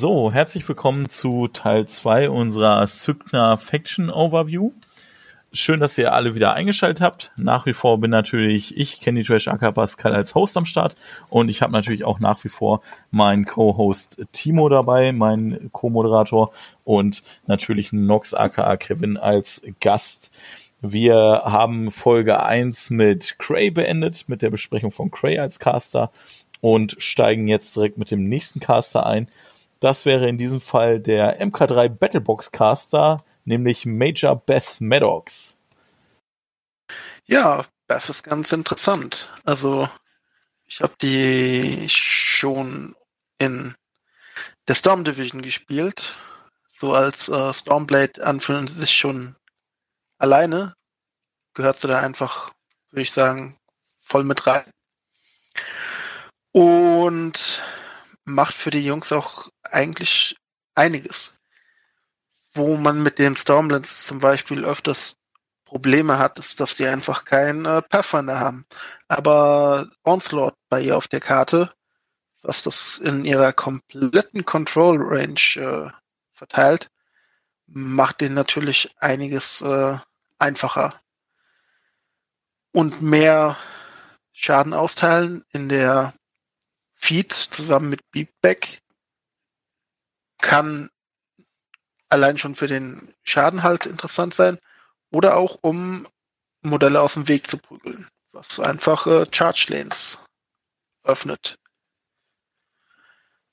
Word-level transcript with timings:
So, 0.00 0.32
herzlich 0.32 0.68
willkommen 0.68 1.08
zu 1.08 1.48
Teil 1.48 1.86
2 1.86 2.30
unserer 2.30 2.86
Sygna 2.86 3.56
Faction 3.56 4.10
Overview. 4.10 4.70
Schön, 5.52 5.80
dass 5.80 5.98
ihr 5.98 6.12
alle 6.12 6.36
wieder 6.36 6.54
eingeschaltet 6.54 7.00
habt. 7.00 7.32
Nach 7.36 7.66
wie 7.66 7.72
vor 7.72 7.98
bin 7.98 8.12
natürlich 8.12 8.76
ich, 8.76 9.00
Candy 9.00 9.24
Trash 9.24 9.48
aka 9.48 9.72
Pascal, 9.72 10.14
als 10.14 10.36
Host 10.36 10.56
am 10.56 10.66
Start. 10.66 10.94
Und 11.30 11.48
ich 11.48 11.62
habe 11.62 11.72
natürlich 11.72 12.04
auch 12.04 12.20
nach 12.20 12.44
wie 12.44 12.48
vor 12.48 12.80
meinen 13.10 13.44
Co-Host 13.44 14.24
Timo 14.30 14.68
dabei, 14.68 15.10
meinen 15.10 15.72
Co-Moderator 15.72 16.52
und 16.84 17.24
natürlich 17.48 17.92
Nox 17.92 18.34
aka 18.34 18.76
Kevin 18.76 19.16
als 19.16 19.62
Gast. 19.80 20.30
Wir 20.80 21.42
haben 21.44 21.90
Folge 21.90 22.40
1 22.40 22.90
mit 22.90 23.40
Cray 23.40 23.72
beendet, 23.72 24.28
mit 24.28 24.42
der 24.42 24.50
Besprechung 24.50 24.92
von 24.92 25.10
Cray 25.10 25.40
als 25.40 25.58
Caster 25.58 26.12
und 26.60 26.94
steigen 27.00 27.48
jetzt 27.48 27.74
direkt 27.74 27.98
mit 27.98 28.12
dem 28.12 28.28
nächsten 28.28 28.60
Caster 28.60 29.04
ein. 29.04 29.28
Das 29.80 30.04
wäre 30.04 30.28
in 30.28 30.38
diesem 30.38 30.60
Fall 30.60 31.00
der 31.00 31.40
MK3 31.40 31.88
Battlebox 31.88 32.50
Caster, 32.50 33.24
nämlich 33.44 33.86
Major 33.86 34.34
Beth 34.34 34.80
Maddox. 34.80 35.56
Ja, 37.26 37.64
Beth 37.86 38.08
ist 38.08 38.24
ganz 38.24 38.52
interessant. 38.52 39.32
Also, 39.44 39.88
ich 40.66 40.80
habe 40.80 40.94
die 41.00 41.88
schon 41.88 42.96
in 43.38 43.74
der 44.66 44.74
Storm 44.74 45.04
Division 45.04 45.42
gespielt. 45.42 46.16
So 46.80 46.92
als 46.92 47.28
äh, 47.28 47.52
Stormblade 47.52 48.24
anfühlen 48.24 48.66
sich 48.66 48.94
schon 48.94 49.36
alleine. 50.18 50.74
Gehört 51.54 51.80
sie 51.80 51.88
da 51.88 52.00
einfach, 52.00 52.52
würde 52.90 53.02
ich 53.02 53.12
sagen, 53.12 53.56
voll 53.98 54.24
mit 54.24 54.46
rein. 54.46 54.70
Und 56.52 57.62
macht 58.24 58.54
für 58.54 58.70
die 58.70 58.84
Jungs 58.84 59.10
auch 59.12 59.48
eigentlich 59.72 60.36
einiges. 60.74 61.34
Wo 62.54 62.76
man 62.76 63.02
mit 63.02 63.18
den 63.18 63.36
Stormlands 63.36 64.06
zum 64.06 64.18
Beispiel 64.20 64.64
öfters 64.64 65.16
Probleme 65.64 66.18
hat, 66.18 66.38
ist, 66.38 66.60
dass 66.60 66.76
die 66.76 66.86
einfach 66.86 67.24
keinen 67.26 67.66
äh, 67.66 67.82
Pathfinder 67.82 68.40
haben. 68.40 68.64
Aber 69.06 69.88
Onslaught 70.02 70.54
bei 70.70 70.80
ihr 70.80 70.96
auf 70.96 71.08
der 71.08 71.20
Karte, 71.20 71.70
was 72.42 72.62
das 72.62 72.98
in 72.98 73.24
ihrer 73.26 73.52
kompletten 73.52 74.46
Control 74.46 74.96
Range 74.98 75.40
äh, 75.56 75.90
verteilt, 76.32 76.90
macht 77.66 78.22
den 78.22 78.32
natürlich 78.32 78.94
einiges 78.98 79.60
äh, 79.60 79.98
einfacher. 80.38 80.94
Und 82.72 83.02
mehr 83.02 83.56
Schaden 84.32 84.72
austeilen 84.72 85.44
in 85.50 85.68
der 85.68 86.14
Feed 86.94 87.32
zusammen 87.32 87.90
mit 87.90 88.10
Beatback 88.10 88.80
kann 90.38 90.90
allein 92.08 92.38
schon 92.38 92.54
für 92.54 92.66
den 92.66 93.14
Schaden 93.22 93.62
halt 93.62 93.86
interessant 93.86 94.34
sein 94.34 94.58
oder 95.10 95.36
auch 95.36 95.58
um 95.60 96.06
Modelle 96.62 97.00
aus 97.00 97.14
dem 97.14 97.28
Weg 97.28 97.48
zu 97.48 97.58
prügeln, 97.58 98.08
was 98.32 98.60
einfach 98.60 99.06
äh, 99.06 99.26
Charge 99.30 99.66
Lanes 99.68 100.18
öffnet. 101.02 101.58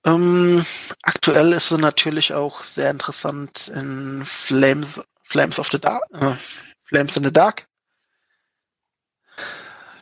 Ähm, 0.05 0.63
aktuell 1.01 1.53
ist 1.53 1.69
sie 1.69 1.77
natürlich 1.77 2.33
auch 2.33 2.63
sehr 2.63 2.91
interessant 2.91 3.69
in 3.69 4.23
Flames, 4.25 5.01
Flames 5.23 5.59
of 5.59 5.69
the 5.71 5.79
Dark, 5.79 6.03
äh, 6.13 6.35
Flames 6.83 7.17
in 7.17 7.23
the 7.23 7.33
Dark. 7.33 7.67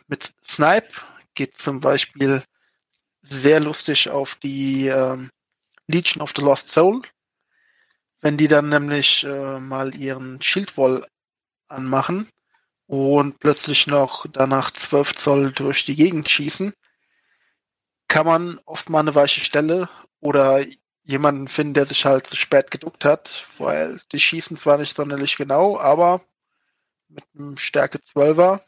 Mit 0.07 0.33
Snipe 0.43 0.89
geht 1.35 1.57
zum 1.57 1.79
Beispiel 1.79 2.43
sehr 3.21 3.61
lustig 3.61 4.09
auf 4.09 4.35
die 4.35 4.87
ähm, 4.87 5.31
Legion 5.87 6.21
of 6.21 6.33
the 6.35 6.41
Lost 6.41 6.69
Soul. 6.69 7.01
Wenn 8.21 8.37
die 8.37 8.47
dann 8.47 8.69
nämlich 8.69 9.23
äh, 9.23 9.59
mal 9.59 9.95
ihren 9.95 10.41
Shieldwall 10.41 11.05
anmachen 11.67 12.29
und 12.87 13.39
plötzlich 13.39 13.87
noch 13.87 14.25
danach 14.31 14.71
12 14.71 15.15
Zoll 15.15 15.51
durch 15.51 15.85
die 15.85 15.95
Gegend 15.95 16.29
schießen, 16.29 16.73
kann 18.07 18.25
man 18.25 18.59
oft 18.65 18.89
mal 18.89 18.99
eine 18.99 19.15
weiche 19.15 19.41
Stelle 19.41 19.89
oder 20.19 20.63
jemanden 21.03 21.47
finden, 21.47 21.73
der 21.73 21.85
sich 21.85 22.05
halt 22.05 22.27
zu 22.27 22.37
spät 22.37 22.71
geduckt 22.71 23.03
hat, 23.03 23.45
weil 23.57 23.99
die 24.11 24.19
schießen 24.19 24.55
zwar 24.55 24.77
nicht 24.77 24.95
sonderlich 24.95 25.35
genau, 25.35 25.77
aber 25.77 26.21
mit 27.09 27.25
einem 27.33 27.57
Stärke 27.57 27.97
12er 27.97 28.61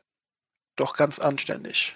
doch 0.75 0.95
ganz 0.97 1.19
anständig. 1.19 1.95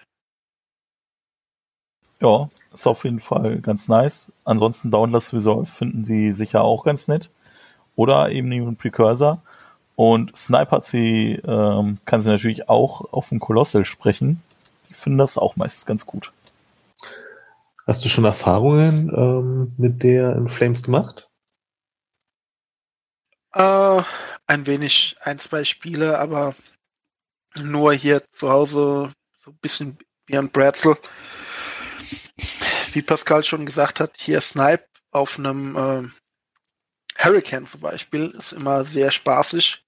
Ja, 2.21 2.49
ist 2.73 2.87
auf 2.87 3.03
jeden 3.03 3.19
Fall 3.19 3.59
ganz 3.59 3.87
nice. 3.87 4.31
Ansonsten 4.45 4.91
Downless 4.91 5.33
Resolve 5.33 5.65
finden 5.65 6.05
sie 6.05 6.31
sicher 6.31 6.63
auch 6.63 6.83
ganz 6.83 7.07
nett. 7.07 7.31
Oder 7.95 8.29
eben 8.31 8.51
einen 8.51 8.75
Precursor. 8.75 9.41
Und 9.95 10.35
Snipe 10.35 10.71
hat 10.71 10.85
sie, 10.85 11.41
ähm, 11.45 11.97
kann 12.05 12.21
sie 12.21 12.29
natürlich 12.29 12.69
auch 12.69 13.11
auf 13.11 13.29
dem 13.29 13.39
Colossal 13.39 13.83
sprechen. 13.83 14.41
Die 14.89 14.93
finden 14.93 15.17
das 15.19 15.37
auch 15.37 15.55
meistens 15.57 15.85
ganz 15.85 16.05
gut. 16.05 16.31
Hast 17.85 18.05
du 18.05 18.09
schon 18.09 18.23
Erfahrungen 18.23 19.11
ähm, 19.13 19.73
mit 19.77 20.03
der 20.03 20.35
in 20.35 20.47
Flames 20.47 20.83
gemacht? 20.83 21.27
Äh, 23.53 24.01
ein 24.47 24.67
wenig, 24.67 25.15
ein, 25.21 25.39
zwei 25.39 25.63
Spiele, 25.63 26.19
aber 26.19 26.55
nur 27.55 27.93
hier 27.93 28.25
zu 28.27 28.49
Hause 28.49 29.11
so 29.43 29.51
ein 29.51 29.57
bisschen 29.59 29.97
wie 30.27 30.37
ein 30.37 30.49
Bratzel 30.49 30.95
wie 32.95 33.01
Pascal 33.01 33.43
schon 33.43 33.65
gesagt 33.65 33.99
hat, 33.99 34.17
hier 34.17 34.41
Snipe 34.41 34.85
auf 35.11 35.39
einem 35.39 35.75
äh, 35.75 37.23
Hurricane 37.23 37.67
zum 37.67 37.81
Beispiel 37.81 38.29
ist 38.37 38.53
immer 38.53 38.85
sehr 38.85 39.11
spaßig. 39.11 39.83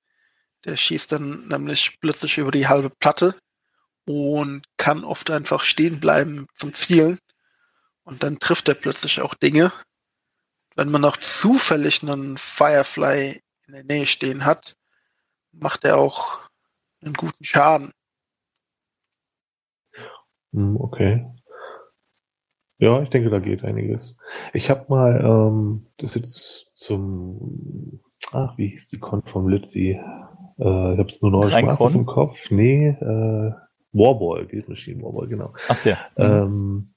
Der 0.66 0.76
schießt 0.76 1.12
dann 1.12 1.48
nämlich 1.48 1.98
plötzlich 2.02 2.38
über 2.38 2.52
die 2.52 2.68
halbe 2.68 2.90
Platte 2.90 3.36
und 4.06 4.64
kann 4.78 5.04
oft 5.04 5.32
einfach 5.32 5.64
stehen 5.64 6.00
bleiben 6.00 6.48
zum 6.56 6.74
Zielen. 6.74 7.20
Und 8.04 8.24
dann 8.24 8.40
trifft 8.40 8.68
er 8.68 8.76
plötzlich 8.76 9.22
auch 9.22 9.34
Dinge. 9.36 9.72
Wenn 10.76 10.90
man 10.90 11.02
noch 11.02 11.18
zufällig 11.18 12.02
einen 12.02 12.38
Firefly 12.38 13.42
in 13.68 13.74
der 13.74 13.84
Nähe 13.84 14.06
stehen 14.06 14.46
hat, 14.46 14.76
macht 15.52 15.86
er 15.86 15.98
auch 15.98 16.50
einen 17.02 17.14
guten 17.14 17.44
Schaden. 17.44 17.92
Hm, 20.54 20.78
okay. 20.78 21.26
Ja, 22.82 23.00
ich 23.04 23.10
denke, 23.10 23.30
da 23.30 23.38
geht 23.38 23.64
einiges. 23.64 24.18
Ich 24.54 24.72
habe 24.72 24.86
mal, 24.90 25.22
ähm, 25.24 25.86
das 25.98 26.16
jetzt 26.16 26.66
zum, 26.74 28.02
ach, 28.32 28.58
wie 28.58 28.70
hieß 28.70 28.90
die 28.90 28.98
Con 28.98 29.22
vom 29.24 29.48
Litzy? 29.48 29.92
Äh, 29.92 30.94
ich 30.94 31.00
habe 31.00 31.06
es 31.08 31.22
nur 31.22 31.30
noch 31.30 31.48
Spaß 31.48 31.94
im 31.94 32.08
Kopf. 32.08 32.50
Nee, 32.50 32.88
äh, 32.88 33.52
Warball, 33.94 34.48
Guild 34.48 34.68
Machine 34.68 35.04
Warball, 35.04 35.28
genau. 35.28 35.54
Ach 35.68 35.80
der. 35.84 36.00
Ähm, 36.18 36.88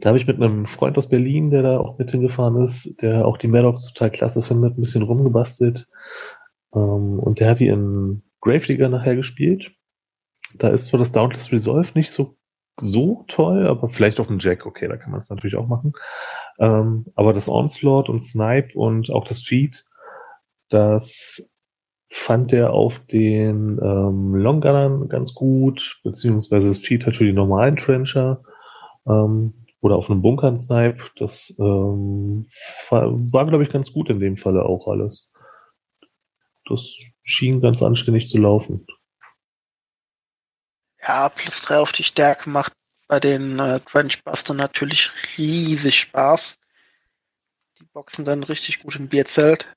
da 0.00 0.10
habe 0.10 0.18
ich 0.18 0.26
mit 0.26 0.36
einem 0.36 0.66
Freund 0.66 0.98
aus 0.98 1.08
Berlin, 1.08 1.48
der 1.48 1.62
da 1.62 1.78
auch 1.78 1.98
mit 1.98 2.10
hingefahren 2.10 2.62
ist, 2.62 3.00
der 3.00 3.26
auch 3.26 3.38
die 3.38 3.48
Maddox 3.48 3.92
total 3.94 4.10
klasse 4.10 4.42
findet, 4.42 4.76
ein 4.76 4.80
bisschen 4.80 5.02
rumgebastelt. 5.02 5.88
Ähm, 6.74 7.18
und 7.18 7.40
der 7.40 7.48
hat 7.48 7.60
die 7.60 7.68
in 7.68 8.22
Gravedigger 8.42 8.90
nachher 8.90 9.16
gespielt. 9.16 9.72
Da 10.58 10.68
ist 10.68 10.86
zwar 10.86 11.00
das 11.00 11.12
Dauntless 11.12 11.52
Resolve 11.52 11.90
nicht 11.94 12.10
so 12.10 12.37
so 12.80 13.24
toll, 13.28 13.66
aber 13.66 13.88
vielleicht 13.88 14.20
auf 14.20 14.28
dem 14.28 14.38
Jack, 14.38 14.66
okay, 14.66 14.88
da 14.88 14.96
kann 14.96 15.10
man 15.10 15.20
es 15.20 15.30
natürlich 15.30 15.56
auch 15.56 15.68
machen. 15.68 15.92
Ähm, 16.58 17.06
aber 17.14 17.32
das 17.32 17.48
Onslaught 17.48 18.08
und 18.08 18.20
Snipe 18.20 18.78
und 18.78 19.10
auch 19.10 19.24
das 19.24 19.42
Feed, 19.42 19.84
das 20.68 21.50
fand 22.10 22.52
er 22.52 22.72
auf 22.72 23.00
den 23.06 23.78
ähm, 23.82 24.34
Longgunnern 24.34 25.08
ganz 25.08 25.34
gut, 25.34 26.00
beziehungsweise 26.04 26.68
das 26.68 26.78
Feed 26.78 27.06
hat 27.06 27.16
für 27.16 27.24
die 27.24 27.32
normalen 27.32 27.76
Trencher 27.76 28.42
ähm, 29.06 29.52
oder 29.80 29.96
auf 29.96 30.10
einem 30.10 30.22
Bunkern 30.22 30.58
Snipe. 30.58 31.02
Das 31.16 31.54
ähm, 31.58 32.42
war 32.90 33.46
glaube 33.46 33.64
ich, 33.64 33.70
ganz 33.70 33.92
gut 33.92 34.08
in 34.08 34.20
dem 34.20 34.36
Falle 34.36 34.64
auch 34.64 34.88
alles. 34.88 35.30
Das 36.66 36.98
schien 37.22 37.60
ganz 37.60 37.82
anständig 37.82 38.28
zu 38.28 38.38
laufen. 38.38 38.86
Ja, 41.08 41.30
plus 41.30 41.62
drei 41.62 41.78
auf 41.78 41.92
die 41.92 42.04
Stärke 42.04 42.50
macht 42.50 42.74
bei 43.08 43.18
den 43.18 43.58
äh, 43.58 43.80
Trenchbuster 43.80 44.52
natürlich 44.52 45.10
riesig 45.38 46.00
Spaß. 46.00 46.58
boxen 47.94 48.26
dann 48.26 48.44
richtig 48.44 48.82
gut 48.82 48.96
im 48.96 49.08
Bierzelt. 49.08 49.74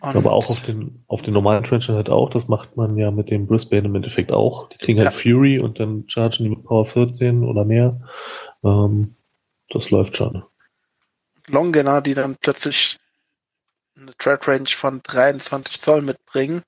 Und 0.00 0.16
Aber 0.16 0.32
auch 0.32 0.50
auf 0.50 0.62
den, 0.62 1.04
auf 1.08 1.22
den 1.22 1.32
normalen 1.34 1.64
Trencher 1.64 1.94
halt 1.94 2.10
auch. 2.10 2.28
Das 2.30 2.48
macht 2.48 2.76
man 2.76 2.96
ja 2.98 3.10
mit 3.10 3.30
dem 3.30 3.46
Brisbane 3.46 3.86
im 3.86 3.94
Endeffekt 3.94 4.30
auch. 4.30 4.68
Die 4.68 4.78
kriegen 4.78 4.98
halt 4.98 5.12
Ja. 5.12 5.18
Fury 5.18 5.58
und 5.58 5.80
dann 5.80 6.04
chargen 6.08 6.44
die 6.44 6.50
mit 6.50 6.64
Power 6.64 6.86
14 6.86 7.42
oder 7.42 7.64
mehr. 7.64 8.00
Ähm, 8.62 9.16
das 9.70 9.90
läuft 9.90 10.16
schon. 10.16 10.42
Longener, 11.46 12.02
die 12.02 12.14
dann 12.14 12.36
plötzlich 12.36 12.98
eine 13.96 14.14
Tread 14.16 14.46
Range 14.46 14.68
von 14.68 15.02
23 15.02 15.80
Zoll 15.80 16.02
mitbringen, 16.02 16.62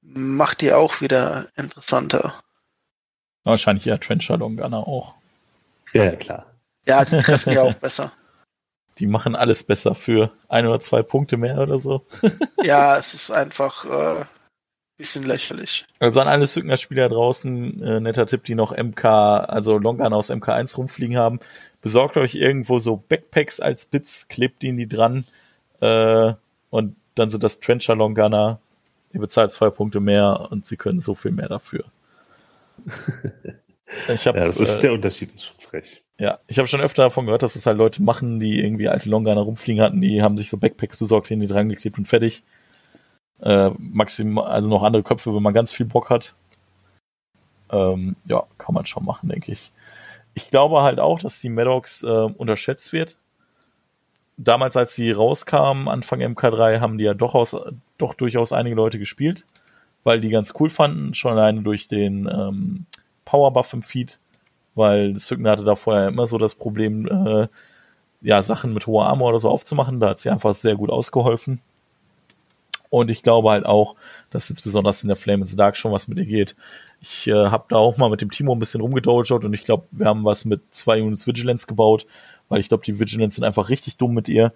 macht 0.00 0.60
die 0.60 0.72
auch 0.72 1.00
wieder 1.00 1.48
interessanter. 1.56 2.40
Wahrscheinlich 3.44 3.86
eher 3.86 4.00
Trencher 4.00 4.36
Longana 4.36 4.78
auch. 4.78 5.14
Ja, 5.92 6.04
ja, 6.04 6.16
klar. 6.16 6.46
Ja, 6.86 7.04
die 7.04 7.18
treffen 7.18 7.52
ja 7.52 7.62
auch 7.62 7.74
besser. 7.80 8.12
Die 8.98 9.06
machen 9.06 9.36
alles 9.36 9.62
besser 9.62 9.94
für 9.94 10.32
ein 10.48 10.66
oder 10.66 10.80
zwei 10.80 11.02
Punkte 11.02 11.36
mehr 11.36 11.58
oder 11.58 11.78
so. 11.78 12.04
Ja, 12.62 12.98
es 12.98 13.14
ist 13.14 13.30
einfach 13.30 13.84
äh, 13.84 14.24
bisschen 14.98 15.24
lächerlich. 15.24 15.86
Also 16.00 16.20
an 16.20 16.28
alle 16.28 16.46
Sygner-Spieler 16.46 17.08
draußen, 17.08 17.82
äh, 17.82 18.00
netter 18.00 18.26
Tipp, 18.26 18.44
die 18.44 18.56
noch 18.56 18.76
MK, 18.76 19.04
also 19.04 19.78
Longan 19.78 20.12
aus 20.12 20.30
MK1 20.30 20.76
rumfliegen 20.76 21.16
haben, 21.16 21.38
besorgt 21.80 22.16
euch 22.16 22.34
irgendwo 22.34 22.80
so 22.80 22.96
Backpacks 22.96 23.60
als 23.60 23.86
Bits, 23.86 24.26
klebt 24.28 24.60
die 24.60 24.68
in 24.68 24.76
die 24.76 24.88
dran 24.88 25.24
äh, 25.80 26.32
und 26.70 26.96
dann 27.14 27.30
sind 27.30 27.42
das 27.42 27.60
Trencher 27.60 27.94
Longana. 27.94 28.60
Ihr 29.12 29.20
bezahlt 29.20 29.52
zwei 29.52 29.70
Punkte 29.70 30.00
mehr 30.00 30.48
und 30.50 30.66
sie 30.66 30.76
können 30.76 31.00
so 31.00 31.14
viel 31.14 31.30
mehr 31.30 31.48
dafür. 31.48 31.84
Ich 34.12 34.26
habe 34.26 34.38
Ja, 34.38 34.44
das 34.46 34.60
ist, 34.60 34.76
äh, 34.76 34.80
der 34.82 34.92
Unterschied 34.92 35.34
ist 35.34 35.46
schon 35.46 35.60
frech. 35.60 36.02
ja, 36.18 36.38
ich 36.46 36.58
habe 36.58 36.68
schon 36.68 36.80
öfter 36.80 37.04
davon 37.04 37.24
gehört, 37.24 37.42
dass 37.42 37.56
es 37.56 37.66
halt 37.66 37.78
Leute 37.78 38.02
machen, 38.02 38.38
die 38.38 38.62
irgendwie 38.62 38.88
alte 38.88 39.08
Longana 39.08 39.40
rumfliegen 39.40 39.82
hatten, 39.82 40.00
die 40.00 40.22
haben 40.22 40.36
sich 40.36 40.50
so 40.50 40.58
Backpacks 40.58 40.98
besorgt, 40.98 41.30
die 41.30 41.46
dran 41.46 41.68
geklebt 41.68 41.96
und 41.98 42.06
fertig. 42.06 42.42
Äh, 43.40 43.70
maximal, 43.78 44.46
also 44.46 44.68
noch 44.68 44.82
andere 44.82 45.02
Köpfe, 45.02 45.34
wenn 45.34 45.42
man 45.42 45.54
ganz 45.54 45.72
viel 45.72 45.86
Bock 45.86 46.10
hat. 46.10 46.34
Ähm, 47.70 48.16
ja, 48.24 48.44
kann 48.58 48.74
man 48.74 48.86
schon 48.86 49.04
machen, 49.04 49.28
denke 49.28 49.52
ich. 49.52 49.72
Ich 50.34 50.50
glaube 50.50 50.82
halt 50.82 51.00
auch, 51.00 51.18
dass 51.18 51.40
die 51.40 51.48
Maddox 51.48 52.02
äh, 52.02 52.06
unterschätzt 52.06 52.92
wird. 52.92 53.16
Damals, 54.36 54.76
als 54.76 54.94
sie 54.94 55.10
rauskamen, 55.10 55.88
Anfang 55.88 56.20
MK3, 56.20 56.80
haben 56.80 56.98
die 56.98 57.04
ja 57.04 57.14
doch, 57.14 57.34
aus, 57.34 57.56
doch 57.96 58.14
durchaus 58.14 58.52
einige 58.52 58.76
Leute 58.76 58.98
gespielt, 58.98 59.44
weil 60.04 60.20
die 60.20 60.30
ganz 60.30 60.54
cool 60.58 60.70
fanden, 60.70 61.14
schon 61.14 61.32
alleine 61.32 61.62
durch 61.62 61.88
den 61.88 62.28
ähm, 62.32 62.86
Powerbuff 63.24 63.72
im 63.72 63.82
Feed, 63.82 64.18
weil 64.74 65.18
Sygna 65.18 65.50
hatte 65.50 65.64
da 65.64 65.74
vorher 65.74 66.08
immer 66.08 66.26
so 66.26 66.38
das 66.38 66.54
Problem, 66.54 67.06
äh, 67.06 67.48
ja, 68.20 68.42
Sachen 68.42 68.74
mit 68.74 68.86
hoher 68.86 69.06
Armor 69.06 69.30
oder 69.30 69.38
so 69.38 69.48
aufzumachen. 69.48 70.00
Da 70.00 70.10
hat 70.10 70.20
sie 70.20 70.30
einfach 70.30 70.54
sehr 70.54 70.76
gut 70.76 70.90
ausgeholfen. 70.90 71.60
Und 72.90 73.10
ich 73.10 73.22
glaube 73.22 73.50
halt 73.50 73.66
auch, 73.66 73.96
dass 74.30 74.48
jetzt 74.48 74.62
besonders 74.62 75.02
in 75.02 75.08
der 75.08 75.16
Flame 75.16 75.42
in 75.42 75.46
the 75.46 75.56
Dark 75.56 75.76
schon 75.76 75.92
was 75.92 76.08
mit 76.08 76.18
ihr 76.18 76.26
geht. 76.26 76.56
Ich 77.00 77.26
äh, 77.26 77.32
habe 77.32 77.66
da 77.68 77.76
auch 77.76 77.96
mal 77.98 78.08
mit 78.08 78.22
dem 78.22 78.30
Timo 78.30 78.52
ein 78.54 78.58
bisschen 78.58 78.80
rumgedojout 78.80 79.44
und 79.44 79.52
ich 79.52 79.64
glaube, 79.64 79.86
wir 79.90 80.06
haben 80.06 80.24
was 80.24 80.44
mit 80.44 80.62
zwei 80.70 81.02
Units 81.02 81.26
Vigilance 81.26 81.66
gebaut, 81.66 82.06
weil 82.48 82.60
ich 82.60 82.68
glaube, 82.68 82.84
die 82.84 82.98
Vigilance 82.98 83.36
sind 83.36 83.44
einfach 83.44 83.68
richtig 83.68 83.98
dumm 83.98 84.14
mit 84.14 84.28
ihr. 84.28 84.52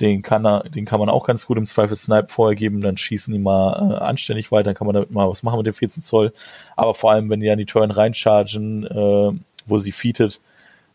Den 0.00 0.22
kann, 0.22 0.46
er, 0.46 0.64
den 0.68 0.84
kann 0.84 1.00
man 1.00 1.08
auch 1.08 1.26
ganz 1.26 1.46
gut 1.46 1.58
im 1.58 1.66
Zweifel 1.66 1.96
Snipe 1.96 2.28
vorher 2.28 2.54
geben, 2.54 2.80
dann 2.80 2.96
schießen 2.96 3.32
die 3.32 3.40
mal 3.40 3.92
äh, 3.92 3.96
anständig 3.96 4.52
weiter, 4.52 4.64
dann 4.64 4.74
kann 4.74 4.86
man 4.86 4.94
damit 4.94 5.10
mal 5.10 5.28
was 5.28 5.42
machen 5.42 5.58
mit 5.58 5.66
dem 5.66 5.74
14 5.74 6.02
Zoll. 6.02 6.32
Aber 6.76 6.94
vor 6.94 7.10
allem, 7.10 7.28
wenn 7.30 7.40
die 7.40 7.50
an 7.50 7.58
die 7.58 7.66
Turn 7.66 7.90
reinchargen, 7.90 8.86
äh, 8.86 9.32
wo 9.66 9.78
sie 9.78 9.92
featet, 9.92 10.40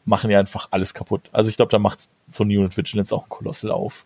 machen 0.06 0.30
die 0.30 0.36
einfach 0.36 0.70
alles 0.72 0.94
kaputt. 0.94 1.30
Also 1.32 1.50
ich 1.50 1.58
glaube, 1.58 1.72
da 1.72 1.80
macht 1.80 2.08
so 2.28 2.44
ein 2.44 2.48
Unit 2.48 2.78
Vigilance 2.78 3.14
auch 3.14 3.24
ein 3.24 3.30
Kolossal 3.30 3.72
auf. 3.72 4.06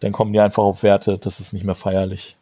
Dann 0.00 0.12
kommen 0.12 0.32
die 0.32 0.40
einfach 0.40 0.62
auf 0.62 0.82
Werte, 0.82 1.18
das 1.18 1.40
ist 1.40 1.52
nicht 1.52 1.64
mehr 1.64 1.74
feierlich. 1.74 2.36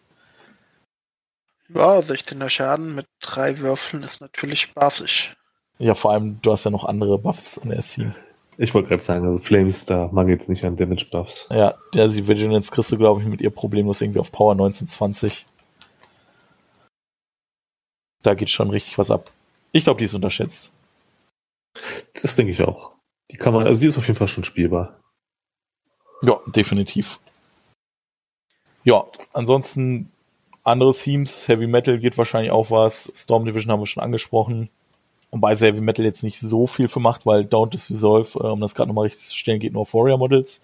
Ja, 1.69 1.99
16er 1.99 2.49
Schaden 2.49 2.95
mit 2.95 3.07
drei 3.21 3.59
Würfeln 3.59 4.03
ist 4.03 4.21
natürlich 4.21 4.61
spaßig. 4.61 5.35
Ja, 5.79 5.95
vor 5.95 6.13
allem, 6.13 6.41
du 6.41 6.53
hast 6.53 6.65
ja 6.65 6.71
noch 6.71 6.85
andere 6.85 7.19
Buffs 7.19 7.59
an 7.59 7.69
der 7.69 7.83
Team. 7.83 8.15
Ich 8.61 8.75
wollte 8.75 8.89
gerade 8.89 9.03
sagen, 9.03 9.25
also 9.25 9.41
Flames, 9.41 9.85
da 9.85 10.09
mangelt 10.09 10.43
es 10.43 10.49
nicht 10.49 10.65
an 10.65 10.77
Damage 10.77 11.07
Buffs. 11.11 11.47
Ja, 11.51 11.75
der 11.95 12.11
sie 12.11 12.27
Vigilance 12.27 12.73
kriegst 12.73 12.91
du, 12.91 12.99
glaube 12.99 13.23
ich, 13.23 13.29
mit 13.29 13.41
ihr 13.41 13.51
problemlos 13.51 14.01
irgendwie 14.01 14.19
auf 14.19 14.33
Power 14.33 14.53
1920. 14.53 15.47
Da 18.25 18.35
geht 18.35 18.51
schon 18.51 18.71
richtig 18.71 18.99
was 18.99 19.13
ab. 19.13 19.31
Ich 19.71 19.85
glaube, 19.85 19.99
die 19.99 20.07
ist 20.07 20.15
unterschätzt. 20.15 20.73
Das 22.21 22.35
denke 22.35 22.51
ich 22.53 22.61
auch. 22.63 22.91
Die 23.31 23.37
kann 23.37 23.55
man, 23.55 23.65
also 23.65 23.79
die 23.79 23.87
ist 23.87 23.97
auf 23.97 24.09
jeden 24.09 24.19
Fall 24.19 24.27
schon 24.27 24.43
spielbar. 24.43 24.99
Ja, 26.23 26.41
definitiv. 26.47 27.21
Ja, 28.83 29.05
ansonsten 29.35 30.11
andere 30.65 30.95
Themes. 30.95 31.47
Heavy 31.47 31.69
Metal 31.69 32.01
geht 32.01 32.19
wahrscheinlich 32.19 32.51
auch 32.51 32.73
was. 32.73 33.13
Storm 33.15 33.45
Division 33.45 33.71
haben 33.71 33.81
wir 33.81 33.87
schon 33.87 34.03
angesprochen. 34.03 34.69
Und 35.31 35.41
bei 35.41 35.55
Heavy 35.55 35.81
Metal 35.81 36.05
jetzt 36.05 36.23
nicht 36.23 36.41
so 36.41 36.67
viel 36.67 36.89
für 36.89 37.01
macht, 37.01 37.27
weil 37.27 37.43
Don't 37.43 37.75
Resolve, 37.75 38.39
äh, 38.39 38.47
um 38.49 38.61
das 38.61 38.75
gerade 38.75 38.89
nochmal 38.89 39.05
richtig 39.05 39.29
zu 39.29 39.37
stellen, 39.37 39.61
geht 39.61 39.73
nur 39.73 39.83
auf 39.83 39.93
Warrior 39.95 40.19
Models. 40.19 40.63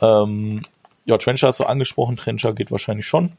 Ähm, 0.00 0.62
ja, 1.04 1.18
Trencher 1.18 1.48
hast 1.48 1.60
du 1.60 1.64
angesprochen. 1.64 2.16
Trencher 2.16 2.52
geht 2.54 2.70
wahrscheinlich 2.70 3.06
schon. 3.06 3.32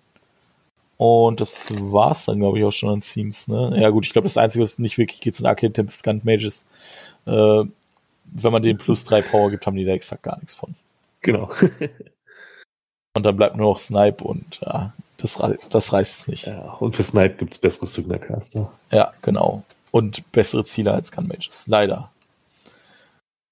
Und 0.97 1.39
das 1.39 1.67
war's 1.79 2.25
dann, 2.25 2.39
glaube 2.39 2.59
ich, 2.59 2.65
auch 2.65 2.71
schon 2.71 2.89
an 2.89 2.99
Themes. 3.01 3.47
Ne? 3.47 3.73
Ja 3.79 3.89
gut, 3.89 4.05
ich 4.05 4.11
glaube, 4.11 4.27
das 4.27 4.37
Einzige, 4.37 4.63
was 4.63 4.79
nicht 4.79 4.97
wirklich 4.97 5.21
geht, 5.21 5.35
sind 5.35 5.45
Arcade 5.45 5.71
Tempest 5.73 6.03
Gun 6.03 6.21
Mages. 6.23 6.65
Äh, 7.25 7.63
wenn 8.31 8.51
man 8.51 8.61
den 8.61 8.77
plus 8.77 9.03
drei 9.05 9.21
Power 9.21 9.49
gibt, 9.49 9.65
haben 9.65 9.77
die 9.77 9.85
da 9.85 9.93
exakt 9.93 10.23
gar 10.23 10.35
nichts 10.37 10.53
von. 10.53 10.75
Genau. 11.21 11.49
Und 13.15 13.25
dann 13.25 13.35
bleibt 13.37 13.55
nur 13.55 13.71
noch 13.71 13.79
Snipe 13.79 14.23
und 14.23 14.59
ja, 14.63 14.93
das, 15.17 15.41
rei- 15.41 15.57
das 15.71 15.91
reißt 15.91 16.19
es 16.19 16.27
nicht. 16.27 16.45
Ja. 16.45 16.53
ja, 16.53 16.71
und 16.73 16.95
für 16.95 17.03
Snipe 17.03 17.35
gibt's 17.37 17.57
bessere 17.57 17.87
Signer-Caster. 17.87 18.71
genau. 19.21 19.63
Und 19.91 20.31
bessere 20.31 20.63
Ziele 20.63 20.93
als 20.93 21.11
Gun 21.11 21.27
Mages. 21.27 21.63
Leider. 21.67 22.11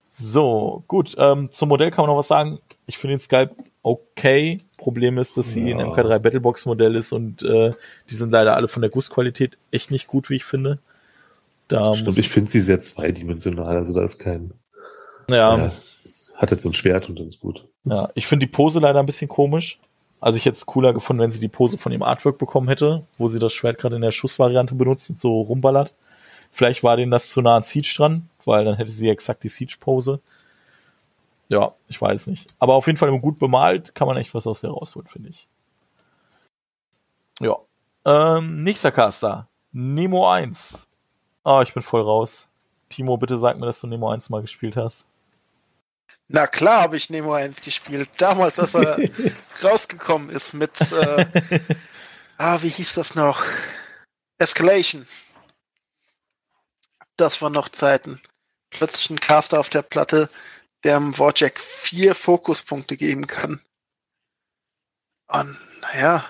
So, 0.08 0.84
gut. 0.88 1.16
Ähm, 1.18 1.52
zum 1.52 1.70
Modell 1.70 1.92
kann 1.92 2.04
man 2.04 2.12
noch 2.12 2.18
was 2.20 2.28
sagen. 2.28 2.60
Ich 2.86 2.98
finde 2.98 3.16
den 3.16 3.20
Skype 3.20 3.52
okay. 3.84 4.60
Problem 4.78 5.18
ist, 5.18 5.38
dass 5.38 5.52
sie 5.52 5.70
Ja. 5.70 5.78
ein 5.78 5.88
MK3 5.88 6.20
Battlebox 6.20 6.66
Modell 6.66 6.96
ist 6.96 7.12
und 7.12 7.44
äh, 7.44 7.72
die 8.10 8.16
sind 8.16 8.32
leider 8.32 8.56
alle 8.56 8.68
von 8.68 8.82
der 8.82 8.92
Gussqualität 8.92 9.58
echt 9.72 9.92
nicht 9.92 10.08
gut, 10.08 10.30
wie 10.30 10.36
ich 10.36 10.44
finde. 10.44 10.80
Da 11.68 11.96
Stimmt, 11.96 12.18
ich 12.18 12.30
finde 12.30 12.52
sie 12.52 12.60
sehr 12.60 12.80
zweidimensional, 12.80 13.76
also 13.76 13.94
da 13.94 14.04
ist 14.04 14.20
kein, 14.20 14.52
ja, 15.30 15.58
ja, 15.58 15.72
hat 16.36 16.52
jetzt 16.52 16.64
so 16.64 16.70
ein 16.70 16.74
Schwert 16.74 17.10
und 17.10 17.20
dann 17.20 17.28
ist 17.28 17.40
gut. 17.40 17.66
Ja, 17.84 18.08
ich 18.14 18.28
finde 18.28 18.46
die 18.46 18.52
Pose 18.52 18.80
leider 18.80 19.00
ein 19.00 19.06
bisschen 19.06 19.28
komisch. 19.28 19.80
Also 20.20 20.38
ich 20.38 20.46
hätte 20.46 20.56
es 20.56 20.66
cooler 20.66 20.94
gefunden, 20.94 21.22
wenn 21.22 21.32
sie 21.32 21.40
die 21.40 21.48
Pose 21.48 21.78
von 21.78 21.92
dem 21.92 22.04
Artwork 22.04 22.38
bekommen 22.38 22.68
hätte, 22.70 23.04
wo 23.18 23.28
sie 23.28 23.40
das 23.40 23.54
Schwert 23.54 23.78
gerade 23.78 23.98
in 23.98 24.02
der 24.02 24.12
Schussvariante 24.12 24.76
benutzt 24.76 25.10
und 25.10 25.20
so 25.20 25.42
rumballert. 25.42 25.94
Vielleicht 26.58 26.84
war 26.84 26.98
denen 26.98 27.12
das 27.12 27.30
zu 27.30 27.44
nah 27.44 27.58
an 27.58 27.62
Siege 27.62 27.94
dran, 27.96 28.32
weil 28.44 28.66
dann 28.66 28.78
hätte 28.78 28.90
sie 28.90 29.10
exakt 29.10 29.44
die 29.44 29.48
Siege-Pose. 29.48 30.20
Ja, 31.50 31.76
ich 31.88 32.02
weiß 32.02 32.26
nicht. 32.26 32.48
Aber 32.58 32.74
auf 32.74 32.88
jeden 32.88 32.98
Fall 32.98 33.16
gut 33.20 33.38
bemalt, 33.38 33.94
kann 33.94 34.08
man 34.08 34.18
echt 34.18 34.34
was 34.34 34.48
aus 34.48 34.62
der 34.62 34.72
rausholen, 34.72 35.08
finde 35.08 35.30
ich. 35.30 35.48
Ja. 37.40 37.58
Ähm, 38.06 38.64
nächster 38.64 38.92
Caster. 38.92 39.48
Nemo 39.72 40.32
1. 40.32 40.88
Ah, 41.44 41.62
ich 41.62 41.76
bin 41.76 41.84
voll 41.84 42.02
raus. 42.02 42.48
Timo, 42.90 43.18
bitte 43.18 43.38
sag 43.38 43.60
mir, 43.60 43.68
dass 43.68 43.82
du 43.82 43.86
Nemo 43.86 44.10
1 44.10 44.32
mal 44.32 44.42
gespielt 44.42 44.78
hast. 44.78 45.06
Na 46.28 46.48
klar 46.48 46.82
habe 46.82 46.98
ich 46.98 47.12
Nemo 47.12 47.34
1 47.34 47.62
gespielt. 47.62 48.10
Damals, 48.18 48.58
als 48.58 48.74
er 48.74 48.98
rausgekommen 49.64 50.32
ist 50.32 50.56
mit, 50.56 50.72
äh, 50.92 51.26
ah, 52.40 52.58
wie 52.64 52.70
hieß 52.70 52.96
das 52.96 53.14
noch? 53.14 53.44
Escalation. 54.40 55.06
Das 57.18 57.42
waren 57.42 57.54
noch 57.54 57.70
Zeiten. 57.70 58.22
Plötzlich 58.70 59.10
ein 59.10 59.20
Caster 59.20 59.60
auf 59.60 59.70
der 59.70 59.82
Platte, 59.82 60.30
der 60.84 61.00
dem 61.00 61.18
Warjack 61.18 61.60
vier 61.60 62.16
Fokuspunkte 62.16 62.98
geben 62.98 63.28
kann. 63.28 63.62
Und 65.28 65.58
naja, 65.82 66.26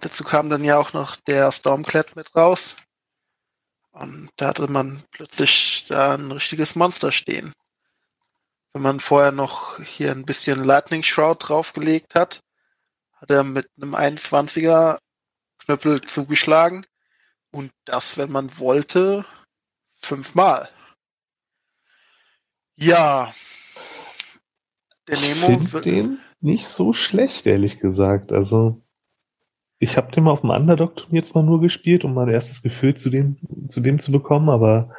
dazu 0.00 0.24
kam 0.24 0.48
dann 0.48 0.64
ja 0.64 0.78
auch 0.78 0.92
noch 0.92 1.16
der 1.16 1.52
Stormclad 1.52 2.16
mit 2.16 2.34
raus. 2.34 2.76
Und 3.90 4.30
da 4.36 4.48
hatte 4.48 4.68
man 4.68 5.02
plötzlich 5.10 5.86
da 5.88 6.14
ein 6.14 6.30
richtiges 6.30 6.74
Monster 6.76 7.12
stehen 7.12 7.52
wenn 8.76 8.82
man 8.82 9.00
vorher 9.00 9.32
noch 9.32 9.82
hier 9.82 10.10
ein 10.10 10.26
bisschen 10.26 10.62
Lightning 10.62 11.02
Shroud 11.02 11.48
draufgelegt 11.48 12.14
hat, 12.14 12.42
hat 13.14 13.30
er 13.30 13.42
mit 13.42 13.70
einem 13.80 13.94
21er 13.94 14.98
Knüppel 15.60 16.02
zugeschlagen 16.02 16.84
und 17.50 17.72
das, 17.86 18.18
wenn 18.18 18.30
man 18.30 18.58
wollte, 18.58 19.24
fünfmal. 20.06 20.68
Ja. 22.76 23.32
Der 25.08 25.14
Ich 25.16 25.22
Nemo 25.22 25.46
finde 25.46 25.72
wird- 25.72 25.84
den 25.84 26.18
nicht 26.40 26.68
so 26.68 26.92
schlecht, 26.92 27.46
ehrlich 27.46 27.78
gesagt. 27.80 28.32
Also, 28.32 28.82
ich 29.78 29.96
habe 29.96 30.10
den 30.12 30.24
mal 30.24 30.32
auf 30.32 30.40
dem 30.42 30.50
Underdog-Turnier 30.50 31.20
jetzt 31.20 31.34
mal 31.34 31.42
nur 31.42 31.60
gespielt, 31.60 32.04
um 32.04 32.14
mein 32.14 32.28
erstes 32.28 32.62
Gefühl 32.62 32.94
zu 32.94 33.10
dem, 33.10 33.36
zu 33.68 33.80
dem 33.80 33.98
zu 33.98 34.12
bekommen, 34.12 34.48
aber 34.48 34.94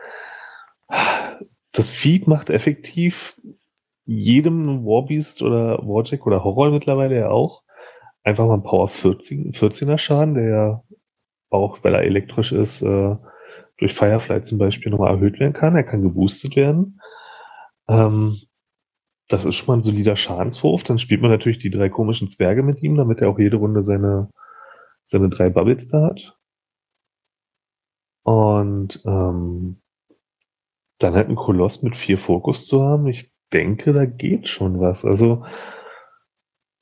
das 1.72 1.90
Feed 1.90 2.28
macht 2.28 2.50
effektiv 2.50 3.40
jedem 4.06 4.86
Warbeast 4.86 5.42
oder 5.42 5.80
Warjack 5.80 6.26
oder 6.26 6.44
Horror 6.44 6.72
mittlerweile 6.72 7.18
ja 7.18 7.30
auch 7.30 7.64
einfach 8.24 8.46
mal 8.48 8.54
einen 8.54 8.64
Power 8.64 8.88
14, 8.90 9.54
14er 9.54 9.98
Schaden, 9.98 10.36
der 10.36 10.50
ja 10.50 10.84
auch, 11.50 11.84
weil 11.84 11.94
er 11.94 12.04
elektrisch 12.04 12.52
ist, 12.52 12.82
äh, 12.82 13.16
durch 13.78 13.94
Firefly 13.94 14.42
zum 14.42 14.58
Beispiel 14.58 14.92
nochmal 14.92 15.14
erhöht 15.14 15.40
werden 15.40 15.54
kann. 15.54 15.76
Er 15.76 15.84
kann 15.84 16.02
geboostet 16.02 16.56
werden. 16.56 17.00
Ähm, 17.88 18.38
das 19.28 19.46
ist 19.46 19.56
schon 19.56 19.68
mal 19.68 19.78
ein 19.78 19.82
solider 19.82 20.16
Schadenswurf. 20.16 20.84
Dann 20.84 21.00
spielt 21.00 21.22
man 21.22 21.32
natürlich 21.32 21.60
die 21.60 21.70
drei 21.70 21.90
komischen 21.90 22.28
Zwerge 22.28 22.64
mit 22.64 22.82
ihm, 22.82 22.96
damit 22.96 23.22
er 23.22 23.30
auch 23.30 23.40
jede 23.40 23.58
Runde 23.58 23.84
seine, 23.84 24.30
seine 25.04 25.30
drei 25.30 25.50
Bubbles 25.50 25.88
da 25.88 26.04
hat. 26.04 26.38
Und 28.24 29.02
ähm, 29.06 29.82
dann 30.98 31.14
halt 31.14 31.28
einen 31.28 31.36
Koloss 31.36 31.84
mit 31.84 31.96
vier 31.96 32.18
Fokus 32.18 32.66
zu 32.66 32.84
haben, 32.84 33.08
ich 33.08 33.32
denke, 33.54 33.94
da 33.94 34.06
geht 34.06 34.50
schon 34.50 34.80
was. 34.80 35.06
Also 35.06 35.46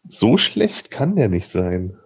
so 0.07 0.37
schlecht 0.37 0.91
kann 0.91 1.15
der 1.15 1.29
nicht 1.29 1.49
sein. 1.49 1.97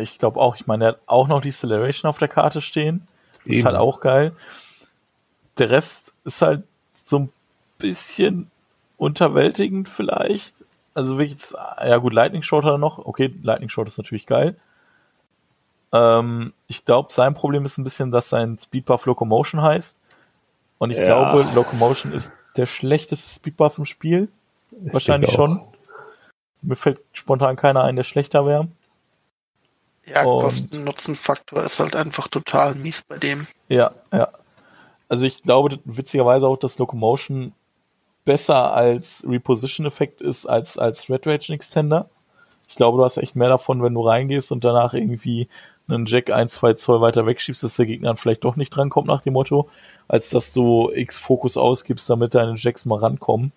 Ich 0.00 0.18
glaube 0.18 0.40
auch, 0.40 0.56
ich 0.56 0.66
meine, 0.66 0.84
er 0.84 0.88
hat 0.88 1.00
auch 1.06 1.28
noch 1.28 1.40
die 1.40 1.48
Acceleration 1.48 2.08
auf 2.08 2.18
der 2.18 2.28
Karte 2.28 2.60
stehen. 2.60 3.06
Ist 3.44 3.64
halt 3.64 3.76
auch 3.76 4.00
geil. 4.00 4.32
Der 5.58 5.70
Rest 5.70 6.12
ist 6.24 6.42
halt 6.42 6.64
so 6.92 7.20
ein 7.20 7.32
bisschen 7.78 8.50
unterwältigend 8.96 9.88
vielleicht. 9.88 10.64
Also 10.94 11.18
wirklich, 11.18 11.52
ja 11.52 11.98
gut, 11.98 12.12
Lightning 12.12 12.42
Shot 12.42 12.64
hat 12.64 12.72
er 12.72 12.78
noch. 12.78 12.98
Okay, 12.98 13.32
Lightning 13.42 13.68
Shot 13.68 13.86
ist 13.86 13.98
natürlich 13.98 14.26
geil. 14.26 14.56
Ähm, 15.92 16.52
ich 16.66 16.84
glaube, 16.84 17.12
sein 17.12 17.34
Problem 17.34 17.64
ist 17.64 17.78
ein 17.78 17.84
bisschen, 17.84 18.10
dass 18.10 18.28
sein 18.28 18.58
Speedbuff 18.58 19.06
Locomotion 19.06 19.62
heißt. 19.62 19.98
Und 20.78 20.90
ich 20.90 20.98
ja. 20.98 21.04
glaube, 21.04 21.48
Locomotion 21.54 22.12
ist 22.12 22.32
der 22.56 22.66
schlechteste 22.66 23.30
Speedbuff 23.30 23.78
im 23.78 23.84
Spiel. 23.84 24.28
Ich 24.84 24.92
Wahrscheinlich 24.92 25.32
schon. 25.32 25.62
Mir 26.62 26.76
fällt 26.76 27.00
spontan 27.12 27.56
keiner 27.56 27.84
ein, 27.84 27.96
der 27.96 28.02
schlechter 28.02 28.44
wäre. 28.44 28.68
Ja, 30.06 30.22
Kosten-Nutzen-Faktor 30.22 31.64
ist 31.64 31.80
halt 31.80 31.96
einfach 31.96 32.28
total 32.28 32.74
mies 32.76 33.02
bei 33.02 33.18
dem. 33.18 33.46
Ja, 33.68 33.92
ja. 34.12 34.28
Also 35.08 35.26
ich 35.26 35.42
glaube 35.42 35.78
witzigerweise 35.84 36.46
auch, 36.46 36.56
dass 36.56 36.78
Locomotion 36.78 37.52
besser 38.24 38.74
als 38.74 39.24
Reposition-Effekt 39.28 40.20
ist 40.20 40.46
als 40.46 40.78
als 40.78 41.10
Red 41.10 41.26
Rage 41.26 41.52
Extender. 41.52 42.08
Ich 42.68 42.74
glaube, 42.74 42.98
du 42.98 43.04
hast 43.04 43.16
echt 43.16 43.36
mehr 43.36 43.48
davon, 43.48 43.82
wenn 43.82 43.94
du 43.94 44.00
reingehst 44.00 44.50
und 44.50 44.64
danach 44.64 44.94
irgendwie 44.94 45.48
einen 45.88 46.06
Jack 46.06 46.30
ein, 46.30 46.48
zwei 46.48 46.72
Zoll 46.74 47.00
weiter 47.00 47.26
wegschiebst, 47.26 47.62
dass 47.62 47.76
der 47.76 47.86
Gegner 47.86 48.08
dann 48.08 48.16
vielleicht 48.16 48.44
doch 48.44 48.56
nicht 48.56 48.70
drankommt 48.70 49.06
nach 49.06 49.22
dem 49.22 49.34
Motto, 49.34 49.68
als 50.08 50.30
dass 50.30 50.52
du 50.52 50.90
X-Fokus 50.92 51.56
ausgibst, 51.56 52.10
damit 52.10 52.34
deine 52.34 52.54
Jacks 52.56 52.84
mal 52.84 52.98
rankommen. 52.98 53.52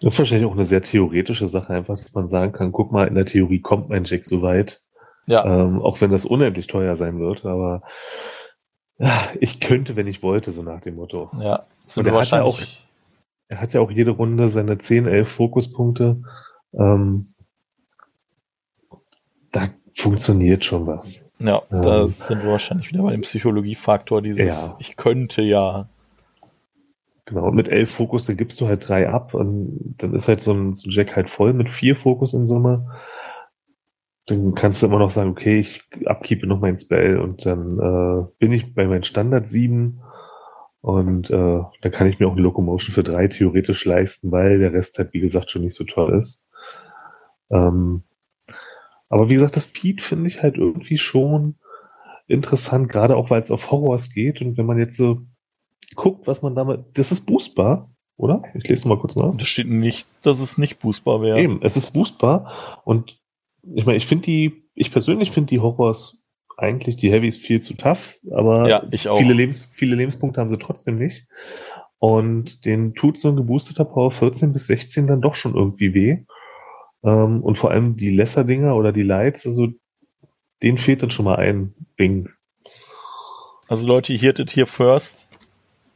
Das 0.00 0.14
ist 0.14 0.18
wahrscheinlich 0.18 0.48
auch 0.48 0.54
eine 0.54 0.66
sehr 0.66 0.82
theoretische 0.82 1.48
Sache, 1.48 1.72
einfach, 1.72 2.00
dass 2.00 2.14
man 2.14 2.28
sagen 2.28 2.52
kann, 2.52 2.72
guck 2.72 2.90
mal, 2.92 3.06
in 3.06 3.14
der 3.14 3.26
Theorie 3.26 3.60
kommt 3.60 3.88
mein 3.88 4.04
Jack 4.04 4.26
so 4.26 4.42
weit. 4.42 4.80
Ja. 5.26 5.44
Ähm, 5.44 5.82
auch 5.82 6.00
wenn 6.00 6.10
das 6.10 6.24
unendlich 6.24 6.68
teuer 6.68 6.96
sein 6.96 7.18
wird, 7.18 7.44
aber 7.44 7.82
ja, 8.98 9.28
ich 9.40 9.60
könnte, 9.60 9.96
wenn 9.96 10.06
ich 10.06 10.22
wollte, 10.22 10.52
so 10.52 10.62
nach 10.62 10.80
dem 10.80 10.96
Motto. 10.96 11.30
Ja, 11.38 11.66
und 11.96 12.06
er 12.06 12.14
hat, 12.14 12.30
ja 12.30 12.42
auch, 12.42 12.58
er 13.48 13.60
hat 13.60 13.72
ja 13.74 13.80
auch 13.80 13.90
jede 13.90 14.12
Runde 14.12 14.48
seine 14.48 14.78
10, 14.78 15.06
11 15.06 15.28
Fokuspunkte. 15.28 16.22
Ähm, 16.72 17.26
da 19.52 19.68
funktioniert 19.94 20.64
schon 20.64 20.86
was. 20.86 21.30
Ja, 21.38 21.62
ähm, 21.70 21.82
da 21.82 22.08
sind 22.08 22.42
wir 22.42 22.50
wahrscheinlich 22.50 22.90
wieder 22.90 23.02
bei 23.02 23.12
dem 23.12 23.22
Psychologiefaktor, 23.22 24.22
dieses 24.22 24.68
ja. 24.68 24.76
ich 24.78 24.96
könnte 24.96 25.42
ja. 25.42 25.88
Genau, 27.26 27.48
und 27.48 27.56
mit 27.56 27.68
elf 27.68 27.90
Fokus, 27.90 28.26
da 28.26 28.34
gibst 28.34 28.60
du 28.60 28.68
halt 28.68 28.88
drei 28.88 29.08
ab 29.08 29.34
und 29.34 29.96
dann 29.98 30.14
ist 30.14 30.28
halt 30.28 30.40
so 30.40 30.52
ein, 30.52 30.72
so 30.72 30.88
ein 30.88 30.92
Jack 30.92 31.16
halt 31.16 31.28
voll 31.28 31.52
mit 31.52 31.70
vier 31.70 31.96
Fokus 31.96 32.34
in 32.34 32.46
Summe. 32.46 32.86
Dann 34.26 34.54
kannst 34.54 34.82
du 34.82 34.86
immer 34.86 34.98
noch 34.98 35.10
sagen, 35.10 35.30
okay, 35.30 35.60
ich 35.60 35.82
abkeepe 36.04 36.46
noch 36.46 36.60
mein 36.60 36.78
Spell 36.78 37.18
und 37.18 37.46
dann 37.46 37.78
äh, 37.78 38.26
bin 38.38 38.52
ich 38.52 38.74
bei 38.74 38.86
meinem 38.86 39.04
Standard 39.04 39.48
sieben 39.48 40.00
und 40.80 41.30
äh, 41.30 41.62
dann 41.80 41.92
kann 41.92 42.08
ich 42.08 42.18
mir 42.18 42.26
auch 42.26 42.32
eine 42.32 42.42
Locomotion 42.42 42.92
für 42.92 43.04
drei 43.04 43.28
theoretisch 43.28 43.84
leisten, 43.84 44.32
weil 44.32 44.58
der 44.58 44.72
Rest 44.72 44.98
halt, 44.98 45.12
wie 45.12 45.20
gesagt, 45.20 45.50
schon 45.50 45.62
nicht 45.62 45.74
so 45.74 45.84
toll 45.84 46.16
ist. 46.18 46.48
Ähm, 47.50 48.02
aber 49.08 49.28
wie 49.28 49.34
gesagt, 49.34 49.56
das 49.56 49.66
Feed 49.66 50.00
finde 50.00 50.28
ich 50.28 50.42
halt 50.42 50.56
irgendwie 50.56 50.98
schon 50.98 51.56
interessant, 52.26 52.88
gerade 52.88 53.16
auch 53.16 53.30
weil 53.30 53.42
es 53.42 53.50
auf 53.50 53.70
Horrors 53.70 54.12
geht. 54.12 54.40
Und 54.40 54.56
wenn 54.58 54.66
man 54.66 54.78
jetzt 54.78 54.96
so 54.96 55.22
guckt, 55.94 56.26
was 56.26 56.42
man 56.42 56.54
damit. 56.54 56.84
Das 56.94 57.12
ist 57.12 57.26
boostbar, 57.26 57.90
oder? 58.16 58.42
Ich 58.54 58.64
lese 58.64 58.88
mal 58.88 58.98
kurz 58.98 59.16
nach. 59.16 59.36
Das 59.36 59.46
steht 59.46 59.68
nicht, 59.68 60.08
dass 60.22 60.40
es 60.40 60.58
nicht 60.58 60.80
boostbar 60.80 61.22
wäre. 61.22 61.40
Eben, 61.40 61.60
es 61.62 61.76
ist 61.76 61.92
boostbar. 61.92 62.80
Und 62.84 63.18
ich 63.74 63.86
meine, 63.86 63.98
ich 63.98 64.06
finde 64.06 64.24
die, 64.24 64.64
ich 64.74 64.90
persönlich 64.90 65.30
finde 65.30 65.50
die 65.50 65.60
Horrors 65.60 66.24
eigentlich, 66.56 66.96
die 66.96 67.10
Heavys 67.10 67.38
viel 67.38 67.60
zu 67.60 67.74
tough, 67.74 68.16
aber 68.30 68.68
ja. 68.68 68.82
Viele, 68.90 69.34
Lebens, 69.34 69.68
viele 69.74 69.96
Lebenspunkte 69.96 70.40
haben 70.40 70.50
sie 70.50 70.58
trotzdem 70.58 70.98
nicht. 70.98 71.26
Und 71.98 72.64
den 72.64 72.94
tut 72.94 73.18
so 73.18 73.28
ein 73.28 73.36
geboosteter 73.36 73.84
Power 73.84 74.12
14 74.12 74.52
bis 74.52 74.66
16 74.66 75.06
dann 75.06 75.20
doch 75.20 75.34
schon 75.34 75.54
irgendwie 75.54 75.94
weh. 75.94 76.18
Ähm, 77.02 77.42
und 77.42 77.56
vor 77.56 77.70
allem 77.70 77.96
die 77.96 78.10
Lesser-Dinger 78.10 78.74
oder 78.76 78.92
die 78.92 79.02
Lights, 79.02 79.46
also 79.46 79.68
denen 80.62 80.78
fehlt 80.78 81.02
dann 81.02 81.10
schon 81.10 81.24
mal 81.24 81.36
ein 81.36 81.74
Ding. 81.98 82.28
Also 83.68 83.86
Leute, 83.86 84.12
hier 84.14 84.30
hättet 84.30 84.50
hier 84.50 84.66
First 84.66 85.28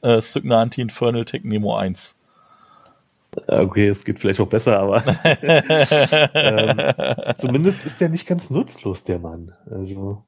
äh, 0.02 0.20
Signa 0.20 0.60
Anti-Infernal 0.60 1.24
Tech 1.24 1.44
Nemo 1.44 1.76
1. 1.76 2.16
Okay, 3.46 3.88
es 3.88 4.04
geht 4.04 4.18
vielleicht 4.18 4.40
auch 4.40 4.48
besser, 4.48 4.80
aber 4.80 5.02
ähm, 6.34 7.34
zumindest 7.36 7.86
ist 7.86 8.00
der 8.00 8.08
nicht 8.08 8.26
ganz 8.26 8.50
nutzlos, 8.50 9.04
der 9.04 9.18
Mann. 9.18 9.54
Also. 9.70 10.24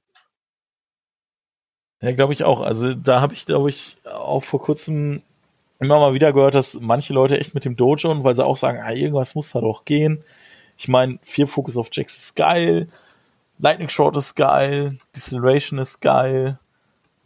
Ja, 2.01 2.13
glaube 2.13 2.33
ich 2.33 2.45
auch. 2.45 2.61
Also 2.61 2.95
da 2.95 3.21
habe 3.21 3.35
ich, 3.35 3.47
glaube 3.47 3.69
ich, 3.69 3.99
auch 4.05 4.43
vor 4.43 4.61
kurzem 4.61 5.23
immer 5.79 5.99
mal 5.99 6.15
wieder 6.15 6.33
gehört, 6.33 6.55
dass 6.55 6.81
manche 6.81 7.13
Leute 7.13 7.39
echt 7.39 7.55
mit 7.55 7.65
dem 7.65 7.77
Dojo, 7.77 8.25
weil 8.25 8.35
sie 8.35 8.45
auch 8.45 8.57
sagen, 8.57 8.81
ah, 8.83 8.93
irgendwas 8.93 9.35
muss 9.35 9.51
da 9.51 9.61
doch 9.61 9.85
gehen, 9.85 10.25
ich 10.79 10.89
meine, 10.89 11.19
vier 11.23 11.47
Focus 11.47 11.77
auf 11.77 11.89
Jacks 11.93 12.17
ist 12.17 12.37
geil, 12.37 12.89
Lightning 13.59 13.89
Short 13.89 14.17
ist 14.17 14.35
geil, 14.35 14.99
Deceleration 15.15 15.79
ist 15.79 16.01
geil, 16.01 16.59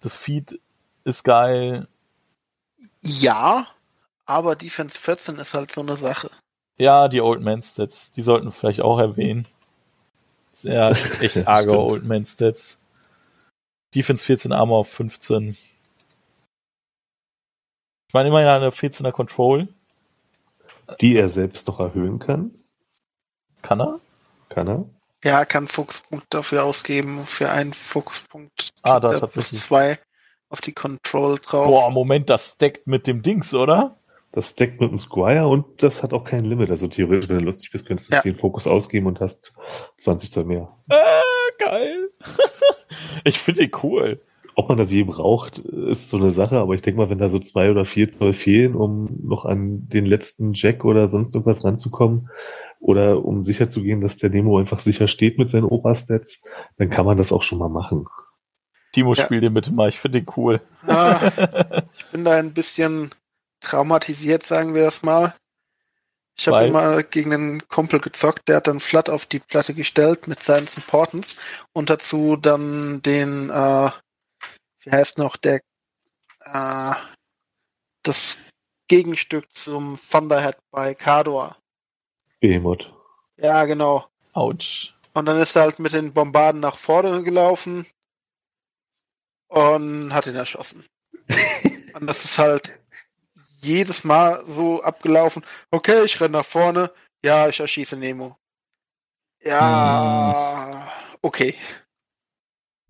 das 0.00 0.14
Feed 0.14 0.60
ist 1.04 1.22
geil. 1.22 1.86
Ja, 3.00 3.66
aber 4.26 4.56
Defense 4.56 4.98
14 4.98 5.36
ist 5.36 5.54
halt 5.54 5.72
so 5.72 5.80
eine 5.80 5.96
Sache. 5.96 6.30
Ja, 6.78 7.08
die 7.08 7.20
Old 7.20 7.40
Man 7.40 7.62
Stats, 7.62 8.12
die 8.12 8.22
sollten 8.22 8.46
wir 8.46 8.52
vielleicht 8.52 8.82
auch 8.82 8.98
erwähnen. 8.98 9.46
Ja, 10.62 10.90
echt 11.20 11.46
arge 11.46 11.78
Old 11.78 12.04
Man 12.04 12.24
Stats. 12.24 12.78
Defense 13.94 14.24
14, 14.24 14.52
Armor 14.52 14.80
auf 14.80 14.90
15. 14.90 15.56
Ich 18.08 18.14
meine 18.14 18.28
immerhin 18.28 18.48
eine 18.48 18.70
14er 18.70 19.12
Control. 19.12 19.68
Die 21.00 21.16
er 21.16 21.30
selbst 21.30 21.66
noch 21.66 21.80
erhöhen 21.80 22.18
kann. 22.18 22.52
Kann 23.62 23.80
er? 23.80 24.00
Kann 24.48 24.68
er? 24.68 24.84
Ja, 25.24 25.44
kann 25.44 25.66
Fokuspunkt 25.66 26.26
dafür 26.30 26.62
ausgeben, 26.62 27.26
für 27.26 27.50
einen 27.50 27.72
Fokuspunkt. 27.72 28.70
Ah, 28.82 29.00
da 29.00 29.18
tatsächlich. 29.18 29.60
zwei 29.60 29.98
auf 30.48 30.60
die 30.60 30.72
Control 30.72 31.36
drauf. 31.38 31.66
Boah, 31.66 31.90
Moment, 31.90 32.30
das 32.30 32.50
stackt 32.50 32.86
mit 32.86 33.06
dem 33.06 33.22
Dings, 33.22 33.52
oder? 33.54 33.96
Das 34.36 34.50
stackt 34.50 34.82
mit 34.82 34.90
dem 34.90 34.98
Squire 34.98 35.48
und 35.48 35.82
das 35.82 36.02
hat 36.02 36.12
auch 36.12 36.24
kein 36.24 36.44
Limit. 36.44 36.70
Also 36.70 36.88
theoretisch, 36.88 37.30
wenn 37.30 37.38
du 37.38 37.44
lustig 37.46 37.70
bist, 37.72 37.86
könntest 37.86 38.10
du 38.10 38.16
ja. 38.16 38.20
10 38.20 38.34
Fokus 38.34 38.66
ausgeben 38.66 39.06
und 39.06 39.18
hast 39.18 39.54
20 39.96 40.30
Zoll 40.30 40.44
mehr. 40.44 40.76
Äh, 40.90 41.64
geil. 41.64 42.10
ich 43.24 43.38
finde 43.38 43.62
den 43.62 43.70
cool. 43.82 44.20
Ob 44.54 44.68
man 44.68 44.76
das 44.76 44.92
je 44.92 45.04
braucht, 45.04 45.60
ist 45.60 46.10
so 46.10 46.18
eine 46.18 46.32
Sache, 46.32 46.58
aber 46.58 46.74
ich 46.74 46.82
denke 46.82 47.00
mal, 47.00 47.08
wenn 47.08 47.16
da 47.16 47.30
so 47.30 47.38
zwei 47.38 47.70
oder 47.70 47.86
vier 47.86 48.10
Zoll 48.10 48.34
fehlen, 48.34 48.74
um 48.74 49.08
noch 49.22 49.46
an 49.46 49.88
den 49.88 50.04
letzten 50.04 50.52
Jack 50.52 50.84
oder 50.84 51.08
sonst 51.08 51.34
irgendwas 51.34 51.64
ranzukommen, 51.64 52.28
oder 52.78 53.24
um 53.24 53.42
sicher 53.42 53.70
zu 53.70 53.82
gehen, 53.82 54.02
dass 54.02 54.18
der 54.18 54.28
Nemo 54.28 54.58
einfach 54.58 54.80
sicher 54.80 55.08
steht 55.08 55.38
mit 55.38 55.48
seinen 55.48 55.64
Oberstats, 55.64 56.42
dann 56.76 56.90
kann 56.90 57.06
man 57.06 57.16
das 57.16 57.32
auch 57.32 57.42
schon 57.42 57.58
mal 57.58 57.70
machen. 57.70 58.04
Timo, 58.92 59.14
ja. 59.14 59.24
spiel 59.24 59.40
den 59.40 59.54
bitte 59.54 59.72
mal, 59.72 59.88
ich 59.88 59.98
finde 59.98 60.20
den 60.20 60.26
cool. 60.36 60.60
Ah, 60.86 61.18
ich 61.96 62.04
bin 62.12 62.22
da 62.22 62.32
ein 62.32 62.52
bisschen 62.52 63.12
traumatisiert, 63.66 64.44
sagen 64.44 64.74
wir 64.74 64.82
das 64.82 65.02
mal. 65.02 65.34
Ich 66.38 66.46
habe 66.48 66.66
immer 66.66 67.02
gegen 67.02 67.32
einen 67.32 67.68
Kumpel 67.68 67.98
gezockt, 67.98 68.46
der 68.48 68.56
hat 68.56 68.66
dann 68.66 68.78
Flat 68.78 69.08
auf 69.08 69.24
die 69.24 69.38
Platte 69.38 69.72
gestellt 69.72 70.28
mit 70.28 70.40
seinen 70.40 70.68
Importance 70.76 71.36
und 71.72 71.88
dazu 71.88 72.36
dann 72.36 73.00
den, 73.00 73.48
äh, 73.48 73.90
wie 74.80 74.90
heißt 74.90 75.16
noch, 75.16 75.36
der, 75.36 75.60
äh, 76.40 76.94
das 78.02 78.38
Gegenstück 78.88 79.50
zum 79.50 79.98
Thunderhead 80.10 80.58
bei 80.70 80.94
Kador. 80.94 81.56
Behemoth. 82.40 82.92
Ja, 83.38 83.64
genau. 83.64 84.06
Autsch. 84.34 84.94
Und 85.14 85.24
dann 85.24 85.38
ist 85.38 85.56
er 85.56 85.62
halt 85.62 85.78
mit 85.78 85.94
den 85.94 86.12
Bombarden 86.12 86.60
nach 86.60 86.76
vorne 86.76 87.22
gelaufen 87.22 87.86
und 89.48 90.12
hat 90.12 90.26
ihn 90.26 90.36
erschossen. 90.36 90.84
und 91.94 92.06
das 92.06 92.26
ist 92.26 92.38
halt 92.38 92.78
jedes 93.60 94.04
Mal 94.04 94.42
so 94.46 94.82
abgelaufen. 94.82 95.44
Okay, 95.70 96.04
ich 96.04 96.20
renne 96.20 96.38
nach 96.38 96.44
vorne. 96.44 96.90
Ja, 97.24 97.48
ich 97.48 97.60
erschieße 97.60 97.96
Nemo. 97.96 98.36
Ja, 99.42 100.88
okay. 101.22 101.54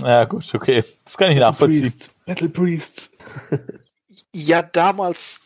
Ja, 0.01 0.25
gut, 0.25 0.55
okay. 0.55 0.85
Das 1.05 1.17
kann 1.17 1.31
ich 1.31 1.39
nachvollziehen. 1.39 1.91
Priests, 1.91 2.11
Metal 2.27 2.49
Priests. 2.49 3.11
Ja, 4.35 4.61
damals 4.61 5.41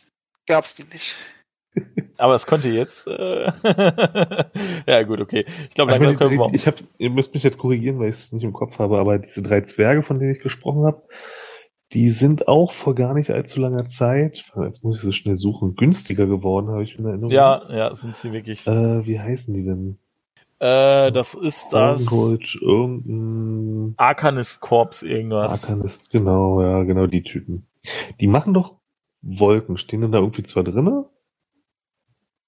gab's 0.48 0.74
die 0.74 0.82
nicht. 0.82 1.14
Aber 2.18 2.34
es 2.34 2.44
könnte 2.44 2.70
jetzt. 2.70 3.06
Äh 3.06 3.52
ja, 4.86 5.02
gut, 5.04 5.20
okay. 5.20 5.44
Ich 5.68 5.74
glaube, 5.76 5.92
langsam 5.92 6.16
können 6.16 6.36
wir. 6.38 6.52
ich 6.52 6.66
hab, 6.66 6.74
ihr 6.98 7.10
müsst 7.10 7.32
mich 7.32 7.44
jetzt 7.44 7.58
korrigieren, 7.58 8.00
weil 8.00 8.10
ich 8.10 8.16
es 8.16 8.32
nicht 8.32 8.42
im 8.42 8.52
Kopf 8.52 8.80
habe, 8.80 8.98
aber 8.98 9.18
diese 9.20 9.42
drei 9.42 9.60
Zwerge, 9.60 10.02
von 10.02 10.18
denen 10.18 10.32
ich 10.32 10.40
gesprochen 10.40 10.84
habe, 10.84 11.02
die 11.92 12.10
sind 12.10 12.46
auch 12.46 12.72
vor 12.72 12.94
gar 12.94 13.14
nicht 13.14 13.30
allzu 13.30 13.60
langer 13.60 13.86
Zeit, 13.86 14.44
jetzt 14.62 14.84
muss 14.84 14.98
ich 14.98 15.02
so 15.02 15.12
schnell 15.12 15.36
suchen, 15.36 15.74
günstiger 15.74 16.26
geworden, 16.26 16.68
habe 16.68 16.84
ich 16.84 16.98
in 16.98 17.04
Erinnerung. 17.04 17.30
Ja, 17.30 17.62
ja, 17.70 17.94
sind 17.94 18.14
sie 18.14 18.32
wirklich. 18.32 18.66
Äh, 18.66 19.06
wie 19.06 19.18
heißen 19.18 19.52
die 19.54 19.64
denn? 19.64 19.98
Äh, 20.60 21.10
das 21.10 21.34
ist 21.34 21.72
das 21.72 22.12
irgendein 22.60 23.94
Arcanist 23.96 24.60
Corps 24.60 25.02
irgendwas. 25.02 25.64
Arcanist, 25.64 26.10
genau, 26.10 26.62
ja, 26.62 26.82
genau 26.84 27.06
die 27.06 27.22
Typen. 27.22 27.66
Die 28.20 28.26
machen 28.26 28.54
doch 28.54 28.74
Wolken, 29.22 29.76
stehen 29.78 30.02
denn 30.02 30.12
da 30.12 30.18
irgendwie 30.18 30.42
zwar 30.42 30.62
drinne? 30.62 31.06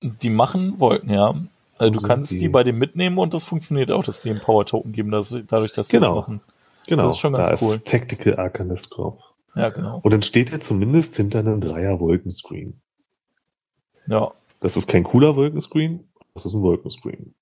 Die 0.02 0.30
machen 0.30 0.78
Wolken, 0.78 1.10
ja. 1.10 1.34
Also 1.78 2.00
du 2.00 2.06
kannst 2.06 2.30
die? 2.32 2.38
die? 2.38 2.48
bei 2.48 2.62
dem 2.64 2.78
mitnehmen 2.78 3.18
und 3.18 3.34
das 3.34 3.44
funktioniert 3.44 3.90
auch, 3.90 4.04
dass 4.04 4.22
die 4.22 4.30
einen 4.30 4.40
Power 4.40 4.66
Token 4.66 4.92
geben, 4.92 5.10
dass, 5.10 5.34
dadurch, 5.48 5.72
dass 5.72 5.88
sie 5.88 5.96
Genau. 5.96 6.14
das 6.14 6.22
machen. 6.28 6.40
Genau, 6.86 7.04
Das 7.04 7.12
ist 7.14 7.18
schon 7.18 7.32
ganz 7.32 7.48
da 7.48 7.56
cool. 7.60 7.76
Ist 7.76 7.86
Tactical 7.88 8.36
Arcanist 8.38 8.90
Corps. 8.90 9.18
Ja, 9.54 9.68
genau. 9.68 10.00
Und 10.02 10.10
dann 10.10 10.22
steht 10.22 10.52
er 10.52 10.60
zumindest 10.60 11.16
hinter 11.16 11.40
einem 11.40 11.60
Dreier 11.60 12.00
Wolkenscreen. 12.00 12.80
Ja. 14.06 14.32
Das 14.60 14.76
ist 14.76 14.88
kein 14.88 15.04
cooler 15.04 15.36
Wolkenscreen, 15.36 16.08
das 16.34 16.46
ist 16.46 16.54
ein 16.54 16.62
Wolkenscreen. 16.62 17.34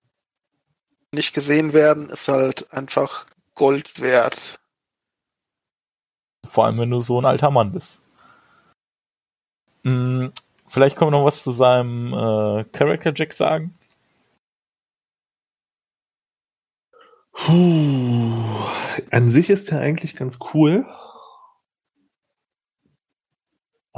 Nicht 1.12 1.34
gesehen 1.34 1.72
werden 1.72 2.08
ist 2.08 2.28
halt 2.28 2.72
einfach 2.72 3.26
Gold 3.54 4.00
wert. 4.00 4.58
Vor 6.46 6.64
allem, 6.64 6.78
wenn 6.78 6.90
du 6.90 6.98
so 6.98 7.20
ein 7.20 7.26
alter 7.26 7.50
Mann 7.50 7.72
bist. 7.72 8.00
Hm, 9.84 10.32
vielleicht 10.66 10.96
können 10.96 11.12
wir 11.12 11.18
noch 11.18 11.26
was 11.26 11.42
zu 11.42 11.50
seinem 11.50 12.12
äh, 12.12 12.64
Character 12.72 13.12
Jack 13.14 13.32
sagen. 13.32 13.74
Puh. 17.32 18.68
An 19.10 19.30
sich 19.30 19.50
ist 19.50 19.70
er 19.70 19.80
eigentlich 19.80 20.16
ganz 20.16 20.38
cool. 20.54 20.86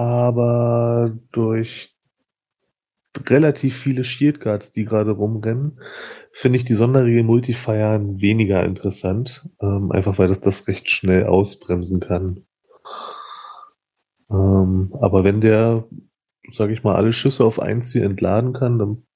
Aber 0.02 1.16
durch 1.30 1.94
relativ 3.28 3.76
viele 3.78 4.02
Shield 4.02 4.40
Guards, 4.40 4.72
die 4.72 4.84
gerade 4.84 5.12
rumrennen, 5.12 5.78
finde 6.32 6.56
ich 6.56 6.64
die 6.64 6.74
Sonderregel 6.74 7.22
Multifier 7.22 8.00
weniger 8.02 8.64
interessant. 8.64 9.48
Ähm, 9.60 9.92
einfach 9.92 10.18
weil 10.18 10.26
das 10.26 10.40
das 10.40 10.66
recht 10.66 10.90
schnell 10.90 11.26
ausbremsen 11.26 12.00
kann. 12.00 12.44
Ähm, 14.28 14.92
aber 15.00 15.22
wenn 15.22 15.40
der, 15.40 15.84
sage 16.48 16.72
ich 16.72 16.82
mal, 16.82 16.96
alle 16.96 17.12
Schüsse 17.12 17.44
auf 17.44 17.60
ein 17.60 17.82
Ziel 17.82 18.02
entladen 18.02 18.54
kann, 18.54 18.80
dann 18.80 19.06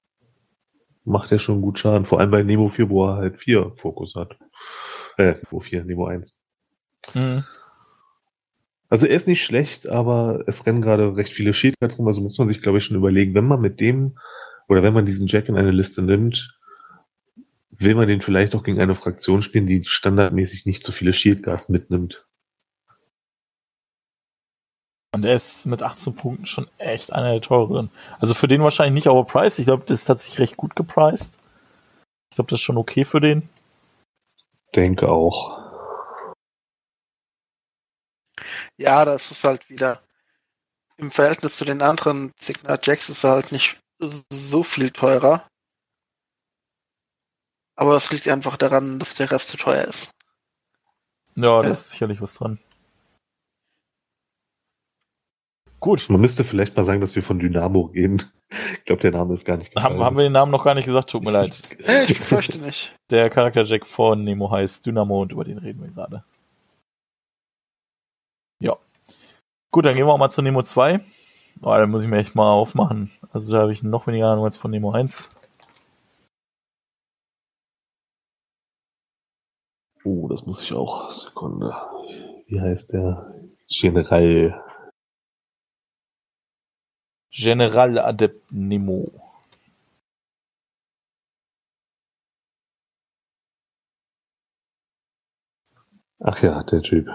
macht 1.03 1.33
er 1.33 1.39
schon 1.39 1.61
gut 1.61 1.79
Schaden. 1.79 2.05
Vor 2.05 2.21
allem 2.21 2.31
bei 2.31 2.43
Nemo 2.43 2.69
4, 2.69 2.89
wo 2.89 3.07
er 3.07 3.17
halt 3.17 3.39
4 3.39 3.73
Fokus 3.75 4.15
hat. 4.15 4.37
Äh, 5.17 5.33
Nemo 5.43 5.59
4, 5.59 5.83
Nemo 5.83 6.05
1. 6.05 6.39
Hm. 7.11 7.43
Also 8.89 9.05
er 9.05 9.15
ist 9.15 9.27
nicht 9.27 9.43
schlecht, 9.43 9.89
aber 9.89 10.43
es 10.47 10.65
rennen 10.65 10.81
gerade 10.81 11.15
recht 11.17 11.33
viele 11.33 11.53
Shieldcards 11.53 11.99
rum, 11.99 12.07
also 12.07 12.21
muss 12.21 12.37
man 12.37 12.47
sich, 12.47 12.61
glaube 12.61 12.77
ich, 12.77 12.85
schon 12.85 12.97
überlegen, 12.97 13.33
wenn 13.33 13.47
man 13.47 13.59
mit 13.59 13.79
dem 13.79 14.17
oder 14.69 14.83
wenn 14.83 14.93
man 14.93 15.05
diesen 15.05 15.27
Jack 15.27 15.49
in 15.49 15.57
eine 15.57 15.71
Liste 15.71 16.01
nimmt, 16.01 16.57
will 17.69 17.95
man 17.95 18.07
den 18.07 18.21
vielleicht 18.21 18.55
auch 18.55 18.63
gegen 18.63 18.79
eine 18.79 18.95
Fraktion 18.95 19.41
spielen, 19.41 19.67
die 19.67 19.83
standardmäßig 19.83 20.65
nicht 20.65 20.83
so 20.83 20.91
viele 20.91 21.13
Shieldcards 21.13 21.69
mitnimmt. 21.69 22.25
Und 25.13 25.25
er 25.25 25.35
ist 25.35 25.65
mit 25.65 25.83
18 25.83 26.15
Punkten 26.15 26.45
schon 26.45 26.67
echt 26.77 27.11
einer 27.11 27.31
der 27.31 27.41
teureren. 27.41 27.89
Also 28.19 28.33
für 28.33 28.47
den 28.47 28.61
wahrscheinlich 28.61 28.93
nicht 28.93 29.09
overpriced. 29.09 29.59
Ich 29.59 29.65
glaube, 29.65 29.83
das 29.85 30.01
ist 30.01 30.05
tatsächlich 30.05 30.39
recht 30.39 30.57
gut 30.57 30.75
gepriced. 30.75 31.37
Ich 32.29 32.35
glaube, 32.35 32.49
das 32.49 32.59
ist 32.59 32.63
schon 32.63 32.77
okay 32.77 33.05
für 33.05 33.19
den. 33.19 33.49
Denke 34.75 35.09
auch. 35.09 35.66
Ja, 38.77 39.05
das 39.05 39.31
ist 39.31 39.43
halt 39.43 39.69
wieder 39.69 40.01
im 40.97 41.11
Verhältnis 41.11 41.57
zu 41.57 41.65
den 41.65 41.81
anderen 41.81 42.33
Signar 42.39 42.79
Jacks 42.81 43.09
ist 43.09 43.23
er 43.23 43.31
halt 43.31 43.51
nicht 43.51 43.79
so 44.29 44.63
viel 44.63 44.91
teurer. 44.91 45.47
Aber 47.75 47.95
es 47.95 48.11
liegt 48.11 48.27
einfach 48.27 48.57
daran, 48.57 48.97
dass 48.99 49.13
der 49.13 49.29
Rest 49.29 49.49
zu 49.49 49.57
teuer 49.57 49.83
ist. 49.85 50.11
Ja, 51.35 51.61
da 51.61 51.67
Ja. 51.69 51.73
ist 51.75 51.91
sicherlich 51.91 52.19
was 52.21 52.33
dran. 52.35 52.59
Gut. 55.79 56.09
Man 56.09 56.19
müsste 56.21 56.43
vielleicht 56.43 56.75
mal 56.75 56.83
sagen, 56.83 57.01
dass 57.01 57.15
wir 57.15 57.21
von 57.21 57.37
Dynamo 57.37 57.91
reden. 57.93 58.23
Ich 58.73 58.85
glaube, 58.85 59.01
der 59.01 59.11
Name 59.11 59.35
ist 59.35 59.45
gar 59.45 59.57
nicht 59.57 59.75
Haben, 59.75 59.99
haben 60.03 60.15
wir 60.17 60.23
den 60.23 60.31
Namen 60.31 60.51
noch 60.51 60.63
gar 60.63 60.73
nicht 60.73 60.85
gesagt, 60.85 61.09
tut 61.11 61.23
mir 61.23 61.31
leid. 61.31 61.61
Ich 62.09 62.17
befürchte 62.17 62.57
nicht. 62.57 62.95
Der 63.11 63.29
Charakter 63.29 63.63
Jack 63.63 63.85
von 63.85 64.23
Nemo 64.23 64.49
heißt 64.49 64.85
Dynamo 64.85 65.21
und 65.21 65.31
über 65.31 65.43
den 65.43 65.59
reden 65.59 65.81
wir 65.83 65.91
gerade. 65.91 66.23
Ja. 68.59 68.75
Gut, 69.71 69.85
dann 69.85 69.95
gehen 69.95 70.05
wir 70.07 70.13
auch 70.13 70.17
mal 70.17 70.29
zu 70.29 70.41
Nemo 70.41 70.63
2. 70.63 70.99
Oh, 71.61 71.65
da 71.65 71.85
muss 71.87 72.03
ich 72.03 72.09
mir 72.09 72.17
echt 72.17 72.35
mal 72.35 72.51
aufmachen. 72.51 73.11
Also 73.31 73.51
da 73.51 73.61
habe 73.61 73.71
ich 73.73 73.83
noch 73.83 74.07
weniger 74.07 74.27
Ahnung 74.27 74.45
als 74.45 74.57
von 74.57 74.71
Nemo 74.71 74.91
1. 74.91 75.29
Oh, 80.03 80.27
das 80.29 80.45
muss 80.45 80.61
ich 80.61 80.73
auch. 80.73 81.11
Sekunde. 81.11 81.73
Wie 82.47 82.61
heißt 82.61 82.93
der? 82.93 83.33
General. 83.67 84.63
General 87.31 87.99
Adept 87.99 88.51
Nemo. 88.51 89.11
Ach 96.19 96.41
ja, 96.41 96.63
der 96.63 96.81
Typ. 96.81 97.07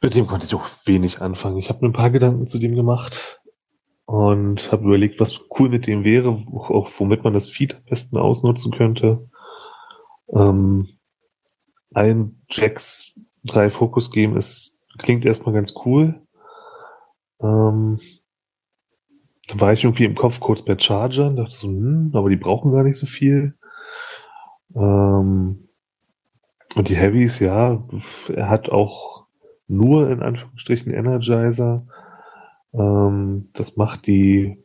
Mit 0.00 0.14
dem 0.14 0.26
konnte 0.26 0.46
ich 0.46 0.54
auch 0.54 0.66
wenig 0.84 1.20
anfangen. 1.20 1.58
Ich 1.58 1.68
habe 1.68 1.80
mir 1.82 1.90
ein 1.90 1.94
paar 1.94 2.10
Gedanken 2.10 2.46
zu 2.46 2.58
dem 2.58 2.74
gemacht 2.74 3.40
und 4.04 4.72
habe 4.72 4.84
überlegt, 4.84 5.20
was 5.20 5.40
cool 5.58 5.68
mit 5.68 5.86
dem 5.86 6.04
wäre, 6.04 6.30
auch 6.30 6.90
womit 6.98 7.24
man 7.24 7.34
das 7.34 7.48
Feed 7.48 7.74
am 7.74 7.84
besten 7.84 8.18
ausnutzen 8.18 8.72
könnte. 8.72 9.28
Ähm, 10.32 10.88
allen 11.94 12.42
Jacks 12.50 13.14
drei 13.44 13.70
Fokus 13.70 14.10
geben 14.10 14.36
ist, 14.36 14.80
klingt 14.98 15.24
erstmal 15.24 15.54
ganz 15.54 15.74
cool. 15.84 16.20
Ähm, 17.40 18.00
dann 19.48 19.60
war 19.60 19.72
ich 19.72 19.84
irgendwie 19.84 20.04
im 20.04 20.14
Kopf 20.14 20.40
kurz 20.40 20.62
bei 20.62 20.78
Chargern, 20.78 21.36
dachte 21.36 21.54
so, 21.54 21.68
hm, 21.68 22.12
aber 22.14 22.30
die 22.30 22.36
brauchen 22.36 22.72
gar 22.72 22.84
nicht 22.84 22.96
so 22.96 23.06
viel. 23.06 23.54
Ähm, 24.74 25.68
und 26.74 26.88
die 26.88 26.96
Heavies, 26.96 27.38
ja, 27.40 27.86
er 28.34 28.48
hat 28.48 28.70
auch 28.70 29.11
nur 29.72 30.10
in 30.10 30.22
Anführungsstrichen 30.22 30.92
Energizer. 30.92 31.86
Ähm, 32.74 33.50
das 33.52 33.76
macht 33.76 34.06
die, 34.06 34.58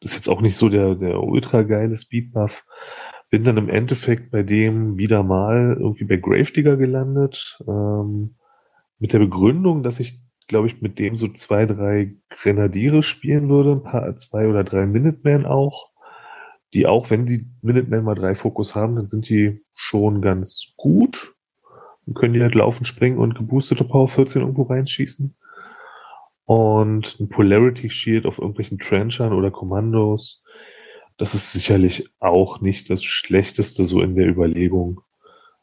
das 0.00 0.12
ist 0.12 0.18
jetzt 0.18 0.28
auch 0.28 0.40
nicht 0.40 0.56
so 0.56 0.68
der, 0.68 0.94
der 0.94 1.22
ultra 1.22 1.62
geile 1.62 1.96
Speedbuff. 1.96 2.64
Bin 3.30 3.44
dann 3.44 3.56
im 3.56 3.68
Endeffekt 3.68 4.30
bei 4.30 4.42
dem 4.42 4.98
wieder 4.98 5.22
mal 5.22 5.76
irgendwie 5.78 6.04
bei 6.04 6.16
Gravedigger 6.16 6.76
gelandet. 6.76 7.58
Ähm, 7.66 8.34
mit 8.98 9.12
der 9.12 9.20
Begründung, 9.20 9.82
dass 9.82 10.00
ich, 10.00 10.20
glaube 10.48 10.66
ich, 10.66 10.82
mit 10.82 10.98
dem 10.98 11.16
so 11.16 11.28
zwei, 11.28 11.66
drei 11.66 12.14
Grenadiere 12.28 13.02
spielen 13.02 13.48
würde, 13.48 13.72
ein 13.72 13.82
paar, 13.82 14.14
zwei 14.16 14.46
oder 14.46 14.64
drei 14.64 14.86
Minutemen 14.86 15.46
auch 15.46 15.92
die 16.74 16.86
auch, 16.86 17.10
wenn 17.10 17.26
die 17.26 17.46
Minutemen 17.60 18.04
mal 18.04 18.14
drei 18.14 18.34
Fokus 18.34 18.74
haben, 18.74 18.96
dann 18.96 19.08
sind 19.08 19.28
die 19.28 19.62
schon 19.74 20.22
ganz 20.22 20.72
gut. 20.76 21.34
Dann 22.06 22.14
können 22.14 22.34
die 22.34 22.42
halt 22.42 22.54
laufen, 22.54 22.84
springen 22.84 23.18
und 23.18 23.34
geboostete 23.34 23.84
Power 23.84 24.08
14 24.08 24.42
irgendwo 24.42 24.62
reinschießen. 24.62 25.34
Und 26.44 27.20
ein 27.20 27.28
Polarity 27.28 27.90
Shield 27.90 28.26
auf 28.26 28.38
irgendwelchen 28.38 28.78
Trenchern 28.78 29.32
oder 29.32 29.50
Kommandos, 29.50 30.42
das 31.16 31.34
ist 31.34 31.52
sicherlich 31.52 32.10
auch 32.18 32.60
nicht 32.60 32.90
das 32.90 33.04
Schlechteste 33.04 33.84
so 33.84 34.02
in 34.02 34.16
der 34.16 34.26
Überlegung. 34.26 35.00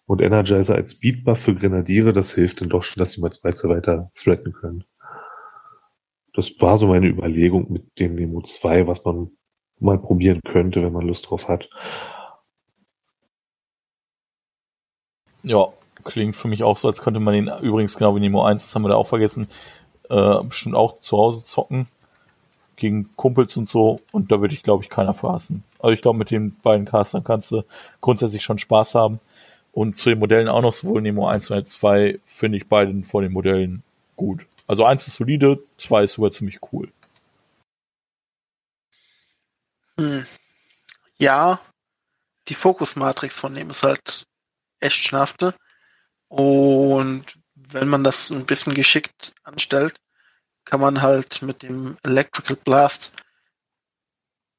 Und 0.05 0.21
Energizer 0.21 0.75
als 0.75 0.93
Speedbuff 0.93 1.39
für 1.39 1.53
Grenadiere, 1.53 2.13
das 2.13 2.33
hilft 2.33 2.61
dann 2.61 2.69
doch 2.69 2.83
schon, 2.83 3.01
dass 3.01 3.11
sie 3.11 3.21
mal 3.21 3.31
zwei, 3.31 3.51
zwei 3.51 3.69
weiter 3.69 4.09
threaten 4.15 4.53
können. 4.53 4.85
Das 6.33 6.59
war 6.61 6.77
so 6.77 6.87
meine 6.87 7.07
Überlegung 7.07 7.71
mit 7.71 7.99
dem 7.99 8.15
Nemo 8.15 8.41
2, 8.41 8.87
was 8.87 9.03
man 9.03 9.31
mal 9.79 9.99
probieren 9.99 10.41
könnte, 10.47 10.81
wenn 10.81 10.93
man 10.93 11.05
Lust 11.05 11.29
drauf 11.29 11.47
hat. 11.47 11.69
Ja, 15.43 15.67
klingt 16.03 16.35
für 16.35 16.47
mich 16.47 16.63
auch 16.63 16.77
so, 16.77 16.87
als 16.87 17.01
könnte 17.01 17.19
man 17.19 17.33
den 17.33 17.47
übrigens 17.61 17.95
genau 17.97 18.15
wie 18.15 18.19
Nemo 18.19 18.43
1, 18.43 18.63
das 18.63 18.75
haben 18.75 18.83
wir 18.83 18.89
da 18.89 18.95
auch 18.95 19.07
vergessen, 19.07 19.47
äh, 20.09 20.43
bestimmt 20.43 20.75
auch 20.75 20.99
zu 21.01 21.17
Hause 21.17 21.43
zocken 21.43 21.87
gegen 22.75 23.09
Kumpels 23.15 23.57
und 23.57 23.69
so 23.69 23.99
und 24.11 24.31
da 24.31 24.39
würde 24.41 24.53
ich 24.53 24.63
glaube 24.63 24.83
ich 24.83 24.89
keiner 24.89 25.13
verhassen. 25.13 25.63
Also 25.79 25.93
ich 25.93 26.01
glaube 26.01 26.17
mit 26.17 26.31
den 26.31 26.55
beiden 26.61 26.85
Castern 26.85 27.23
kannst 27.23 27.51
du 27.51 27.63
grundsätzlich 28.01 28.43
schon 28.43 28.57
Spaß 28.57 28.95
haben 28.95 29.19
und 29.71 29.95
zu 29.95 30.09
den 30.09 30.19
Modellen 30.19 30.47
auch 30.47 30.61
noch 30.61 30.73
sowohl 30.73 31.01
Nemo 31.01 31.27
1 31.27 31.51
und 31.51 31.67
2 31.67 32.19
finde 32.25 32.57
ich 32.57 32.67
beiden 32.67 33.03
von 33.03 33.23
den 33.23 33.33
Modellen 33.33 33.83
gut. 34.15 34.45
Also 34.67 34.85
eins 34.85 35.07
ist 35.07 35.15
solide, 35.15 35.63
zwei 35.79 36.03
ist 36.03 36.13
sogar 36.13 36.31
ziemlich 36.31 36.59
cool. 36.71 36.91
Hm. 39.99 40.25
Ja, 41.17 41.59
die 42.47 42.55
Fokusmatrix 42.55 43.35
von 43.35 43.53
dem 43.55 43.71
ist 43.71 43.81
halt 43.81 44.23
echt 44.79 44.97
schnafte. 44.97 45.55
Und 46.29 47.25
wenn 47.55 47.89
man 47.89 48.03
das 48.03 48.29
ein 48.29 48.45
bisschen 48.45 48.73
geschickt 48.73 49.33
anstellt, 49.43 49.99
kann 50.63 50.79
man 50.79 51.01
halt 51.01 51.41
mit 51.41 51.63
dem 51.63 51.97
Electrical 52.03 52.55
Blast 52.55 53.11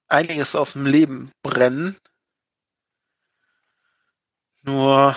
einiges 0.08 0.56
aus 0.56 0.72
dem 0.72 0.86
Leben 0.86 1.32
brennen. 1.42 1.96
Nur 4.62 5.16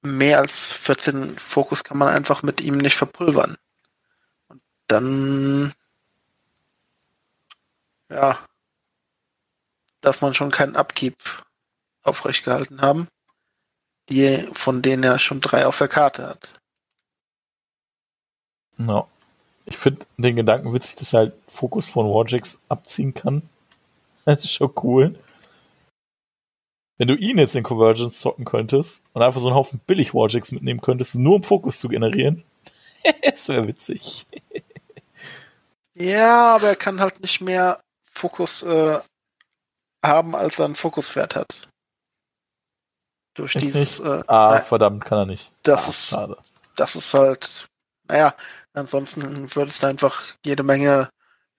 mehr 0.00 0.38
als 0.38 0.72
14 0.72 1.38
Fokus 1.38 1.84
kann 1.84 1.98
man 1.98 2.08
einfach 2.08 2.42
mit 2.42 2.60
ihm 2.60 2.78
nicht 2.78 2.96
verpulvern. 2.96 3.56
Und 4.48 4.62
dann 4.88 5.72
ja, 8.08 8.38
darf 10.00 10.20
man 10.20 10.34
schon 10.34 10.50
keinen 10.50 10.76
Abgib 10.76 11.16
aufrecht 12.02 12.44
gehalten 12.44 12.80
haben, 12.80 13.08
die, 14.08 14.38
von 14.52 14.82
denen 14.82 15.02
er 15.02 15.18
schon 15.18 15.40
drei 15.40 15.66
auf 15.66 15.78
der 15.78 15.88
Karte 15.88 16.26
hat. 16.26 16.60
No. 18.76 19.08
Ich 19.64 19.76
finde 19.76 20.06
den 20.16 20.36
Gedanken 20.36 20.74
witzig, 20.74 20.96
dass 20.96 21.12
er 21.12 21.20
halt 21.20 21.34
Fokus 21.48 21.88
von 21.88 22.06
Warjax 22.06 22.58
abziehen 22.68 23.14
kann. 23.14 23.42
Das 24.24 24.44
ist 24.44 24.52
schon 24.52 24.72
cool. 24.84 25.18
Wenn 26.96 27.08
du 27.08 27.16
ihn 27.16 27.38
jetzt 27.38 27.56
in 27.56 27.64
Convergence 27.64 28.20
zocken 28.20 28.44
könntest 28.44 29.02
und 29.12 29.22
einfach 29.22 29.40
so 29.40 29.48
einen 29.48 29.56
Haufen 29.56 29.80
billig 29.84 30.14
Warjax 30.14 30.52
mitnehmen 30.52 30.80
könntest, 30.80 31.16
nur 31.16 31.34
um 31.34 31.42
Fokus 31.42 31.80
zu 31.80 31.88
generieren, 31.88 32.44
das 33.22 33.48
wäre 33.48 33.66
witzig. 33.66 34.26
ja, 35.94 36.54
aber 36.54 36.68
er 36.68 36.76
kann 36.76 37.00
halt 37.00 37.20
nicht 37.20 37.40
mehr 37.40 37.80
Fokus 38.04 38.62
äh, 38.62 39.00
haben, 40.04 40.36
als 40.36 40.60
er 40.60 40.66
ein 40.66 40.76
Fokuspferd 40.76 41.34
hat. 41.34 41.68
Durch 43.34 43.56
Echt 43.56 43.66
dieses. 43.66 44.00
Äh, 44.00 44.22
ah, 44.26 44.50
nein, 44.54 44.62
verdammt, 44.62 45.04
kann 45.04 45.18
er 45.18 45.26
nicht. 45.26 45.52
das 45.62 45.86
ah, 45.86 45.90
ist, 45.90 46.08
schade. 46.08 46.36
das 46.76 46.96
ist 46.96 47.14
halt, 47.14 47.66
naja, 48.08 48.34
ansonsten 48.74 49.54
würdest 49.54 49.82
du 49.82 49.86
einfach 49.86 50.22
jede 50.44 50.62
Menge 50.62 51.08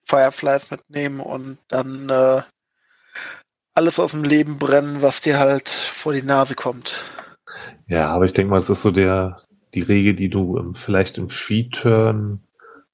Fireflies 0.04 0.70
mitnehmen 0.70 1.20
und 1.20 1.58
dann 1.68 2.08
äh, 2.08 2.42
alles 3.74 3.98
aus 3.98 4.12
dem 4.12 4.24
Leben 4.24 4.58
brennen, 4.58 5.02
was 5.02 5.20
dir 5.20 5.38
halt 5.38 5.68
vor 5.68 6.12
die 6.12 6.22
Nase 6.22 6.54
kommt. 6.54 7.02
Ja, 7.88 8.08
aber 8.08 8.26
ich 8.26 8.32
denke 8.32 8.50
mal, 8.50 8.60
das 8.60 8.70
ist 8.70 8.82
so 8.82 8.90
der, 8.90 9.42
die 9.74 9.82
Regel, 9.82 10.14
die 10.14 10.28
du 10.28 10.58
ähm, 10.58 10.74
vielleicht 10.74 11.18
im 11.18 11.28
Feed-Turn 11.28 12.40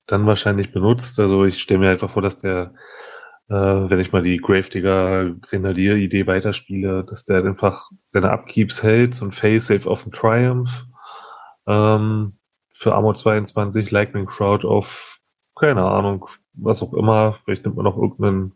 dann 0.06 0.26
wahrscheinlich 0.26 0.72
benutzt. 0.72 1.20
Also 1.20 1.44
ich 1.44 1.60
stelle 1.60 1.80
mir 1.80 1.90
einfach 1.90 2.10
vor, 2.10 2.22
dass 2.22 2.38
der, 2.38 2.74
äh, 3.50 3.90
wenn 3.90 3.98
ich 3.98 4.12
mal 4.12 4.22
die 4.22 4.36
Gravedigger 4.36 5.34
Grenadier-Idee 5.40 6.28
weiterspiele, 6.28 7.04
dass 7.04 7.24
der 7.24 7.44
einfach 7.44 7.90
seine 8.02 8.30
Upkeeps 8.30 8.82
hält, 8.84 9.16
so 9.16 9.24
ein 9.24 9.32
Fail-Safe 9.32 9.90
auf 9.90 10.04
dem 10.04 10.12
Triumph. 10.12 10.86
Ähm, 11.66 12.38
für 12.72 12.94
Armor 12.94 13.16
22, 13.16 13.90
Lightning 13.90 14.26
Crowd 14.26 14.66
auf, 14.66 15.18
keine 15.58 15.82
Ahnung, 15.82 16.26
was 16.54 16.80
auch 16.80 16.94
immer. 16.94 17.38
Vielleicht 17.44 17.64
nimmt 17.64 17.76
man 17.76 17.84
noch 17.84 17.96
irgendeinen, 17.96 18.52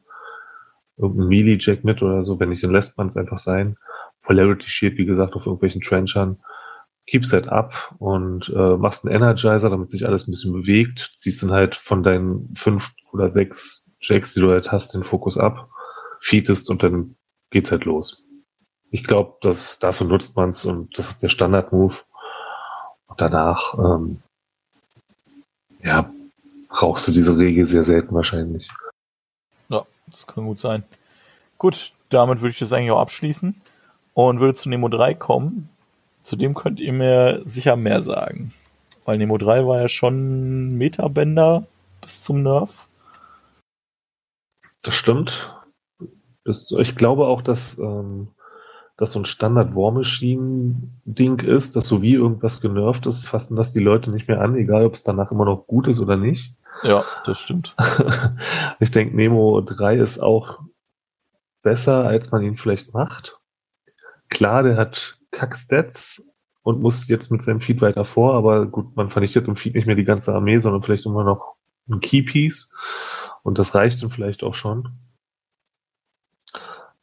irgendeinen 0.96 1.28
Melee-Jack 1.28 1.82
mit 1.82 2.00
oder 2.00 2.24
so. 2.24 2.38
Wenn 2.38 2.50
nicht, 2.50 2.62
dann 2.62 2.70
lässt 2.70 2.96
man 2.96 3.08
es 3.08 3.16
einfach 3.16 3.38
sein. 3.38 3.76
Polarity 4.22 4.70
Shield, 4.70 4.96
wie 4.96 5.06
gesagt, 5.06 5.34
auf 5.34 5.44
irgendwelchen 5.44 5.82
Trenchern. 5.82 6.38
Keeps 7.06 7.30
that 7.30 7.48
up 7.48 7.94
und 7.98 8.48
äh, 8.56 8.76
machst 8.76 9.04
einen 9.04 9.14
Energizer, 9.14 9.68
damit 9.68 9.90
sich 9.90 10.06
alles 10.06 10.26
ein 10.26 10.30
bisschen 10.30 10.52
bewegt. 10.52 11.10
Ziehst 11.16 11.42
dann 11.42 11.50
halt 11.50 11.74
von 11.74 12.04
deinen 12.04 12.54
fünf 12.54 12.92
oder 13.12 13.30
sechs 13.30 13.90
Jacks, 14.00 14.34
die 14.34 14.40
du 14.40 14.50
halt 14.50 14.70
hast, 14.72 14.94
den 14.94 15.04
Fokus 15.04 15.38
ab, 15.38 15.68
feedest 16.20 16.70
und 16.70 16.82
dann 16.82 17.16
geht's 17.50 17.70
halt 17.70 17.84
los. 17.84 18.24
Ich 18.90 19.04
glaube, 19.04 19.36
dass 19.40 19.78
dafür 19.78 20.06
nutzt 20.06 20.36
man's 20.36 20.64
und 20.64 20.96
das 20.98 21.10
ist 21.10 21.22
der 21.22 21.28
Standard-Move. 21.28 21.94
Und 23.06 23.20
danach, 23.20 23.74
ähm, 23.78 24.20
ja, 25.80 26.10
brauchst 26.68 27.08
du 27.08 27.12
diese 27.12 27.36
Regel 27.36 27.66
sehr 27.66 27.84
selten 27.84 28.14
wahrscheinlich. 28.14 28.68
Ja, 29.68 29.84
das 30.06 30.26
kann 30.26 30.46
gut 30.46 30.60
sein. 30.60 30.84
Gut, 31.58 31.92
damit 32.08 32.40
würde 32.40 32.50
ich 32.50 32.58
das 32.58 32.72
eigentlich 32.72 32.90
auch 32.90 33.00
abschließen 33.00 33.60
und 34.14 34.40
würde 34.40 34.54
zu 34.54 34.68
Nemo 34.68 34.88
3 34.88 35.14
kommen. 35.14 35.68
Zu 36.22 36.36
dem 36.36 36.54
könnt 36.54 36.80
ihr 36.80 36.92
mir 36.92 37.42
sicher 37.44 37.76
mehr 37.76 38.00
sagen. 38.00 38.52
Weil 39.04 39.18
Nemo 39.18 39.36
3 39.38 39.66
war 39.66 39.80
ja 39.82 39.88
schon 39.88 40.76
Metabender 40.78 41.66
bis 42.00 42.22
zum 42.22 42.42
Nerf. 42.42 42.88
Das 44.84 44.94
stimmt. 44.94 45.56
Das, 46.44 46.70
ich 46.78 46.94
glaube 46.94 47.26
auch, 47.26 47.42
dass 47.42 47.78
ähm, 47.78 48.28
das 48.96 49.12
so 49.12 49.18
ein 49.18 49.24
Standard 49.24 49.74
War 49.74 49.90
Machine 49.90 50.74
Ding 51.04 51.40
ist, 51.40 51.74
dass 51.74 51.88
so 51.88 52.02
wie 52.02 52.14
irgendwas 52.14 52.60
genervt 52.60 53.06
ist, 53.06 53.26
fassen 53.26 53.56
das 53.56 53.72
die 53.72 53.80
Leute 53.80 54.10
nicht 54.10 54.28
mehr 54.28 54.40
an, 54.40 54.54
egal 54.54 54.84
ob 54.84 54.94
es 54.94 55.02
danach 55.02 55.32
immer 55.32 55.46
noch 55.46 55.66
gut 55.66 55.88
ist 55.88 56.00
oder 56.00 56.16
nicht. 56.16 56.54
Ja, 56.82 57.04
das 57.24 57.40
stimmt. 57.40 57.74
ich 58.78 58.90
denke, 58.90 59.16
Nemo 59.16 59.60
3 59.62 59.96
ist 59.96 60.18
auch 60.18 60.60
besser, 61.62 62.04
als 62.04 62.30
man 62.30 62.42
ihn 62.42 62.56
vielleicht 62.56 62.92
macht. 62.92 63.38
Klar, 64.28 64.62
der 64.62 64.76
hat 64.76 65.18
Kackstats 65.30 66.30
und 66.62 66.80
muss 66.80 67.08
jetzt 67.08 67.32
mit 67.32 67.42
seinem 67.42 67.60
Feed 67.60 67.80
weiter 67.80 68.04
vor, 68.04 68.34
aber 68.34 68.66
gut, 68.66 68.94
man 68.96 69.08
vernichtet 69.08 69.48
im 69.48 69.56
Feed 69.56 69.74
nicht 69.74 69.86
mehr 69.86 69.96
die 69.96 70.04
ganze 70.04 70.34
Armee, 70.34 70.58
sondern 70.58 70.82
vielleicht 70.82 71.06
immer 71.06 71.24
noch 71.24 71.54
ein 71.88 72.00
Keypiece 72.00 72.70
und 73.44 73.58
das 73.58 73.74
reicht 73.74 74.02
dann 74.02 74.10
vielleicht 74.10 74.42
auch 74.42 74.54
schon. 74.54 74.98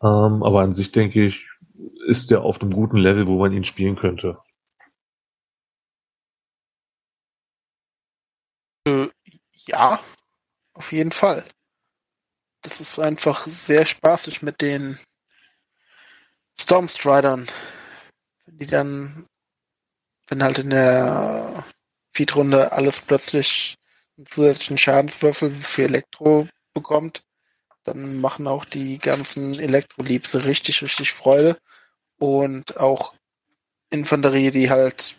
Ähm, 0.02 0.44
aber 0.44 0.62
an 0.62 0.74
sich 0.74 0.92
denke 0.92 1.26
ich, 1.26 1.48
ist 2.08 2.32
der 2.32 2.42
auf 2.42 2.60
einem 2.60 2.74
guten 2.74 2.98
Level, 2.98 3.28
wo 3.28 3.38
man 3.38 3.54
ihn 3.54 3.64
spielen 3.64 3.96
könnte. 3.96 4.40
Äh, 8.86 9.08
ja, 9.68 10.00
auf 10.74 10.92
jeden 10.92 11.12
Fall. 11.12 11.46
Das 12.64 12.82
ist 12.82 13.00
einfach 13.00 13.46
sehr 13.46 13.86
spaßig 13.86 14.42
mit 14.42 14.62
den 14.62 15.00
Stormstridern. 16.60 17.48
Wenn 18.46 18.58
die 18.58 18.68
dann, 18.68 19.28
wenn 20.28 20.42
halt 20.44 20.58
in 20.58 20.72
der 20.72 21.66
Feed-Runde 22.14 22.72
alles 22.72 23.00
plötzlich 23.00 23.78
einen 24.18 24.26
zusätzlichen 24.26 24.78
Schadenswürfel 24.78 25.54
für 25.54 25.84
Elektro 25.84 26.48
bekommt, 26.74 27.24
dann 27.84 28.22
machen 28.22 28.48
auch 28.48 28.66
die 28.66 28.98
ganzen 28.98 29.60
Elektroliebse 29.60 30.46
richtig, 30.46 30.82
richtig 30.82 31.14
Freude. 31.14 31.58
Und 32.18 32.78
auch 32.78 33.14
Infanterie, 33.90 34.52
die 34.52 34.70
halt 34.70 35.16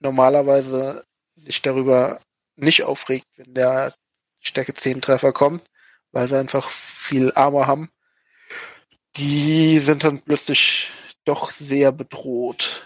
normalerweise 0.00 1.04
sich 1.36 1.60
darüber 1.60 2.20
nicht 2.56 2.84
aufregt, 2.84 3.26
wenn 3.36 3.54
der 3.54 3.92
Stärke 4.40 4.74
10 4.74 5.00
Treffer 5.00 5.32
kommt, 5.32 5.62
weil 6.12 6.28
sie 6.28 6.38
einfach 6.38 6.68
viel 6.68 7.32
Armor 7.34 7.66
haben, 7.66 7.90
die 9.16 9.78
sind 9.80 10.04
dann 10.04 10.20
plötzlich 10.20 10.90
doch 11.24 11.50
sehr 11.50 11.92
bedroht. 11.92 12.84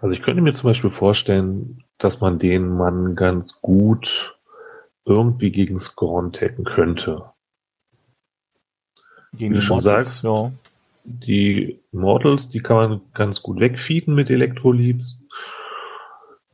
Also 0.00 0.14
ich 0.14 0.22
könnte 0.22 0.42
mir 0.42 0.52
zum 0.52 0.68
Beispiel 0.68 0.90
vorstellen, 0.90 1.84
dass 2.02 2.20
man 2.20 2.38
den 2.38 2.76
Mann 2.76 3.14
ganz 3.14 3.60
gut 3.60 4.36
irgendwie 5.04 5.50
gegen 5.50 5.78
Scorn 5.78 6.32
tacken 6.32 6.64
könnte. 6.64 7.30
Gegen 9.32 9.54
Wie 9.54 9.58
du 9.58 9.60
schon 9.60 9.76
Mortals, 9.76 10.20
sagst, 10.20 10.24
ja. 10.24 10.52
Die 11.04 11.80
Mortals, 11.90 12.48
die 12.48 12.60
kann 12.60 12.76
man 12.76 13.00
ganz 13.14 13.42
gut 13.42 13.58
wegfeeden 13.58 14.14
mit 14.14 14.30
Elektroleaps. 14.30 15.24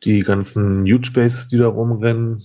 Die 0.05 0.21
ganzen 0.21 0.85
Huge 0.85 1.11
Bases, 1.13 1.49
die 1.49 1.59
da 1.59 1.67
rumrennen, 1.67 2.43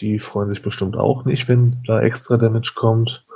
die 0.00 0.18
freuen 0.18 0.50
sich 0.50 0.62
bestimmt 0.62 0.96
auch 0.96 1.24
nicht, 1.24 1.48
wenn 1.48 1.82
da 1.86 2.00
extra 2.00 2.36
Damage 2.36 2.72
kommt. 2.74 3.26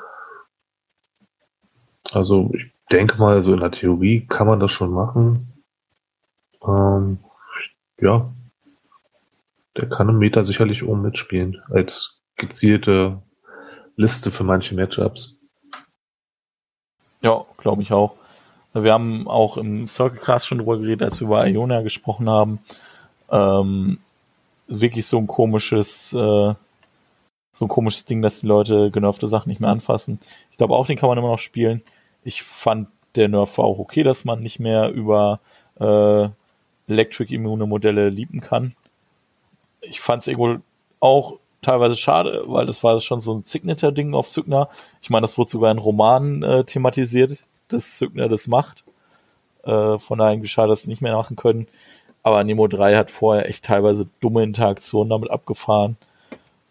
Also 2.10 2.50
ich 2.54 2.72
denke 2.90 3.18
mal, 3.18 3.42
so 3.42 3.52
in 3.52 3.60
der 3.60 3.70
Theorie 3.70 4.26
kann 4.26 4.46
man 4.46 4.58
das 4.58 4.72
schon 4.72 4.90
machen. 4.90 5.52
Ähm, 6.66 7.18
ja, 8.00 8.32
der 9.76 9.88
kann 9.88 10.08
im 10.08 10.18
Meta 10.18 10.42
sicherlich 10.42 10.82
oben 10.82 11.02
mitspielen, 11.02 11.62
als 11.70 12.20
gezielte 12.36 13.22
Liste 13.96 14.30
für 14.30 14.44
manche 14.44 14.74
Matchups. 14.74 15.40
Ja, 17.20 17.44
glaube 17.56 17.82
ich 17.82 17.92
auch. 17.92 18.14
Wir 18.72 18.92
haben 18.92 19.26
auch 19.26 19.56
im 19.56 19.88
Circlecast 19.88 20.46
schon 20.46 20.58
drüber 20.58 20.78
geredet, 20.78 21.02
als 21.02 21.20
wir 21.20 21.26
über 21.26 21.46
Iona 21.46 21.82
gesprochen 21.82 22.28
haben. 22.28 22.60
ähm, 23.30 23.98
wirklich 24.68 25.06
so 25.06 25.18
ein 25.18 25.26
komisches, 25.26 26.12
äh, 26.12 26.54
so 27.54 27.64
ein 27.64 27.68
komisches 27.68 28.04
Ding, 28.04 28.22
dass 28.22 28.40
die 28.40 28.46
Leute 28.46 28.90
genervte 28.90 29.28
Sachen 29.28 29.48
nicht 29.48 29.60
mehr 29.60 29.70
anfassen. 29.70 30.20
Ich 30.50 30.58
glaube 30.58 30.74
auch, 30.74 30.86
den 30.86 30.96
kann 30.96 31.08
man 31.08 31.18
immer 31.18 31.30
noch 31.30 31.38
spielen. 31.38 31.82
Ich 32.22 32.42
fand 32.42 32.88
der 33.16 33.28
Nerf 33.28 33.58
war 33.58 33.64
auch 33.64 33.78
okay, 33.78 34.02
dass 34.02 34.24
man 34.24 34.40
nicht 34.40 34.60
mehr 34.60 34.90
über 34.90 35.40
äh, 35.80 36.28
Electric 36.86 37.34
Immune 37.34 37.66
Modelle 37.66 38.08
lieben 38.10 38.40
kann. 38.40 38.74
Ich 39.80 40.00
fand 40.00 40.22
es 40.22 40.28
irgendwo 40.28 40.60
auch 41.00 41.38
teilweise 41.62 41.96
schade, 41.96 42.44
weil 42.46 42.66
das 42.66 42.82
war 42.84 43.00
schon 43.00 43.20
so 43.20 43.34
ein 43.34 43.44
Signature-Ding 43.44 44.14
auf 44.14 44.28
Cygna. 44.28 44.68
Ich 45.02 45.10
meine, 45.10 45.22
das 45.22 45.38
wurde 45.38 45.50
sogar 45.50 45.70
in 45.70 45.78
Romanen 45.78 46.42
äh, 46.42 46.64
thematisiert, 46.64 47.38
dass 47.68 47.98
Cygna 47.98 48.28
das 48.28 48.46
macht. 48.46 48.84
Äh, 49.64 49.98
von 49.98 50.18
daher 50.18 50.32
irgendwie 50.32 50.48
schade, 50.48 50.68
dass 50.68 50.82
sie 50.82 50.90
nicht 50.90 51.02
mehr 51.02 51.14
machen 51.14 51.36
können. 51.36 51.66
Aber 52.22 52.42
Nemo 52.44 52.66
3 52.66 52.96
hat 52.96 53.10
vorher 53.10 53.48
echt 53.48 53.64
teilweise 53.64 54.08
dumme 54.20 54.42
Interaktionen 54.42 55.10
damit 55.10 55.30
abgefahren. 55.30 55.96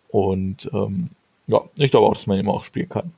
Und 0.09 0.69
ähm, 0.73 1.09
ja, 1.47 1.61
ich 1.77 1.91
glaube 1.91 2.07
auch, 2.07 2.13
dass 2.13 2.27
man 2.27 2.39
ihn 2.39 2.47
auch 2.47 2.63
spielen 2.63 2.89
kann. 2.89 3.13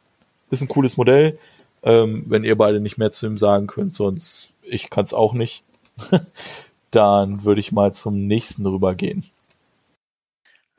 Ist 0.50 0.62
ein 0.62 0.68
cooles 0.68 0.98
Modell. 0.98 1.38
Ähm, 1.84 2.24
wenn 2.28 2.44
ihr 2.44 2.58
beide 2.58 2.80
nicht 2.80 2.98
mehr 2.98 3.12
zu 3.12 3.26
ihm 3.26 3.38
sagen 3.38 3.68
könnt, 3.68 3.96
sonst 3.96 4.50
ich 4.64 4.90
kann 4.90 5.04
es 5.04 5.14
auch 5.14 5.34
nicht, 5.34 5.64
dann 6.92 7.44
würde 7.46 7.62
ich 7.62 7.72
mal 7.72 7.94
zum 7.94 8.28
nächsten 8.28 8.66
rübergehen. 8.66 9.24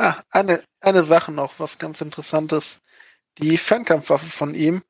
Ah, 0.03 0.23
eine, 0.31 0.63
eine 0.81 1.05
Sache 1.05 1.31
noch, 1.31 1.61
was 1.61 1.79
ganz 1.79 2.01
interessantes. 2.01 2.81
Die 3.37 3.59
Fernkampfwaffe 3.59 4.25
von 4.31 4.55
ihm, 4.55 4.83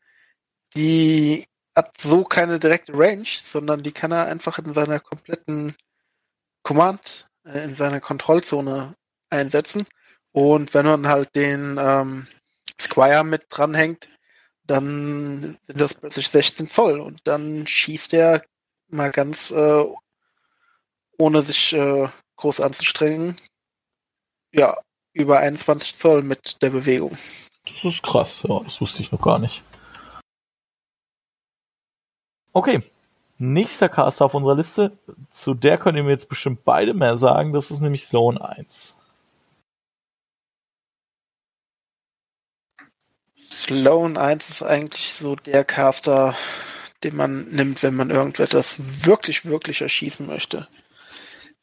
die 0.77 1.49
hat 1.75 2.01
so 2.01 2.23
keine 2.23 2.61
direkte 2.61 2.92
Range, 2.94 3.27
sondern 3.42 3.83
die 3.83 3.90
kann 3.90 4.12
er 4.12 4.27
einfach 4.27 4.61
in 4.61 4.73
seiner 4.73 5.01
kompletten 5.01 5.75
Command, 6.62 7.29
äh, 7.44 7.64
in 7.64 7.75
seiner 7.75 8.01
Kontrollzone 8.01 8.94
einsetzen. 9.31 9.85
Und 10.31 10.75
wenn 10.75 10.87
man 10.87 11.09
halt 11.09 11.35
den 11.35 11.77
ähm, 11.81 12.29
Squire 12.81 13.25
mit 13.25 13.46
dranhängt, 13.51 14.09
dann 14.62 15.59
sind 15.62 15.81
das 15.81 15.94
plötzlich 15.94 16.29
16 16.29 16.68
Zoll 16.68 17.01
und 17.01 17.27
dann 17.27 17.66
schießt 17.66 18.14
er 18.14 18.44
mal 18.90 19.11
ganz 19.11 19.51
äh, 19.51 19.85
ohne 21.18 21.42
sich 21.42 21.73
äh, 21.73 22.09
groß 22.37 22.61
anzustrengen, 22.61 23.35
ja, 24.53 24.77
über 25.12 25.38
21 25.38 25.96
Zoll 25.96 26.23
mit 26.23 26.62
der 26.62 26.70
Bewegung. 26.70 27.16
Das 27.64 27.85
ist 27.85 28.03
krass, 28.03 28.44
ja, 28.49 28.61
das 28.61 28.81
wusste 28.81 29.03
ich 29.03 29.12
noch 29.12 29.20
gar 29.20 29.38
nicht. 29.38 29.62
Okay, 32.53 32.83
nächster 33.38 33.88
Caster 33.88 34.25
auf 34.25 34.35
unserer 34.35 34.57
Liste, 34.57 34.99
zu 35.31 35.55
der 35.55 35.79
können 35.79 36.05
wir 36.07 36.12
jetzt 36.12 36.29
bestimmt 36.29 36.64
beide 36.64 36.94
mehr 36.94 37.16
sagen, 37.16 37.53
das 37.53 37.70
ist 37.70 37.81
nämlich 37.81 38.05
Sloan 38.05 38.38
1. 38.38 38.96
Sloan 43.38 44.16
1 44.16 44.49
ist 44.49 44.62
eigentlich 44.62 45.12
so 45.12 45.35
der 45.37 45.64
Caster, 45.64 46.35
den 47.03 47.16
man 47.16 47.49
nimmt, 47.51 47.83
wenn 47.83 47.94
man 47.94 48.11
irgendetwas 48.11 48.77
wirklich, 49.05 49.44
wirklich 49.44 49.81
erschießen 49.81 50.27
möchte. 50.27 50.68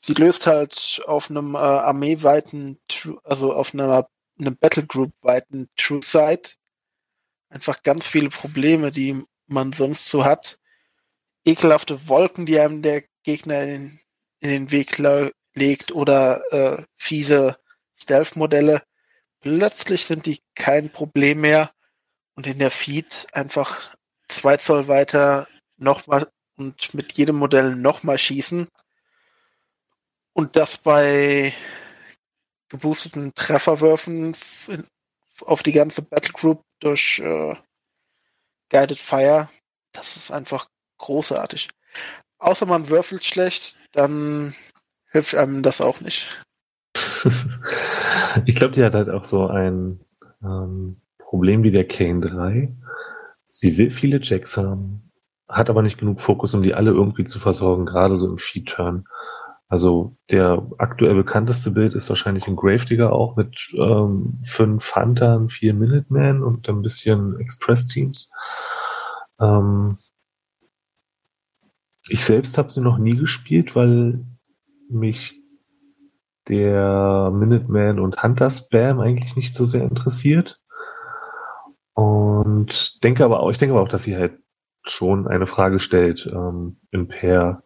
Sie 0.08 0.14
löst 0.14 0.48
halt 0.48 1.02
auf 1.06 1.30
einem 1.30 1.56
äh, 1.56 1.58
armeeweiten, 1.58 2.80
also 3.26 3.52
auf 3.52 3.74
einer, 3.74 4.08
einem 4.40 4.56
Battlegroup-weiten 4.56 5.68
True 5.76 6.00
Sight 6.02 6.56
einfach 7.50 7.84
ganz 7.84 8.08
viele 8.08 8.30
Probleme, 8.30 8.92
die 8.92 9.22
man 9.48 9.74
sonst 9.74 10.06
so 10.06 10.24
hat. 10.24 10.60
Ekelhafte 11.44 12.08
Wolken, 12.08 12.46
die 12.46 12.58
einem 12.58 12.82
der 12.82 13.04
Gegner 13.24 13.64
in, 13.64 14.00
in 14.40 14.48
den 14.48 14.72
Weg 14.72 14.98
legt 15.54 15.92
oder 15.92 16.42
äh, 16.54 16.84
fiese 16.96 17.58
Stealth-Modelle. 17.98 18.84
Plötzlich 19.42 20.06
sind 20.06 20.26
die 20.26 20.42
kein 20.56 20.90
Problem 20.90 21.42
mehr 21.42 21.74
und 22.36 22.48
in 22.48 22.60
der 22.60 22.72
Feed 22.72 23.28
einfach 23.34 23.94
zwei 24.30 24.56
Zoll 24.56 24.88
weiter 24.88 25.50
nochmal 25.76 26.32
und 26.56 26.94
mit 26.94 27.12
jedem 27.18 27.36
Modell 27.36 27.76
nochmal 27.76 28.18
schießen. 28.18 28.70
Und 30.38 30.56
das 30.56 30.78
bei 30.78 31.52
geboosteten 32.70 33.34
Trefferwürfen 33.34 34.36
auf 35.42 35.64
die 35.64 35.72
ganze 35.72 36.04
Battlegroup 36.04 36.62
durch 36.80 37.18
äh, 37.18 37.56
Guided 38.70 39.00
Fire. 39.00 39.50
Das 39.94 40.16
ist 40.16 40.30
einfach 40.30 40.70
großartig. 41.00 41.70
Außer 42.38 42.68
man 42.68 42.88
würfelt 42.90 43.26
schlecht, 43.26 43.78
dann 43.94 44.54
hilft 45.10 45.34
einem 45.34 45.64
das 45.64 45.82
auch 45.82 46.02
nicht. 46.02 46.44
ich 48.46 48.54
glaube, 48.54 48.76
die 48.76 48.84
hat 48.84 48.94
halt 48.94 49.10
auch 49.10 49.26
so 49.26 49.48
ein 49.48 50.00
ähm, 50.44 51.02
Problem 51.18 51.64
wie 51.64 51.72
der 51.72 51.88
Kane 51.88 52.22
3. 52.22 52.78
Sie 53.50 53.80
will 53.80 53.90
viele 53.90 54.20
Jacks 54.22 54.56
haben, 54.56 55.12
hat 55.48 55.72
aber 55.72 55.82
nicht 55.82 55.98
genug 55.98 56.22
Fokus, 56.22 56.54
um 56.54 56.62
die 56.62 56.76
alle 56.76 56.92
irgendwie 56.92 57.26
zu 57.26 57.40
versorgen, 57.40 57.88
gerade 57.88 58.18
so 58.18 58.30
im 58.30 58.38
Feed-Turn. 58.38 59.08
Also 59.70 60.16
der 60.32 60.66
aktuell 60.78 61.16
bekannteste 61.16 61.72
Bild 61.72 61.94
ist 61.94 62.08
wahrscheinlich 62.08 62.48
ein 62.48 62.56
Gravedigger 62.56 63.12
auch 63.12 63.36
mit 63.36 63.74
ähm, 63.74 64.40
fünf 64.44 64.96
Huntern, 64.96 65.50
vier 65.50 65.74
Minutemen 65.74 66.42
und 66.42 66.70
ein 66.70 66.82
bisschen 66.82 67.38
Express-Teams. 67.40 68.32
Ähm 69.42 69.98
ich 72.10 72.24
selbst 72.24 72.58
habe 72.58 72.70
sie 72.70 72.80
noch 72.80 72.98
nie 72.98 73.18
gespielt, 73.18 73.76
weil 73.76 74.24
mich 74.90 75.42
der 76.48 77.30
Minuteman 77.34 78.00
und 78.00 78.24
Hunter 78.24 78.50
Spam 78.50 79.02
eigentlich 79.02 79.36
nicht 79.36 79.54
so 79.54 79.66
sehr 79.66 79.84
interessiert. 79.84 80.62
Und 81.94 83.04
denke 83.04 83.26
aber 83.26 83.42
auch, 83.42 83.50
ich 83.50 83.58
denke 83.58 83.74
aber 83.74 83.84
auch, 83.84 83.90
dass 83.90 84.04
sie 84.04 84.16
halt 84.16 84.40
schon 84.86 85.28
eine 85.28 85.48
Frage 85.48 85.80
stellt 85.80 86.26
ähm, 86.32 86.80
in 86.92 87.10
Pair, 87.10 87.64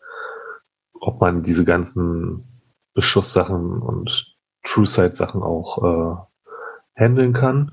ob 1.02 1.20
man 1.20 1.44
diese 1.44 1.66
ganzen 1.66 2.46
Beschusssachen 2.94 3.82
und 3.82 4.38
True 4.64 4.86
Sight 4.86 5.16
Sachen 5.16 5.42
auch 5.42 5.84
äh, 5.84 7.02
handeln 7.02 7.34
kann. 7.34 7.72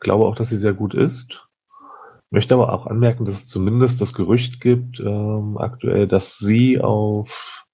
Glaube 0.00 0.24
auch, 0.24 0.34
dass 0.34 0.48
sie 0.48 0.56
sehr 0.56 0.72
gut 0.72 0.94
ist. 0.94 1.46
Möchte 2.30 2.54
aber 2.54 2.72
auch 2.72 2.86
anmerken, 2.86 3.26
dass 3.26 3.36
es 3.36 3.46
zumindest 3.46 4.00
das 4.00 4.14
Gerücht 4.14 4.60
gibt 4.60 4.98
ähm, 5.00 5.58
aktuell, 5.58 6.08
dass 6.08 6.38
sie 6.38 6.80
auf, 6.80 7.66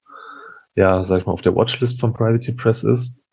ja, 0.75 1.05
sag 1.05 1.21
ich 1.21 1.27
mal, 1.27 1.33
auf 1.33 1.43
der 1.43 1.55
Watchlist 1.55 2.01
von 2.01 2.13
Private 2.13 2.53
Press 2.55 2.83
ist. 2.83 3.25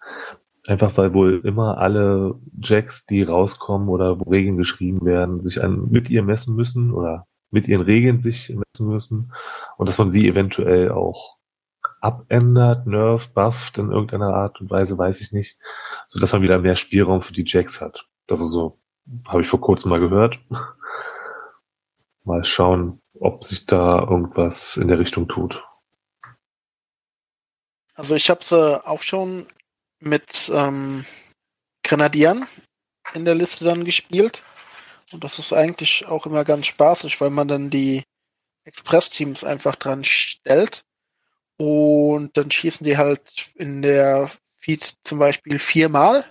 Einfach 0.67 0.95
weil 0.97 1.13
wohl 1.13 1.41
immer 1.43 1.79
alle 1.79 2.35
Jacks, 2.61 3.07
die 3.07 3.23
rauskommen 3.23 3.89
oder 3.89 4.19
wo 4.19 4.29
Regeln 4.29 4.57
geschrieben 4.57 5.03
werden, 5.03 5.41
sich 5.41 5.63
an, 5.63 5.89
mit 5.89 6.11
ihr 6.11 6.21
messen 6.21 6.55
müssen 6.55 6.93
oder 6.93 7.25
mit 7.49 7.67
ihren 7.67 7.81
Regeln 7.81 8.21
sich 8.21 8.49
messen 8.49 8.87
müssen 8.87 9.33
und 9.77 9.89
dass 9.89 9.97
man 9.97 10.11
sie 10.11 10.27
eventuell 10.27 10.91
auch 10.91 11.37
abändert, 12.05 12.85
nervt, 12.85 13.33
bufft 13.33 13.79
in 13.79 13.91
irgendeiner 13.91 14.33
Art 14.33 14.61
und 14.61 14.69
Weise, 14.69 14.95
weiß 14.97 15.21
ich 15.21 15.31
nicht, 15.31 15.57
so 16.07 16.19
dass 16.19 16.31
man 16.31 16.43
wieder 16.43 16.59
mehr 16.59 16.75
Spielraum 16.75 17.23
für 17.23 17.33
die 17.33 17.45
Jacks 17.45 17.81
hat. 17.81 18.07
Das 18.27 18.39
ist 18.39 18.51
so, 18.51 18.79
habe 19.27 19.41
ich 19.41 19.47
vor 19.47 19.59
kurzem 19.59 19.89
mal 19.89 19.99
gehört. 19.99 20.39
Mal 22.23 22.43
schauen, 22.43 23.01
ob 23.19 23.43
sich 23.43 23.65
da 23.65 23.99
irgendwas 23.99 24.77
in 24.77 24.87
der 24.87 24.99
Richtung 24.99 25.27
tut. 25.27 25.63
Also 27.95 28.13
ich 28.13 28.29
habe 28.29 28.43
sie 28.43 28.85
auch 28.85 29.01
schon 29.01 29.47
mit 29.99 30.51
ähm, 30.53 31.05
Grenadieren 31.83 32.45
in 33.13 33.25
der 33.25 33.35
Liste 33.35 33.65
dann 33.65 33.85
gespielt. 33.85 34.43
Und 35.11 35.23
das 35.23 35.39
ist 35.39 35.53
eigentlich 35.53 36.05
auch 36.07 36.25
immer 36.25 36.43
ganz 36.43 36.65
spaßig, 36.65 37.19
weil 37.21 37.29
man 37.29 37.47
dann 37.47 37.69
die 37.69 38.03
Express-Teams 38.65 39.43
einfach 39.43 39.75
dran 39.75 40.03
stellt. 40.03 40.83
Und 41.57 42.35
dann 42.37 42.51
schießen 42.51 42.85
die 42.85 42.97
halt 42.97 43.49
in 43.55 43.81
der 43.81 44.29
Feed 44.57 44.97
zum 45.03 45.19
Beispiel 45.19 45.59
viermal. 45.59 46.25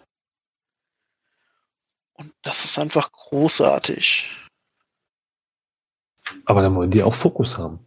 Und 2.13 2.33
das 2.43 2.65
ist 2.65 2.79
einfach 2.79 3.11
großartig. 3.11 4.29
Aber 6.47 6.63
dann 6.63 6.75
wollen 6.75 6.91
die 6.91 7.03
auch 7.03 7.15
Fokus 7.15 7.59
haben. 7.59 7.79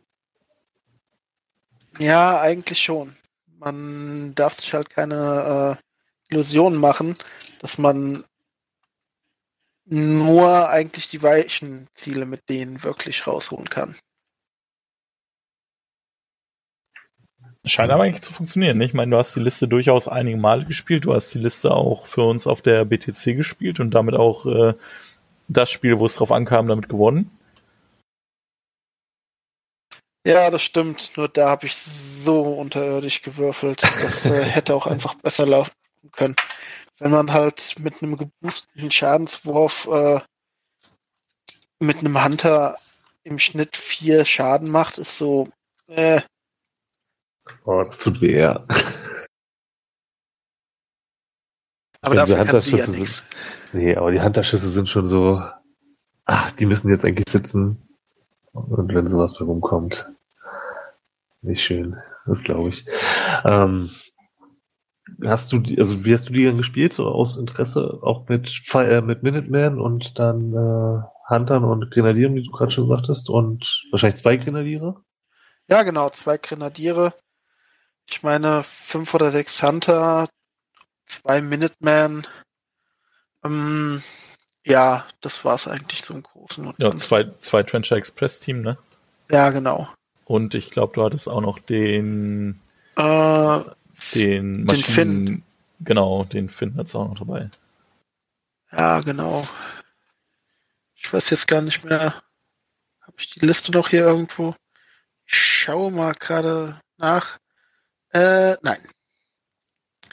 Ja, 1.99 2.39
eigentlich 2.41 2.81
schon 2.81 3.15
man 3.59 4.33
darf 4.35 4.59
sich 4.59 4.73
halt 4.73 4.89
keine 4.89 5.79
äh, 5.79 6.33
Illusionen 6.33 6.79
machen, 6.79 7.15
dass 7.59 7.77
man 7.77 8.23
nur 9.85 10.69
eigentlich 10.69 11.09
die 11.09 11.23
weichen 11.23 11.87
Ziele 11.93 12.25
mit 12.25 12.49
denen 12.49 12.83
wirklich 12.83 13.25
rausholen 13.25 13.69
kann. 13.69 13.95
Scheint 17.67 17.91
aber 17.91 18.03
eigentlich 18.03 18.21
zu 18.21 18.33
funktionieren. 18.33 18.77
Ne? 18.77 18.85
Ich 18.85 18.93
meine, 18.93 19.11
du 19.11 19.17
hast 19.17 19.35
die 19.35 19.39
Liste 19.39 19.67
durchaus 19.67 20.07
einige 20.07 20.37
Male 20.37 20.65
gespielt. 20.65 21.05
Du 21.05 21.13
hast 21.13 21.33
die 21.33 21.39
Liste 21.39 21.71
auch 21.71 22.07
für 22.07 22.23
uns 22.23 22.47
auf 22.47 22.61
der 22.61 22.85
BTC 22.85 23.35
gespielt 23.35 23.79
und 23.79 23.91
damit 23.91 24.15
auch 24.15 24.45
äh, 24.45 24.73
das 25.47 25.69
Spiel, 25.69 25.99
wo 25.99 26.05
es 26.05 26.15
drauf 26.15 26.31
ankam, 26.31 26.67
damit 26.67 26.89
gewonnen. 26.89 27.31
Ja, 30.25 30.49
das 30.49 30.61
stimmt. 30.61 31.11
Nur 31.15 31.29
da 31.29 31.49
habe 31.49 31.67
ich 31.67 31.75
so 31.77 32.41
unterirdisch 32.41 33.21
gewürfelt. 33.21 33.81
Das 34.01 34.25
äh, 34.25 34.43
hätte 34.45 34.75
auch 34.75 34.85
einfach 34.85 35.15
besser 35.15 35.45
laufen 35.45 35.71
können. 36.11 36.35
Wenn 36.99 37.11
man 37.11 37.31
halt 37.31 37.75
mit 37.79 38.01
einem 38.03 38.17
geboosteten 38.17 38.91
Schadenswurf 38.91 39.87
äh, 39.89 40.19
mit 41.79 41.99
einem 41.99 42.23
Hunter 42.23 42.77
im 43.23 43.39
Schnitt 43.39 43.77
vier 43.77 44.25
Schaden 44.25 44.69
macht, 44.69 44.97
ist 44.97 45.17
so, 45.17 45.47
äh, 45.87 46.21
Oh, 47.65 47.83
das 47.83 47.99
tut 47.99 48.21
weh, 48.21 48.37
ja. 48.39 48.65
aber 52.01 52.15
Ja, 52.15 52.25
dafür 52.25 52.45
kann 52.45 52.61
sie 52.61 52.75
ja 52.77 52.87
nichts. 52.87 53.25
Nee, 53.73 53.95
aber 53.95 54.11
die 54.11 54.21
Hunterschüsse 54.21 54.69
sind 54.69 54.89
schon 54.89 55.05
so, 55.05 55.41
ach, 56.25 56.51
die 56.51 56.65
müssen 56.65 56.89
jetzt 56.89 57.03
eigentlich 57.05 57.29
sitzen. 57.29 57.81
Und 58.53 58.93
wenn 58.93 59.07
sowas 59.07 59.37
bei 59.37 59.45
rumkommt, 59.45 60.09
nicht 61.41 61.63
schön. 61.63 61.97
Das 62.25 62.43
glaube 62.43 62.69
ich. 62.69 62.85
Ähm, 63.45 63.91
hast 65.23 65.51
du, 65.51 65.59
die- 65.59 65.77
also 65.77 66.03
wie 66.05 66.13
hast 66.13 66.29
du 66.29 66.33
die 66.33 66.45
dann 66.45 66.57
gespielt? 66.57 66.93
So 66.93 67.07
aus 67.07 67.37
Interesse 67.37 67.99
auch 68.01 68.27
mit, 68.27 68.51
äh, 68.73 69.01
mit 69.01 69.21
Minuteman 69.23 69.79
und 69.79 70.17
dann 70.17 70.53
äh, 70.53 71.01
Huntern 71.29 71.63
und 71.65 71.91
Grenadieren, 71.91 72.35
wie 72.35 72.43
du 72.43 72.51
gerade 72.51 72.71
schon 72.71 72.87
sagtest, 72.87 73.29
und 73.29 73.85
wahrscheinlich 73.91 74.19
zwei 74.21 74.37
Grenadiere? 74.37 75.03
Ja, 75.69 75.83
genau, 75.83 76.09
zwei 76.09 76.37
Grenadiere. 76.37 77.13
Ich 78.09 78.23
meine, 78.23 78.63
fünf 78.63 79.13
oder 79.13 79.31
sechs 79.31 79.61
Hunter, 79.61 80.27
zwei 81.05 81.41
Minutemen. 81.41 82.25
Ähm, 83.43 84.01
ja, 84.65 85.05
das 85.21 85.43
war's 85.45 85.67
eigentlich 85.67 86.03
so 86.03 86.13
im 86.13 86.23
Großen 86.23 86.65
und 86.67 86.79
Ja, 86.79 86.95
zwei, 86.97 87.25
zwei 87.39 87.63
Trencher 87.63 87.95
Express 87.97 88.39
Team, 88.39 88.61
ne? 88.61 88.77
Ja, 89.29 89.49
genau. 89.49 89.89
Und 90.25 90.55
ich 90.55 90.69
glaube, 90.71 90.93
du 90.93 91.03
hattest 91.03 91.27
auch 91.29 91.41
noch 91.41 91.59
den, 91.59 92.61
Äh, 92.95 93.59
den 94.15 94.65
Den 94.65 94.65
Finn. 94.65 94.65
Maschinen, 94.65 95.43
genau, 95.81 96.23
den 96.25 96.49
Finn 96.49 96.75
hat's 96.77 96.95
auch 96.95 97.07
noch 97.07 97.19
dabei. 97.19 97.49
ja, 98.71 98.99
genau. 99.01 99.47
Ich 100.95 101.11
weiß 101.13 101.29
jetzt 101.29 101.47
gar 101.47 101.61
nicht 101.61 101.83
mehr. 101.85 102.15
Habe 103.01 103.15
ich 103.19 103.29
die 103.29 103.45
Liste 103.45 103.71
noch 103.71 103.89
hier 103.89 104.01
irgendwo? 104.01 104.53
Ich 105.25 105.35
schaue 105.35 105.91
mal 105.91 106.13
gerade 106.13 106.79
nach. 106.97 107.37
Äh, 108.11 108.55
nein. 108.61 108.81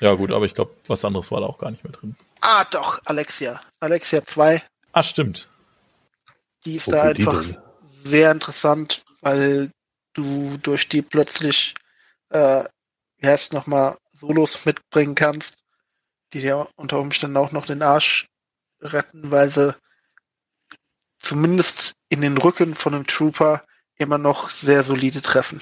Ja, 0.01 0.15
gut, 0.15 0.33
aber 0.33 0.45
ich 0.45 0.55
glaube, 0.55 0.75
was 0.87 1.05
anderes 1.05 1.31
war 1.31 1.41
da 1.41 1.47
auch 1.47 1.59
gar 1.59 1.71
nicht 1.71 1.85
mehr 1.85 1.93
drin. 1.93 2.17
Ah, 2.41 2.65
doch, 2.65 3.01
Alexia. 3.05 3.61
Alexia 3.81 4.25
2. 4.25 4.63
Ah, 4.93 5.03
stimmt. 5.03 5.49
Die 6.65 6.77
ist 6.77 6.89
Wo 6.89 6.93
da 6.93 7.03
einfach 7.03 7.43
sehr 7.89 8.33
interessant, 8.33 9.03
weil 9.21 9.71
du 10.15 10.59
durch 10.59 10.89
die 10.89 11.03
plötzlich 11.03 11.75
äh, 12.31 12.65
wie 13.19 13.29
heißt 13.29 13.55
nochmal 13.55 13.97
Solos 14.11 14.65
mitbringen 14.65 15.15
kannst, 15.15 15.57
die 16.33 16.41
dir 16.41 16.69
unter 16.77 16.99
Umständen 16.99 17.37
auch 17.37 17.53
noch 17.53 17.65
den 17.65 17.83
Arsch 17.83 18.27
retten, 18.83 19.31
weil 19.31 19.51
sie 19.51 19.75
zumindest 21.21 21.95
in 22.11 22.21
den 22.21 22.37
Rücken 22.37 22.75
von 22.75 22.95
einem 22.95 23.07
Trooper 23.07 23.65
immer 23.97 24.19
noch 24.19 24.51
sehr 24.51 24.85
solide 24.85 25.23
treffen. 25.23 25.61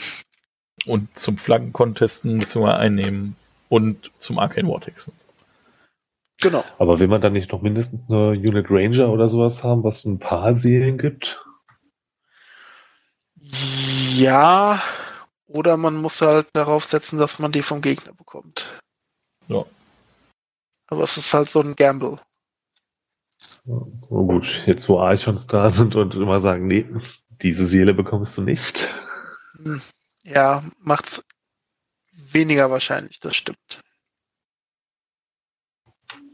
Und 0.86 1.16
zum 1.16 1.38
Flaggencontesten 1.38 2.38
bzw. 2.38 2.72
einnehmen 2.72 3.36
und 3.68 4.10
zum 4.18 4.38
Arcane 4.38 4.66
Vortexen. 4.66 5.12
Genau. 6.40 6.64
Aber 6.78 6.98
will 6.98 7.06
man 7.06 7.20
dann 7.20 7.34
nicht 7.34 7.52
noch 7.52 7.62
mindestens 7.62 8.10
eine 8.10 8.30
Unit 8.30 8.66
Ranger 8.68 9.10
oder 9.10 9.28
sowas 9.28 9.62
haben, 9.62 9.84
was 9.84 10.04
ein 10.04 10.18
paar 10.18 10.54
Seelen 10.54 10.98
gibt? 10.98 11.44
Ja, 14.14 14.82
oder 15.46 15.76
man 15.76 15.96
muss 15.96 16.20
halt 16.20 16.48
darauf 16.52 16.84
setzen, 16.84 17.18
dass 17.18 17.38
man 17.38 17.52
die 17.52 17.62
vom 17.62 17.80
Gegner 17.80 18.12
bekommt. 18.14 18.80
Ja. 19.48 19.64
Aber 20.88 21.04
es 21.04 21.16
ist 21.16 21.32
halt 21.32 21.48
so 21.48 21.60
ein 21.60 21.76
Gamble. 21.76 22.16
Oh 23.64 24.26
gut, 24.26 24.64
jetzt 24.66 24.88
wo 24.88 24.98
Archons 24.98 25.46
da 25.46 25.70
sind 25.70 25.94
und 25.94 26.14
immer 26.14 26.40
sagen, 26.40 26.66
nee, 26.66 26.86
diese 27.42 27.66
Seele 27.66 27.94
bekommst 27.94 28.36
du 28.36 28.42
nicht. 28.42 28.90
Hm, 29.62 29.80
Ja, 30.24 30.62
macht's 30.80 31.24
weniger 32.32 32.70
wahrscheinlich, 32.70 33.18
das 33.20 33.36
stimmt. 33.36 33.78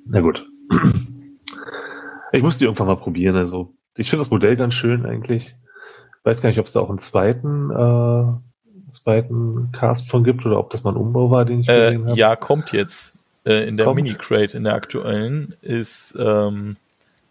Na 0.06 0.20
gut. 0.20 0.44
Ich 2.32 2.42
muss 2.42 2.58
die 2.58 2.64
irgendwann 2.64 2.86
mal 2.88 2.96
probieren. 2.96 3.36
Also, 3.36 3.74
ich 3.96 4.10
finde 4.10 4.22
das 4.24 4.30
Modell 4.30 4.56
ganz 4.56 4.74
schön 4.74 5.06
eigentlich. 5.06 5.54
Weiß 6.24 6.42
gar 6.42 6.48
nicht, 6.50 6.58
ob 6.58 6.66
es 6.66 6.72
da 6.74 6.80
auch 6.80 6.88
einen 6.90 6.98
zweiten, 6.98 7.70
äh, 7.70 8.90
zweiten 8.90 9.72
Cast 9.72 10.08
von 10.10 10.24
gibt 10.24 10.44
oder 10.46 10.58
ob 10.58 10.70
das 10.70 10.84
mal 10.84 10.90
ein 10.90 10.96
Umbau 10.96 11.30
war, 11.30 11.44
den 11.44 11.60
ich 11.60 11.68
Äh, 11.68 11.78
gesehen 11.92 12.06
habe. 12.06 12.18
ja, 12.18 12.36
kommt 12.36 12.72
jetzt. 12.72 13.14
Äh, 13.44 13.66
in 13.68 13.76
der 13.76 13.86
Kommt. 13.86 13.96
Mini-Crate, 14.02 14.56
in 14.56 14.64
der 14.64 14.74
aktuellen, 14.74 15.54
ist, 15.62 16.14
ähm, 16.18 16.76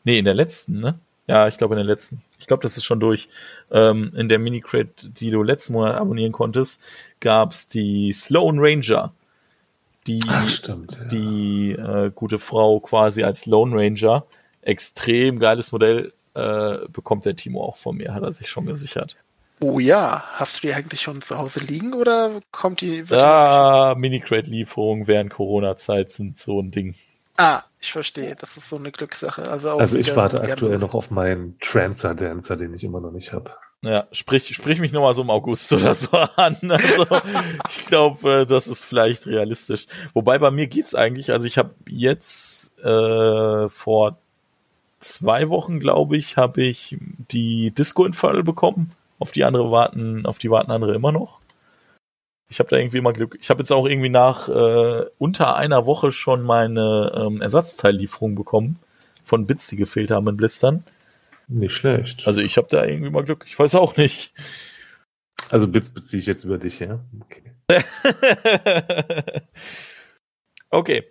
nee, 0.03 0.17
in 0.19 0.25
der 0.25 0.33
letzten, 0.33 0.79
ne? 0.79 0.99
Ja, 1.27 1.47
ich 1.47 1.57
glaube 1.57 1.75
in 1.75 1.79
der 1.79 1.85
letzten. 1.85 2.21
Ich 2.39 2.47
glaube, 2.47 2.63
das 2.63 2.77
ist 2.77 2.85
schon 2.85 2.99
durch. 2.99 3.27
Ähm, 3.69 4.13
in 4.15 4.29
der 4.29 4.39
Mini-Crate, 4.39 5.09
die 5.09 5.29
du 5.29 5.43
letzten 5.43 5.73
Monat 5.73 5.95
abonnieren 5.95 6.31
konntest, 6.31 6.81
gab's 7.19 7.67
die 7.67 8.13
Sloan 8.13 8.57
Ranger. 8.59 9.13
Die, 10.07 10.23
Ach, 10.27 10.47
stimmt. 10.47 10.97
Ja. 10.97 11.05
die 11.05 11.71
äh, 11.73 12.11
gute 12.15 12.39
Frau 12.39 12.79
quasi 12.79 13.23
als 13.23 13.45
Lone 13.45 13.75
Ranger. 13.75 14.25
Extrem 14.61 15.39
geiles 15.39 15.73
Modell 15.73 16.13
äh, 16.33 16.77
bekommt 16.91 17.25
der 17.25 17.35
Timo 17.35 17.63
auch 17.63 17.75
von 17.75 17.97
mir, 17.97 18.13
hat 18.13 18.23
er 18.23 18.31
sich 18.31 18.49
schon 18.49 18.65
gesichert. 18.65 19.17
Oh 19.59 19.79
ja, 19.79 20.23
hast 20.33 20.57
du 20.63 20.67
die 20.67 20.73
eigentlich 20.73 21.01
schon 21.01 21.21
zu 21.21 21.37
Hause 21.37 21.59
liegen 21.61 21.93
oder 21.93 22.41
kommt 22.51 22.81
die? 22.81 23.03
Ja, 23.09 23.95
Mini-Crate-Lieferungen 23.97 25.07
während 25.07 25.31
Corona-Zeit 25.31 26.11
sind 26.11 26.37
so 26.37 26.61
ein 26.61 26.71
Ding. 26.71 26.95
Ah, 27.37 27.63
ich 27.79 27.91
verstehe. 27.91 28.35
Das 28.35 28.57
ist 28.57 28.69
so 28.69 28.77
eine 28.77 28.91
Glückssache. 28.91 29.49
Also, 29.49 29.69
auch 29.69 29.79
also 29.79 29.97
ich 29.97 30.15
warte 30.15 30.41
aktuell 30.41 30.71
Gamble. 30.71 30.79
noch 30.79 30.95
auf 30.95 31.11
meinen 31.11 31.57
Trancer 31.59 32.15
Dancer, 32.15 32.57
den 32.57 32.73
ich 32.73 32.83
immer 32.83 32.99
noch 32.99 33.11
nicht 33.11 33.31
habe. 33.31 33.51
Ja, 33.83 34.07
sprich, 34.11 34.53
sprich 34.55 34.79
mich 34.79 34.91
nochmal 34.91 35.13
so 35.13 35.21
im 35.21 35.29
August 35.29 35.71
oder 35.71 35.93
so 35.93 36.09
an. 36.35 36.57
Also, 36.63 37.05
ich 37.69 37.85
glaube, 37.85 38.41
äh, 38.41 38.45
das 38.45 38.67
ist 38.67 38.83
vielleicht 38.83 39.27
realistisch. 39.27 39.85
Wobei 40.13 40.39
bei 40.39 40.49
mir 40.49 40.67
geht's 40.67 40.95
eigentlich. 40.95 41.31
Also 41.31 41.45
ich 41.45 41.59
habe 41.59 41.75
jetzt 41.87 42.77
äh, 42.79 43.69
vor 43.69 44.17
zwei 44.99 45.49
Wochen, 45.49 45.79
glaube 45.79 46.17
ich, 46.17 46.37
habe 46.37 46.63
ich 46.63 46.97
die 47.31 47.71
Disco 47.71 48.03
Infernal 48.03 48.43
bekommen. 48.43 48.91
Auf 49.19 49.31
die 49.31 49.43
andere 49.43 49.71
warten, 49.71 50.25
auf 50.25 50.39
die 50.39 50.49
warten 50.49 50.71
andere 50.71 50.95
immer 50.95 51.11
noch. 51.11 51.39
Ich 52.49 52.59
habe 52.59 52.69
da 52.69 52.77
irgendwie 52.77 53.01
mal 53.01 53.13
Glück. 53.13 53.37
Ich 53.41 53.49
habe 53.49 53.59
jetzt 53.59 53.71
auch 53.71 53.85
irgendwie 53.85 54.09
nach 54.09 54.47
äh, 54.47 55.05
unter 55.17 55.55
einer 55.55 55.85
Woche 55.85 56.11
schon 56.11 56.43
meine 56.43 57.11
ähm, 57.15 57.41
Ersatzteillieferung 57.41 58.35
bekommen 58.35 58.79
von 59.23 59.45
Bits, 59.45 59.67
die 59.67 59.75
gefehlt 59.75 60.11
haben 60.11 60.27
in 60.29 60.37
Blistern. 60.37 60.83
Nicht 61.49 61.75
schlecht. 61.75 62.25
Also 62.25 62.41
ich 62.41 62.57
habe 62.57 62.67
da 62.69 62.85
irgendwie 62.85 63.09
mal 63.09 63.23
Glück. 63.23 63.45
Ich 63.47 63.57
weiß 63.57 63.75
auch 63.75 63.97
nicht. 63.97 64.33
Also 65.49 65.67
Bits 65.67 65.89
beziehe 65.89 66.21
ich 66.21 66.27
jetzt 66.27 66.43
über 66.43 66.57
dich, 66.57 66.79
ja? 66.79 66.99
Okay. 67.21 67.43
okay. 70.69 71.03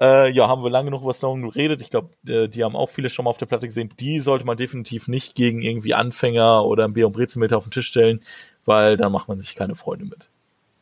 Äh, 0.00 0.30
ja, 0.32 0.48
haben 0.48 0.62
wir 0.62 0.70
lange 0.70 0.86
genug 0.86 1.02
über 1.02 1.14
Snowden 1.14 1.48
geredet. 1.50 1.80
Ich 1.80 1.90
glaube, 1.90 2.10
äh, 2.26 2.48
die 2.48 2.64
haben 2.64 2.76
auch 2.76 2.88
viele 2.88 3.08
schon 3.08 3.24
mal 3.24 3.30
auf 3.30 3.38
der 3.38 3.46
Platte 3.46 3.66
gesehen. 3.66 3.90
Die 4.00 4.20
sollte 4.20 4.44
man 4.44 4.56
definitiv 4.56 5.08
nicht 5.08 5.34
gegen 5.34 5.62
irgendwie 5.62 5.94
Anfänger 5.94 6.64
oder 6.64 6.84
ein 6.84 6.92
Bier- 6.92 7.06
und 7.06 7.12
Brezelmeter 7.12 7.56
auf 7.56 7.64
den 7.64 7.70
Tisch 7.70 7.88
stellen, 7.88 8.20
weil 8.64 8.96
dann 8.96 9.12
macht 9.12 9.28
man 9.28 9.40
sich 9.40 9.54
keine 9.54 9.76
Freunde 9.76 10.06
mit. 10.06 10.28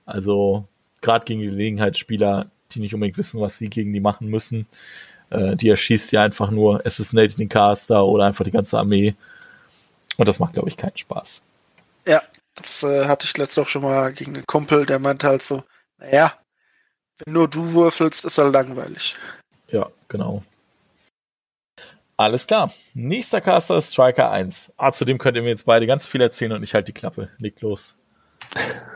Also 0.04 0.66
gerade 1.00 1.24
gegen 1.24 1.40
Gelegenheitsspieler, 1.40 2.50
die 2.72 2.80
nicht 2.80 2.94
unbedingt 2.94 3.18
wissen, 3.18 3.40
was 3.40 3.58
sie 3.58 3.68
gegen 3.68 3.92
die 3.92 4.00
machen 4.00 4.28
müssen, 4.28 4.66
äh, 5.30 5.56
die 5.56 5.68
erschießt 5.68 6.12
ja 6.12 6.22
einfach 6.22 6.50
nur 6.50 6.84
Assassinate 6.86 7.36
den 7.36 7.48
Caster 7.48 8.04
oder 8.04 8.24
einfach 8.24 8.44
die 8.44 8.50
ganze 8.50 8.78
Armee. 8.78 9.14
Und 10.16 10.28
das 10.28 10.38
macht, 10.38 10.54
glaube 10.54 10.68
ich, 10.68 10.76
keinen 10.76 10.96
Spaß. 10.96 11.42
Ja, 12.06 12.22
das 12.54 12.82
äh, 12.82 13.06
hatte 13.06 13.26
ich 13.26 13.36
letztes 13.36 13.58
auch 13.58 13.68
schon 13.68 13.82
mal 13.82 14.12
gegen 14.12 14.34
einen 14.34 14.46
Kumpel, 14.46 14.86
der 14.86 14.98
meinte 14.98 15.26
halt 15.26 15.42
so, 15.42 15.62
naja, 15.98 16.34
wenn 17.18 17.34
nur 17.34 17.48
du 17.48 17.72
würfelst, 17.72 18.24
ist 18.24 18.38
halt 18.38 18.52
langweilig. 18.52 19.16
Ja, 19.68 19.88
genau. 20.08 20.42
Alles 22.16 22.46
klar. 22.46 22.72
Nächster 22.94 23.40
Caster 23.40 23.76
ist 23.76 23.92
Striker 23.92 24.30
1. 24.30 24.72
Ah, 24.76 24.92
zu 24.92 25.04
dem 25.04 25.18
könnt 25.18 25.36
ihr 25.36 25.42
mir 25.42 25.48
jetzt 25.48 25.66
beide 25.66 25.86
ganz 25.86 26.06
viel 26.06 26.20
erzählen 26.20 26.52
und 26.52 26.62
ich 26.62 26.74
halte 26.74 26.92
die 26.92 26.98
Klappe. 26.98 27.30
Legt 27.38 27.62
los. 27.62 27.96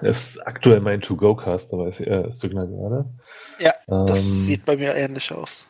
Das 0.02 0.28
ist 0.36 0.46
aktuell 0.46 0.80
mein 0.80 1.00
To-Go-Caster, 1.00 1.78
weiß 1.78 2.00
ich, 2.00 2.06
äh, 2.06 2.30
Signer 2.30 2.66
gerade. 2.66 3.06
Ja, 3.58 3.72
Das 3.86 4.10
Ähm, 4.10 4.22
sieht 4.22 4.64
bei 4.66 4.76
mir 4.76 4.94
ähnlich 4.94 5.32
aus. 5.32 5.66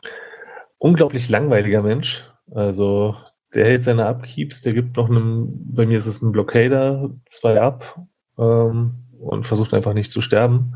unglaublich 0.77 1.29
langweiliger 1.29 1.81
Mensch. 1.81 2.29
Also, 2.51 3.15
der 3.53 3.65
hält 3.65 3.83
seine 3.83 4.05
Upkeeps, 4.07 4.61
der 4.61 4.73
gibt 4.73 4.97
noch 4.97 5.09
einen, 5.09 5.73
bei 5.73 5.85
mir 5.85 5.97
ist 5.97 6.07
es 6.07 6.21
ein 6.21 6.31
Blockader, 6.33 7.09
zwei 7.25 7.61
ab 7.61 7.99
ähm, 8.37 8.95
und 9.19 9.45
versucht 9.47 9.73
einfach 9.73 9.93
nicht 9.93 10.11
zu 10.11 10.21
sterben. 10.21 10.75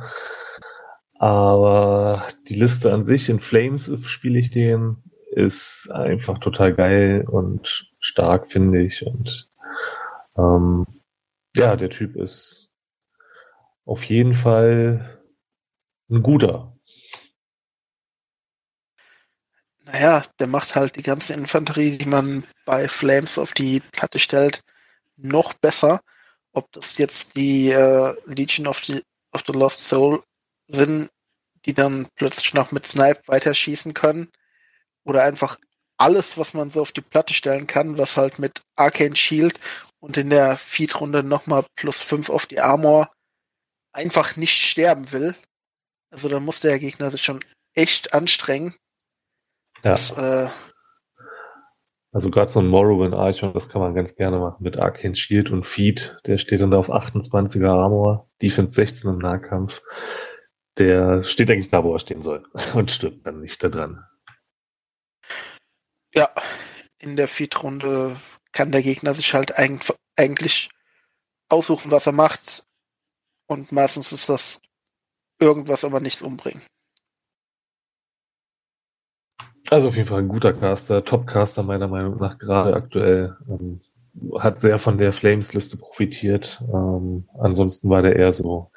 Aber 1.19 2.23
die 2.47 2.55
Liste 2.55 2.91
an 2.93 3.05
sich, 3.05 3.29
in 3.29 3.39
Flames 3.39 3.91
spiele 4.05 4.39
ich 4.39 4.49
den, 4.51 4.97
ist 5.31 5.89
einfach 5.91 6.39
total 6.39 6.73
geil 6.73 7.25
und 7.29 7.87
stark, 7.99 8.47
finde 8.51 8.81
ich. 8.81 9.05
Und 9.05 9.49
ähm, 10.37 10.87
ja, 11.55 11.75
der 11.75 11.89
Typ 11.89 12.15
ist 12.15 12.70
auf 13.85 14.03
jeden 14.05 14.35
Fall 14.35 15.21
ein 16.09 16.21
guter. 16.21 16.77
Naja, 19.85 20.21
der 20.39 20.47
macht 20.47 20.75
halt 20.75 20.95
die 20.95 21.03
ganze 21.03 21.33
Infanterie, 21.33 21.97
die 21.97 22.05
man 22.05 22.45
bei 22.65 22.87
Flames 22.87 23.37
auf 23.37 23.53
die 23.53 23.79
Platte 23.79 24.19
stellt, 24.19 24.63
noch 25.17 25.53
besser. 25.53 26.01
Ob 26.53 26.71
das 26.71 26.97
jetzt 26.97 27.35
die 27.35 27.69
äh, 27.71 28.15
Legion 28.25 28.67
of 28.67 28.83
the, 28.85 29.03
of 29.33 29.43
the 29.47 29.53
Lost 29.53 29.81
Soul 29.81 30.23
sind, 30.67 31.09
die 31.65 31.73
dann 31.73 32.07
plötzlich 32.15 32.53
noch 32.53 32.71
mit 32.71 32.85
Snipe 32.85 33.21
weiterschießen 33.27 33.93
können, 33.93 34.29
oder 35.03 35.23
einfach 35.23 35.57
alles, 35.97 36.37
was 36.37 36.53
man 36.53 36.71
so 36.71 36.81
auf 36.81 36.91
die 36.91 37.01
Platte 37.01 37.33
stellen 37.33 37.67
kann, 37.67 37.97
was 37.97 38.17
halt 38.17 38.39
mit 38.39 38.61
Arcane 38.75 39.15
Shield 39.15 39.59
und 39.99 40.17
in 40.17 40.29
der 40.29 40.57
Feed-Runde 40.57 41.23
nochmal 41.23 41.65
plus 41.75 42.01
5 42.01 42.29
auf 42.29 42.45
die 42.45 42.59
Armor 42.59 43.11
einfach 43.93 44.35
nicht 44.35 44.61
sterben 44.61 45.11
will. 45.11 45.35
Also 46.11 46.29
da 46.29 46.39
muss 46.39 46.59
der 46.59 46.79
Gegner 46.79 47.11
sich 47.11 47.23
schon 47.23 47.43
echt 47.73 48.13
anstrengen. 48.13 48.75
Ja. 49.83 49.91
Das, 49.91 50.11
äh, 50.17 50.49
also 52.13 52.29
gerade 52.29 52.51
so 52.51 52.59
ein 52.59 52.67
Morrowind 52.67 53.13
Archon, 53.13 53.53
das 53.53 53.69
kann 53.69 53.81
man 53.81 53.95
ganz 53.95 54.15
gerne 54.15 54.37
machen 54.37 54.63
mit 54.63 54.77
Arcane 54.77 55.15
Shield 55.15 55.49
und 55.49 55.65
Feed. 55.65 56.17
Der 56.25 56.37
steht 56.37 56.61
dann 56.61 56.71
da 56.71 56.77
auf 56.77 56.91
28er 56.91 57.69
Armor, 57.69 58.29
Defense 58.41 58.73
16 58.73 59.09
im 59.09 59.19
Nahkampf. 59.19 59.81
Der 60.77 61.23
steht 61.23 61.49
eigentlich 61.49 61.69
da, 61.69 61.83
wo 61.83 61.93
er 61.93 61.99
stehen 61.99 62.21
soll 62.21 62.45
und 62.75 62.91
stirbt 62.91 63.25
dann 63.25 63.39
nicht 63.39 63.63
da 63.63 63.69
dran. 63.69 64.05
Ja, 66.13 66.29
in 66.97 67.15
der 67.15 67.29
Feed-Runde 67.29 68.17
kann 68.51 68.71
der 68.71 68.81
Gegner 68.81 69.13
sich 69.13 69.33
halt 69.33 69.53
eigentlich 69.57 70.69
aussuchen, 71.47 71.91
was 71.91 72.07
er 72.07 72.11
macht. 72.11 72.65
Und 73.51 73.73
meistens 73.73 74.13
ist 74.13 74.29
das 74.29 74.61
irgendwas, 75.37 75.83
aber 75.83 75.99
nichts 75.99 76.21
umbringen. 76.21 76.61
Also 79.69 79.89
auf 79.89 79.97
jeden 79.97 80.07
Fall 80.07 80.19
ein 80.19 80.29
guter 80.29 80.53
Caster, 80.53 81.03
Top-Caster 81.03 81.61
meiner 81.61 81.89
Meinung 81.89 82.17
nach, 82.17 82.37
gerade 82.37 82.73
aktuell. 82.73 83.35
Ähm, 83.49 83.81
hat 84.39 84.61
sehr 84.61 84.79
von 84.79 84.97
der 84.97 85.11
Flames-Liste 85.11 85.75
profitiert. 85.75 86.63
Ähm, 86.73 87.27
ansonsten 87.39 87.89
war 87.89 88.01
der 88.01 88.15
eher 88.15 88.31
so, 88.31 88.71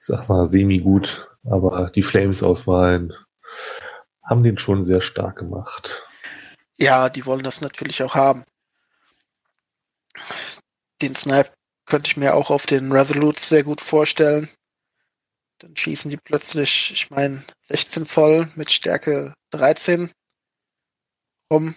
ich 0.00 0.06
sag 0.06 0.26
mal, 0.30 0.48
semi-gut, 0.48 1.28
aber 1.44 1.90
die 1.94 2.02
Flames-Auswahlen 2.02 3.12
haben 4.22 4.42
den 4.42 4.56
schon 4.56 4.82
sehr 4.82 5.02
stark 5.02 5.36
gemacht. 5.36 6.08
Ja, 6.78 7.10
die 7.10 7.26
wollen 7.26 7.42
das 7.42 7.60
natürlich 7.60 8.02
auch 8.02 8.14
haben. 8.14 8.42
Den 11.02 11.14
Snipe 11.14 11.57
könnte 11.88 12.08
ich 12.08 12.16
mir 12.16 12.34
auch 12.34 12.50
auf 12.50 12.66
den 12.66 12.92
Resolutes 12.92 13.48
sehr 13.48 13.64
gut 13.64 13.80
vorstellen. 13.80 14.48
Dann 15.58 15.76
schießen 15.76 16.10
die 16.10 16.18
plötzlich, 16.18 16.92
ich 16.92 17.10
meine, 17.10 17.42
16 17.66 18.06
voll 18.06 18.48
mit 18.54 18.70
Stärke 18.70 19.34
13 19.50 20.10
rum. 21.52 21.74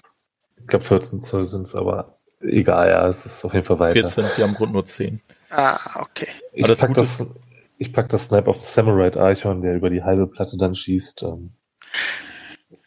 Ich 0.57 0.67
glaube 0.67 0.85
14 0.85 1.19
Zoll 1.19 1.45
sind 1.45 1.63
es, 1.63 1.73
aber 1.73 2.19
egal, 2.41 2.89
ja, 2.89 3.07
es 3.07 3.25
ist 3.25 3.43
auf 3.43 3.53
jeden 3.53 3.65
Fall 3.65 3.79
weiter. 3.79 3.93
14, 3.93 4.25
die 4.37 4.43
haben 4.43 4.53
Grund 4.53 4.73
nur 4.73 4.85
10. 4.85 5.21
Ah, 5.49 5.79
okay. 5.99 6.27
Ich 6.53 6.67
das 6.67 6.79
pack, 6.79 6.93
das, 6.93 7.33
ich 7.77 7.91
pack 7.91 8.09
das 8.09 8.25
Snipe 8.25 8.49
auf 8.49 8.63
Samurai 8.65 9.11
Archon, 9.17 9.61
der 9.61 9.75
über 9.75 9.89
die 9.89 10.03
halbe 10.03 10.27
Platte 10.27 10.57
dann 10.57 10.75
schießt. 10.75 11.23
Ähm. 11.23 11.55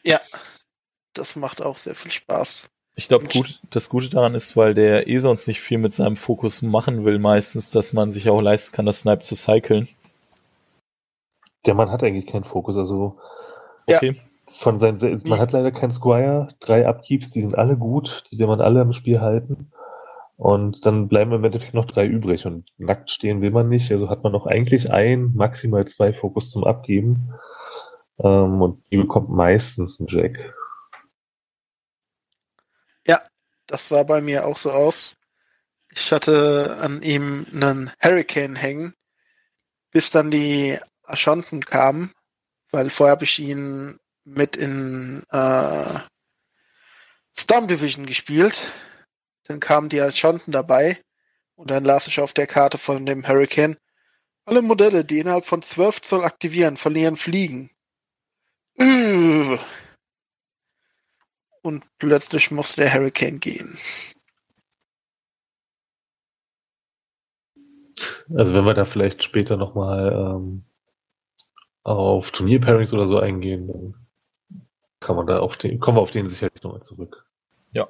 Ja, 0.04 0.20
das 1.14 1.34
macht 1.34 1.60
auch 1.60 1.78
sehr 1.78 1.94
viel 1.94 2.12
Spaß. 2.12 2.70
Ich 2.96 3.08
glaube, 3.08 3.26
gut, 3.26 3.60
das 3.70 3.88
Gute 3.88 4.08
daran 4.08 4.34
ist, 4.34 4.56
weil 4.56 4.74
der 4.74 5.08
eh 5.08 5.18
sonst 5.18 5.48
nicht 5.48 5.60
viel 5.60 5.78
mit 5.78 5.92
seinem 5.92 6.16
Fokus 6.16 6.62
machen 6.62 7.04
will, 7.04 7.18
meistens, 7.18 7.70
dass 7.70 7.92
man 7.92 8.12
sich 8.12 8.28
auch 8.28 8.40
leisten 8.40 8.74
kann, 8.74 8.86
das 8.86 9.00
Snipe 9.00 9.22
zu 9.22 9.34
cyclen. 9.34 9.88
Der 11.66 11.74
Mann 11.74 11.90
hat 11.90 12.04
eigentlich 12.04 12.26
keinen 12.26 12.44
Fokus, 12.44 12.76
also 12.76 13.18
okay. 13.88 14.16
Von 14.46 14.78
seinen, 14.78 15.22
man 15.26 15.40
hat 15.40 15.52
leider 15.52 15.72
keinen 15.72 15.92
Squire, 15.92 16.48
drei 16.60 16.86
Upkeeps, 16.86 17.30
die 17.30 17.40
sind 17.40 17.56
alle 17.56 17.76
gut, 17.76 18.24
die 18.30 18.38
will 18.38 18.46
man 18.46 18.60
alle 18.60 18.82
im 18.82 18.92
Spiel 18.92 19.20
halten. 19.20 19.72
Und 20.36 20.84
dann 20.84 21.08
bleiben 21.08 21.32
im 21.32 21.44
Endeffekt 21.44 21.74
noch 21.74 21.84
drei 21.84 22.06
übrig. 22.06 22.44
Und 22.44 22.68
nackt 22.76 23.10
stehen 23.10 23.40
will 23.40 23.50
man 23.50 23.68
nicht. 23.68 23.90
Also 23.92 24.10
hat 24.10 24.24
man 24.24 24.32
noch 24.32 24.46
eigentlich 24.46 24.92
ein, 24.92 25.32
maximal 25.34 25.86
zwei 25.86 26.12
Fokus 26.12 26.50
zum 26.50 26.64
Abgeben. 26.64 27.32
Ähm, 28.18 28.60
und 28.60 28.82
die 28.90 28.96
bekommt 28.96 29.30
meistens 29.30 30.00
einen 30.00 30.08
Jack. 30.08 30.54
Ja, 33.06 33.20
das 33.66 33.88
sah 33.88 34.02
bei 34.02 34.20
mir 34.20 34.46
auch 34.46 34.58
so 34.58 34.72
aus. 34.72 35.16
Ich 35.90 36.12
hatte 36.12 36.78
an 36.80 37.02
ihm 37.02 37.46
einen 37.52 37.92
Hurricane 38.00 38.56
hängen, 38.56 38.94
bis 39.90 40.10
dann 40.10 40.30
die 40.30 40.78
Aschanten 41.04 41.64
kamen, 41.64 42.12
weil 42.70 42.90
vorher 42.90 43.12
habe 43.12 43.24
ich 43.24 43.38
ihn 43.38 43.98
mit 44.24 44.56
in 44.56 45.22
äh, 45.30 45.98
Storm 47.36 47.68
Division 47.68 48.06
gespielt. 48.06 48.72
Dann 49.44 49.60
kamen 49.60 49.88
die 49.88 50.00
Aschanten 50.00 50.52
dabei 50.52 51.00
und 51.54 51.70
dann 51.70 51.84
las 51.84 52.06
ich 52.06 52.20
auf 52.20 52.32
der 52.32 52.46
Karte 52.46 52.78
von 52.78 53.06
dem 53.06 53.26
Hurricane, 53.26 53.76
alle 54.46 54.62
Modelle, 54.62 55.04
die 55.04 55.20
innerhalb 55.20 55.46
von 55.46 55.62
12 55.62 56.02
Zoll 56.02 56.24
aktivieren, 56.24 56.76
verlieren 56.76 57.16
Fliegen. 57.16 57.70
Und 61.64 61.86
plötzlich 61.98 62.50
musste 62.50 62.82
der 62.82 62.92
Hurricane 62.92 63.40
gehen. 63.40 63.78
Also 68.36 68.54
wenn 68.54 68.66
wir 68.66 68.74
da 68.74 68.84
vielleicht 68.84 69.24
später 69.24 69.56
nochmal 69.56 70.12
ähm, 70.12 70.64
auf 71.82 72.30
Turnier-Pairings 72.32 72.92
oder 72.92 73.06
so 73.06 73.18
eingehen, 73.18 73.68
dann 73.68 73.94
kann 75.00 75.16
man 75.16 75.26
da 75.26 75.38
auf 75.38 75.56
den, 75.56 75.80
kommen 75.80 75.96
wir 75.96 76.02
auf 76.02 76.10
den 76.10 76.28
sicherlich 76.28 76.62
nochmal 76.62 76.82
zurück. 76.82 77.24
Ja. 77.72 77.88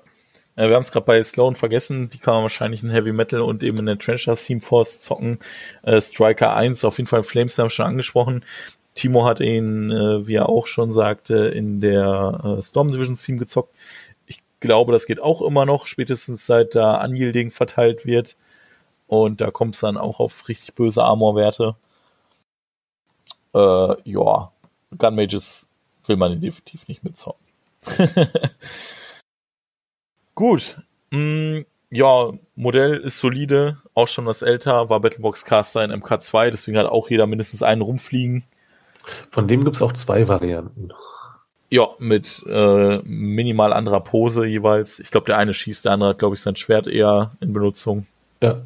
Äh, 0.54 0.68
wir 0.68 0.76
haben 0.76 0.82
es 0.82 0.92
gerade 0.92 1.06
bei 1.06 1.20
Sloan 1.24 1.56
vergessen, 1.56 2.08
die 2.08 2.18
kann 2.18 2.34
man 2.34 2.42
wahrscheinlich 2.44 2.84
in 2.84 2.90
Heavy 2.90 3.12
Metal 3.12 3.40
und 3.40 3.64
eben 3.64 3.78
in 3.78 3.86
der 3.86 3.98
Trencher 3.98 4.36
Team 4.36 4.60
Force 4.60 5.02
zocken. 5.02 5.40
Äh, 5.82 6.00
Striker 6.00 6.54
1, 6.54 6.84
auf 6.84 6.98
jeden 6.98 7.08
Fall 7.08 7.24
Flames 7.24 7.58
haben 7.58 7.66
wir 7.66 7.70
schon 7.70 7.86
angesprochen. 7.86 8.44
Timo 8.94 9.24
hat 9.24 9.40
ihn, 9.40 9.90
äh, 9.90 10.26
wie 10.26 10.36
er 10.36 10.48
auch 10.48 10.66
schon 10.66 10.92
sagte, 10.92 11.34
in 11.48 11.80
der 11.80 12.58
äh, 12.58 12.62
Storm 12.62 12.92
Division 12.92 13.16
Team 13.16 13.38
gezockt. 13.38 13.74
Ich 14.26 14.42
glaube, 14.60 14.92
das 14.92 15.06
geht 15.06 15.20
auch 15.20 15.42
immer 15.42 15.66
noch, 15.66 15.86
spätestens 15.86 16.46
seit 16.46 16.74
da 16.74 17.04
Unyielding 17.04 17.50
verteilt 17.50 18.06
wird. 18.06 18.36
Und 19.06 19.40
da 19.40 19.50
kommt 19.50 19.74
es 19.74 19.80
dann 19.80 19.96
auch 19.96 20.20
auf 20.20 20.48
richtig 20.48 20.74
böse 20.74 21.02
Armor-Werte. 21.02 21.76
Äh, 23.54 24.10
ja, 24.10 24.52
Gun 24.96 25.14
Mages 25.14 25.68
will 26.06 26.16
man 26.16 26.40
definitiv 26.40 26.88
nicht 26.88 27.04
mitzocken. 27.04 27.44
Gut. 30.34 30.80
Mm, 31.10 31.60
ja, 31.90 32.32
Modell 32.56 32.96
ist 32.96 33.20
solide, 33.20 33.78
auch 33.94 34.08
schon 34.08 34.26
was 34.26 34.42
älter, 34.42 34.88
war 34.88 35.00
Battlebox 35.00 35.44
Caster 35.44 35.84
in 35.84 35.92
MK2, 35.92 36.50
deswegen 36.50 36.78
hat 36.78 36.86
auch 36.86 37.08
jeder 37.08 37.26
mindestens 37.26 37.62
einen 37.62 37.82
rumfliegen. 37.82 38.44
Von 39.30 39.48
dem 39.48 39.64
gibt's 39.64 39.82
auch 39.82 39.92
zwei 39.92 40.28
Varianten. 40.28 40.90
Ja, 41.70 41.88
mit 41.98 42.44
äh, 42.46 43.00
minimal 43.04 43.72
anderer 43.72 44.00
Pose 44.00 44.46
jeweils. 44.46 45.00
Ich 45.00 45.10
glaube, 45.10 45.26
der 45.26 45.38
eine 45.38 45.52
schießt, 45.52 45.84
der 45.84 45.92
andere 45.92 46.10
hat, 46.10 46.18
glaube 46.18 46.34
ich, 46.34 46.40
sein 46.40 46.56
Schwert 46.56 46.86
eher 46.86 47.32
in 47.40 47.52
Benutzung. 47.52 48.06
Ja. 48.40 48.62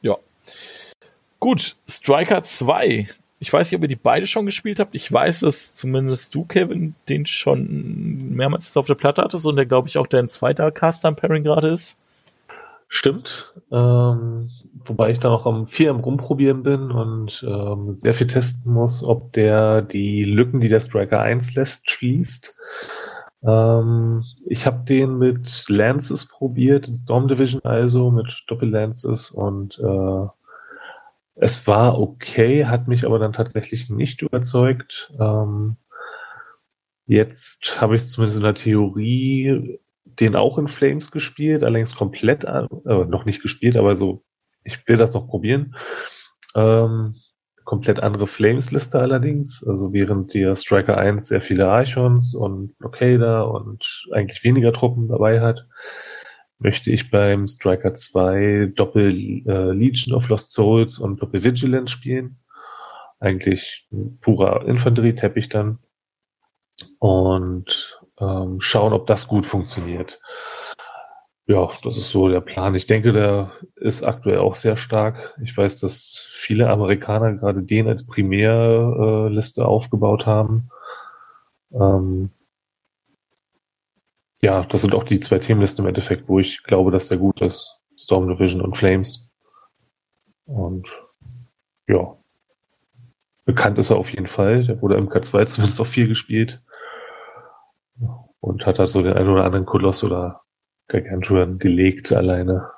Ja. 0.00 0.16
Gut, 1.40 1.76
Striker 1.88 2.42
2. 2.42 3.08
Ich 3.40 3.52
weiß 3.52 3.70
nicht, 3.70 3.76
ob 3.76 3.82
ihr 3.82 3.88
die 3.88 3.96
beide 3.96 4.26
schon 4.26 4.46
gespielt 4.46 4.80
habt. 4.80 4.94
Ich 4.94 5.12
weiß, 5.12 5.40
dass 5.40 5.74
zumindest 5.74 6.34
du, 6.34 6.44
Kevin, 6.44 6.94
den 7.10 7.26
schon 7.26 8.30
mehrmals 8.30 8.74
auf 8.76 8.86
der 8.86 8.94
Platte 8.94 9.20
hattest 9.20 9.44
und 9.44 9.56
der, 9.56 9.66
glaube 9.66 9.88
ich, 9.88 9.98
auch 9.98 10.06
dein 10.06 10.28
zweiter 10.28 10.70
Cast-Time-Pairing 10.70 11.42
gerade 11.42 11.68
ist. 11.68 11.98
Stimmt. 12.94 13.52
Ähm, 13.72 14.48
wobei 14.84 15.10
ich 15.10 15.18
da 15.18 15.28
noch 15.28 15.46
am 15.46 15.66
viel 15.66 15.88
am 15.88 15.98
Rumprobieren 15.98 16.62
bin 16.62 16.92
und 16.92 17.44
ähm, 17.44 17.92
sehr 17.92 18.14
viel 18.14 18.28
testen 18.28 18.72
muss, 18.72 19.02
ob 19.02 19.32
der 19.32 19.82
die 19.82 20.22
Lücken, 20.22 20.60
die 20.60 20.68
der 20.68 20.78
Striker 20.78 21.20
1 21.20 21.56
lässt, 21.56 21.90
schließt. 21.90 22.56
Ähm, 23.42 24.22
ich 24.46 24.64
habe 24.64 24.84
den 24.84 25.18
mit 25.18 25.64
Lances 25.68 26.28
probiert, 26.28 26.86
in 26.86 26.96
Storm 26.96 27.26
Division 27.26 27.60
also, 27.64 28.12
mit 28.12 28.44
Doppel-Lances 28.46 29.32
und 29.32 29.76
äh, 29.80 30.28
es 31.34 31.66
war 31.66 31.98
okay, 31.98 32.66
hat 32.66 32.86
mich 32.86 33.04
aber 33.04 33.18
dann 33.18 33.32
tatsächlich 33.32 33.90
nicht 33.90 34.22
überzeugt. 34.22 35.12
Ähm, 35.18 35.76
jetzt 37.06 37.80
habe 37.80 37.96
ich 37.96 38.06
zumindest 38.06 38.38
in 38.38 38.44
der 38.44 38.54
Theorie 38.54 39.80
den 40.20 40.36
auch 40.36 40.58
in 40.58 40.68
Flames 40.68 41.10
gespielt, 41.10 41.62
allerdings 41.62 41.94
komplett, 41.94 42.44
äh, 42.44 42.66
noch 42.84 43.24
nicht 43.24 43.42
gespielt, 43.42 43.76
aber 43.76 43.96
so, 43.96 44.24
ich 44.64 44.86
will 44.88 44.96
das 44.96 45.14
noch 45.14 45.28
probieren. 45.28 45.76
Ähm, 46.54 47.14
komplett 47.64 48.00
andere 48.00 48.26
Flames-Liste 48.26 48.98
allerdings. 48.98 49.66
Also 49.66 49.92
während 49.92 50.34
der 50.34 50.54
Striker 50.54 50.98
1 50.98 51.28
sehr 51.28 51.40
viele 51.40 51.68
Archons 51.68 52.34
und 52.34 52.76
Blockader 52.78 53.50
und 53.50 54.06
eigentlich 54.12 54.44
weniger 54.44 54.72
Truppen 54.72 55.08
dabei 55.08 55.40
hat, 55.40 55.66
möchte 56.58 56.90
ich 56.90 57.10
beim 57.10 57.46
Striker 57.46 57.94
2 57.94 58.72
Doppel 58.74 59.42
äh, 59.46 59.72
Legion 59.72 60.14
of 60.14 60.28
Lost 60.28 60.52
Souls 60.52 60.98
und 60.98 61.20
Doppel 61.20 61.42
Vigilance 61.42 61.92
spielen. 61.92 62.38
Eigentlich 63.20 63.88
ein 63.92 64.18
purer 64.20 64.66
Infanterie-Teppich 64.66 65.48
dann. 65.48 65.78
Und 66.98 68.00
ähm, 68.20 68.60
schauen, 68.60 68.92
ob 68.92 69.06
das 69.06 69.26
gut 69.28 69.46
funktioniert. 69.46 70.20
Ja, 71.46 71.70
das 71.82 71.98
ist 71.98 72.10
so 72.10 72.28
der 72.28 72.40
Plan. 72.40 72.74
Ich 72.74 72.86
denke, 72.86 73.12
der 73.12 73.52
ist 73.76 74.02
aktuell 74.02 74.38
auch 74.38 74.54
sehr 74.54 74.78
stark. 74.78 75.36
Ich 75.42 75.54
weiß, 75.56 75.80
dass 75.80 76.26
viele 76.30 76.70
Amerikaner 76.70 77.34
gerade 77.34 77.62
den 77.62 77.86
als 77.86 78.06
Primärliste 78.06 79.60
äh, 79.60 79.64
aufgebaut 79.64 80.24
haben. 80.24 80.70
Ähm, 81.72 82.30
ja, 84.40 84.64
das 84.64 84.82
sind 84.82 84.94
auch 84.94 85.04
die 85.04 85.20
zwei 85.20 85.38
Themenlisten 85.38 85.84
im 85.84 85.88
Endeffekt, 85.88 86.28
wo 86.28 86.38
ich 86.38 86.62
glaube, 86.62 86.90
dass 86.90 87.08
der 87.08 87.18
gut 87.18 87.40
ist. 87.42 87.80
Storm 87.96 88.28
Division 88.28 88.62
und 88.62 88.76
Flames. 88.76 89.30
Und 90.46 90.88
ja, 91.88 92.16
bekannt 93.44 93.78
ist 93.78 93.90
er 93.90 93.96
auf 93.96 94.10
jeden 94.10 94.26
Fall. 94.26 94.64
Der 94.64 94.80
wurde 94.80 94.96
im 94.96 95.10
K2 95.10 95.46
zumindest 95.46 95.80
auch 95.80 95.86
viel 95.86 96.08
gespielt. 96.08 96.62
Und 98.44 98.66
hat 98.66 98.78
halt 98.78 98.90
so 98.90 99.00
den 99.00 99.14
einen 99.14 99.30
oder 99.30 99.44
anderen 99.44 99.64
Koloss 99.64 100.04
oder 100.04 100.42
Gargantuan 100.88 101.58
gelegt 101.58 102.12
alleine. 102.12 102.70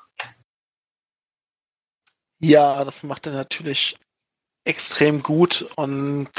Ja, 2.39 2.85
das 2.85 3.03
macht 3.03 3.27
er 3.27 3.33
natürlich 3.33 3.97
extrem 4.63 5.25
gut 5.25 5.69
und 5.75 6.31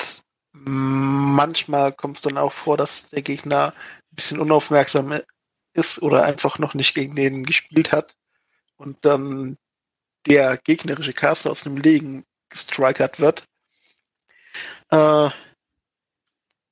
manchmal 0.54 1.92
kommt 1.92 2.16
es 2.16 2.22
dann 2.22 2.38
auch 2.38 2.54
vor, 2.54 2.78
dass 2.78 3.10
der 3.10 3.22
Gegner 3.22 3.74
ein 3.74 4.16
bisschen 4.16 4.40
unaufmerksam 4.40 5.20
ist 5.74 6.02
oder 6.02 6.24
einfach 6.24 6.58
noch 6.58 6.74
nicht 6.74 6.96
gegen 6.96 7.18
den 7.18 7.46
gespielt 7.46 7.92
hat 7.92 8.16
und 8.78 8.98
dann 9.02 9.58
der 10.26 10.56
gegnerische 10.56 11.12
Caster 11.12 11.52
aus 11.52 11.64
dem 11.64 11.76
Legen 11.76 12.24
gestrikert 12.48 13.20
wird. 13.20 13.46
Äh, 14.90 15.30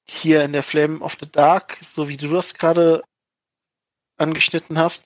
hier 0.07 0.43
in 0.43 0.53
der 0.53 0.63
Flame 0.63 0.99
of 0.99 1.17
the 1.19 1.29
Dark, 1.29 1.77
so 1.81 2.07
wie 2.07 2.17
du 2.17 2.29
das 2.29 2.53
gerade 2.53 3.03
angeschnitten 4.17 4.77
hast, 4.77 5.05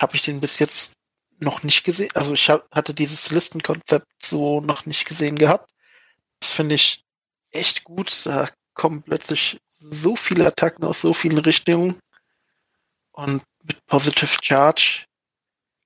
habe 0.00 0.16
ich 0.16 0.22
den 0.22 0.40
bis 0.40 0.58
jetzt 0.58 0.94
noch 1.40 1.62
nicht 1.62 1.84
gesehen. 1.84 2.10
Also 2.14 2.34
ich 2.34 2.50
hab, 2.50 2.68
hatte 2.74 2.94
dieses 2.94 3.30
Listenkonzept 3.30 4.06
so 4.24 4.60
noch 4.60 4.86
nicht 4.86 5.06
gesehen 5.06 5.36
gehabt. 5.36 5.70
Das 6.40 6.50
finde 6.50 6.74
ich 6.74 7.04
echt 7.50 7.84
gut. 7.84 8.26
Da 8.26 8.48
kommen 8.74 9.02
plötzlich 9.02 9.60
so 9.70 10.16
viele 10.16 10.46
Attacken 10.46 10.84
aus 10.84 11.00
so 11.00 11.12
vielen 11.12 11.38
Richtungen. 11.38 11.98
Und 13.12 13.42
mit 13.62 13.84
Positive 13.86 14.38
Charge 14.42 15.04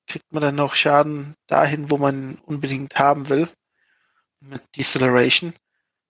kriegt 0.06 0.32
man 0.32 0.42
dann 0.42 0.60
auch 0.60 0.74
Schaden 0.74 1.34
dahin, 1.46 1.90
wo 1.90 1.98
man 1.98 2.38
unbedingt 2.44 2.96
haben 2.96 3.28
will. 3.28 3.48
Mit 4.40 4.62
Deceleration. 4.76 5.54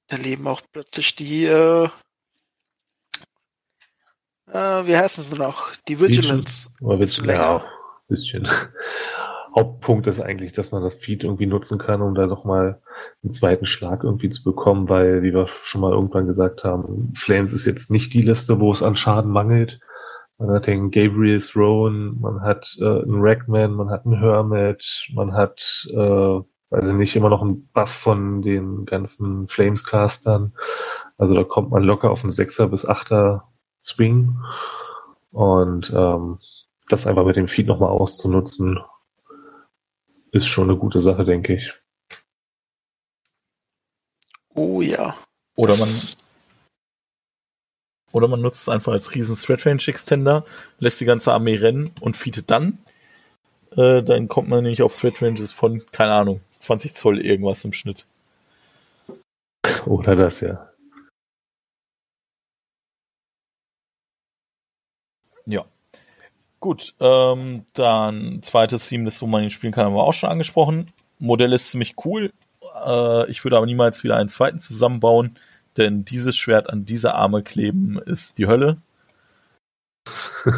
Da 0.09 0.17
leben 0.17 0.47
auch 0.47 0.63
plötzlich 0.73 1.15
die 1.15 1.45
äh, 1.45 1.89
äh, 4.53 4.87
wie 4.87 4.97
heißen 4.97 5.25
sie 5.25 5.37
noch? 5.37 5.73
Die 5.89 5.99
Vigilance. 5.99 6.71
Oder 6.81 7.01
Vigilance, 7.01 7.33
ja, 7.33 7.65
bisschen. 8.09 8.49
Hauptpunkt 9.55 10.07
ist 10.07 10.21
eigentlich, 10.21 10.53
dass 10.53 10.73
man 10.73 10.83
das 10.83 10.95
Feed 10.95 11.25
irgendwie 11.25 11.47
nutzen 11.47 11.79
kann, 11.79 12.01
um 12.01 12.15
da 12.15 12.27
nochmal 12.27 12.81
einen 13.23 13.33
zweiten 13.33 13.67
Schlag 13.67 14.03
irgendwie 14.03 14.31
zu 14.31 14.43
bekommen, 14.45 14.89
weil, 14.89 15.23
wie 15.23 15.35
wir 15.35 15.47
schon 15.49 15.83
mal 15.83 15.93
irgendwann 15.93 16.27
gesagt 16.27 16.65
haben, 16.65 17.13
Flames 17.15 17.53
ist 17.53 17.67
jetzt 17.67 17.91
nicht 17.91 18.15
die 18.15 18.23
Liste, 18.23 18.61
wo 18.61 18.73
es 18.73 18.83
an 18.83 18.97
Schaden 18.97 19.31
mangelt. 19.31 19.79
Man 20.39 20.51
hat 20.51 20.67
den 20.67 20.91
Gabriel 20.91 21.39
Throne, 21.39 22.15
man 22.19 22.41
hat 22.41 22.77
äh, 22.81 22.85
einen 22.85 23.21
Rackman, 23.21 23.75
man 23.75 23.91
hat 23.91 24.07
einen 24.07 24.19
Hermit, 24.19 25.09
man 25.15 25.35
hat, 25.35 25.87
äh, 25.93 26.41
also 26.71 26.95
nicht 26.95 27.15
immer 27.15 27.29
noch 27.29 27.43
einen 27.43 27.69
Buff 27.75 27.91
von 27.91 28.41
den 28.41 28.87
ganzen 28.87 29.47
Flames-Castern. 29.49 30.55
Also 31.19 31.35
da 31.35 31.45
kommt 31.45 31.71
man 31.71 31.83
locker 31.83 32.11
auf 32.11 32.25
einen 32.25 32.33
Sechser 32.33 32.69
bis 32.69 32.87
Achter 32.87 33.52
Swing. 33.83 34.37
Und 35.33 35.91
ähm, 35.95 36.39
das 36.89 37.07
einfach 37.07 37.25
mit 37.25 37.37
dem 37.37 37.49
Feed 37.49 37.67
nochmal 37.67 37.91
auszunutzen, 37.91 38.81
ist 40.31 40.47
schon 40.47 40.71
eine 40.71 40.79
gute 40.79 41.01
Sache, 41.01 41.25
denke 41.25 41.55
ich. 41.55 41.75
Oh 44.55 44.81
ja. 44.83 45.17
Oder 45.57 45.77
man, 45.77 45.89
oder 48.13 48.29
man 48.29 48.41
nutzt 48.41 48.63
es 48.63 48.69
einfach 48.69 48.93
als 48.93 49.15
riesen 49.15 49.37
Threat 49.37 49.65
Range 49.65 49.83
Extender, 49.87 50.45
lässt 50.79 51.01
die 51.01 51.07
ganze 51.07 51.33
Armee 51.33 51.57
rennen 51.57 51.91
und 52.01 52.17
feedet 52.17 52.51
dann. 52.51 52.79
Äh, 53.77 54.03
dann 54.03 54.29
kommt 54.29 54.49
man 54.49 54.63
nämlich 54.63 54.83
auf 54.83 54.99
Threat 54.99 55.23
Ranges 55.23 55.53
von, 55.53 55.83
keine 55.93 56.13
Ahnung, 56.13 56.41
20 56.59 56.95
Zoll 56.95 57.21
irgendwas 57.21 57.65
im 57.65 57.73
Schnitt. 57.73 58.07
Oder 59.87 60.17
das, 60.17 60.41
ja. 60.41 60.72
Ja. 65.47 65.65
Gut, 66.61 66.95
ähm, 67.01 67.65
dann 67.75 68.41
zweites 68.43 68.89
Team, 68.89 69.05
das 69.05 69.21
wo 69.21 69.27
man 69.27 69.43
ihn 69.43 69.51
spielen 69.51 69.73
kann, 69.73 69.87
haben 69.87 69.95
wir 69.95 70.05
auch 70.05 70.15
schon 70.15 70.31
angesprochen. 70.31 70.93
Modell 71.19 71.53
ist 71.53 71.71
ziemlich 71.71 71.95
cool. 72.05 72.33
Äh, 72.87 73.29
ich 73.31 73.43
würde 73.45 73.57
aber 73.57 73.67
niemals 73.67 74.05
wieder 74.05 74.17
einen 74.17 74.29
zweiten 74.29 74.59
zusammenbauen, 74.59 75.39
denn 75.77 76.05
dieses 76.05 76.37
Schwert 76.37 76.71
an 76.71 76.85
diese 76.85 77.15
Arme 77.15 77.43
kleben 77.43 77.99
ist 77.99 78.39
die 78.39 78.47
Hölle. 78.47 78.79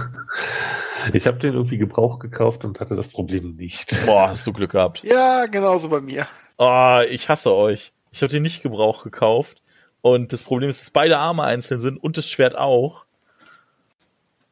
Ich 1.12 1.26
habe 1.26 1.38
den 1.38 1.54
irgendwie 1.54 1.76
Gebrauch 1.76 2.18
gekauft 2.18 2.64
und 2.64 2.80
hatte 2.80 2.96
das 2.96 3.08
Problem 3.08 3.56
nicht. 3.56 3.94
Boah, 4.06 4.28
hast 4.28 4.46
du 4.46 4.52
Glück 4.52 4.72
gehabt. 4.72 5.02
Ja, 5.04 5.44
genauso 5.46 5.88
bei 5.90 6.00
mir. 6.00 6.26
Oh, 6.56 7.00
ich 7.08 7.28
hasse 7.28 7.52
euch. 7.52 7.92
Ich 8.10 8.22
habe 8.22 8.30
den 8.30 8.42
nicht 8.42 8.62
Gebrauch 8.62 9.04
gekauft. 9.04 9.60
Und 10.00 10.32
das 10.32 10.44
Problem 10.44 10.70
ist, 10.70 10.80
dass 10.80 10.90
beide 10.90 11.18
Arme 11.18 11.42
einzeln 11.42 11.80
sind 11.80 11.98
und 12.02 12.16
das 12.16 12.28
Schwert 12.28 12.56
auch. 12.56 13.04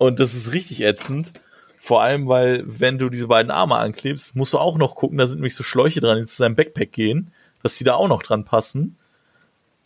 Und 0.02 0.18
das 0.18 0.34
ist 0.34 0.52
richtig 0.52 0.80
ätzend. 0.80 1.32
Vor 1.78 2.02
allem, 2.02 2.26
weil, 2.26 2.64
wenn 2.66 2.98
du 2.98 3.08
diese 3.08 3.28
beiden 3.28 3.52
Arme 3.52 3.76
anklebst, 3.76 4.34
musst 4.34 4.52
du 4.52 4.58
auch 4.58 4.76
noch 4.76 4.96
gucken, 4.96 5.16
da 5.16 5.28
sind 5.28 5.36
nämlich 5.36 5.54
so 5.54 5.62
Schläuche 5.62 6.00
dran, 6.00 6.18
die 6.18 6.24
zu 6.24 6.34
seinem 6.34 6.56
Backpack 6.56 6.90
gehen, 6.90 7.30
dass 7.62 7.78
die 7.78 7.84
da 7.84 7.94
auch 7.94 8.08
noch 8.08 8.20
dran 8.20 8.44
passen. 8.44 8.96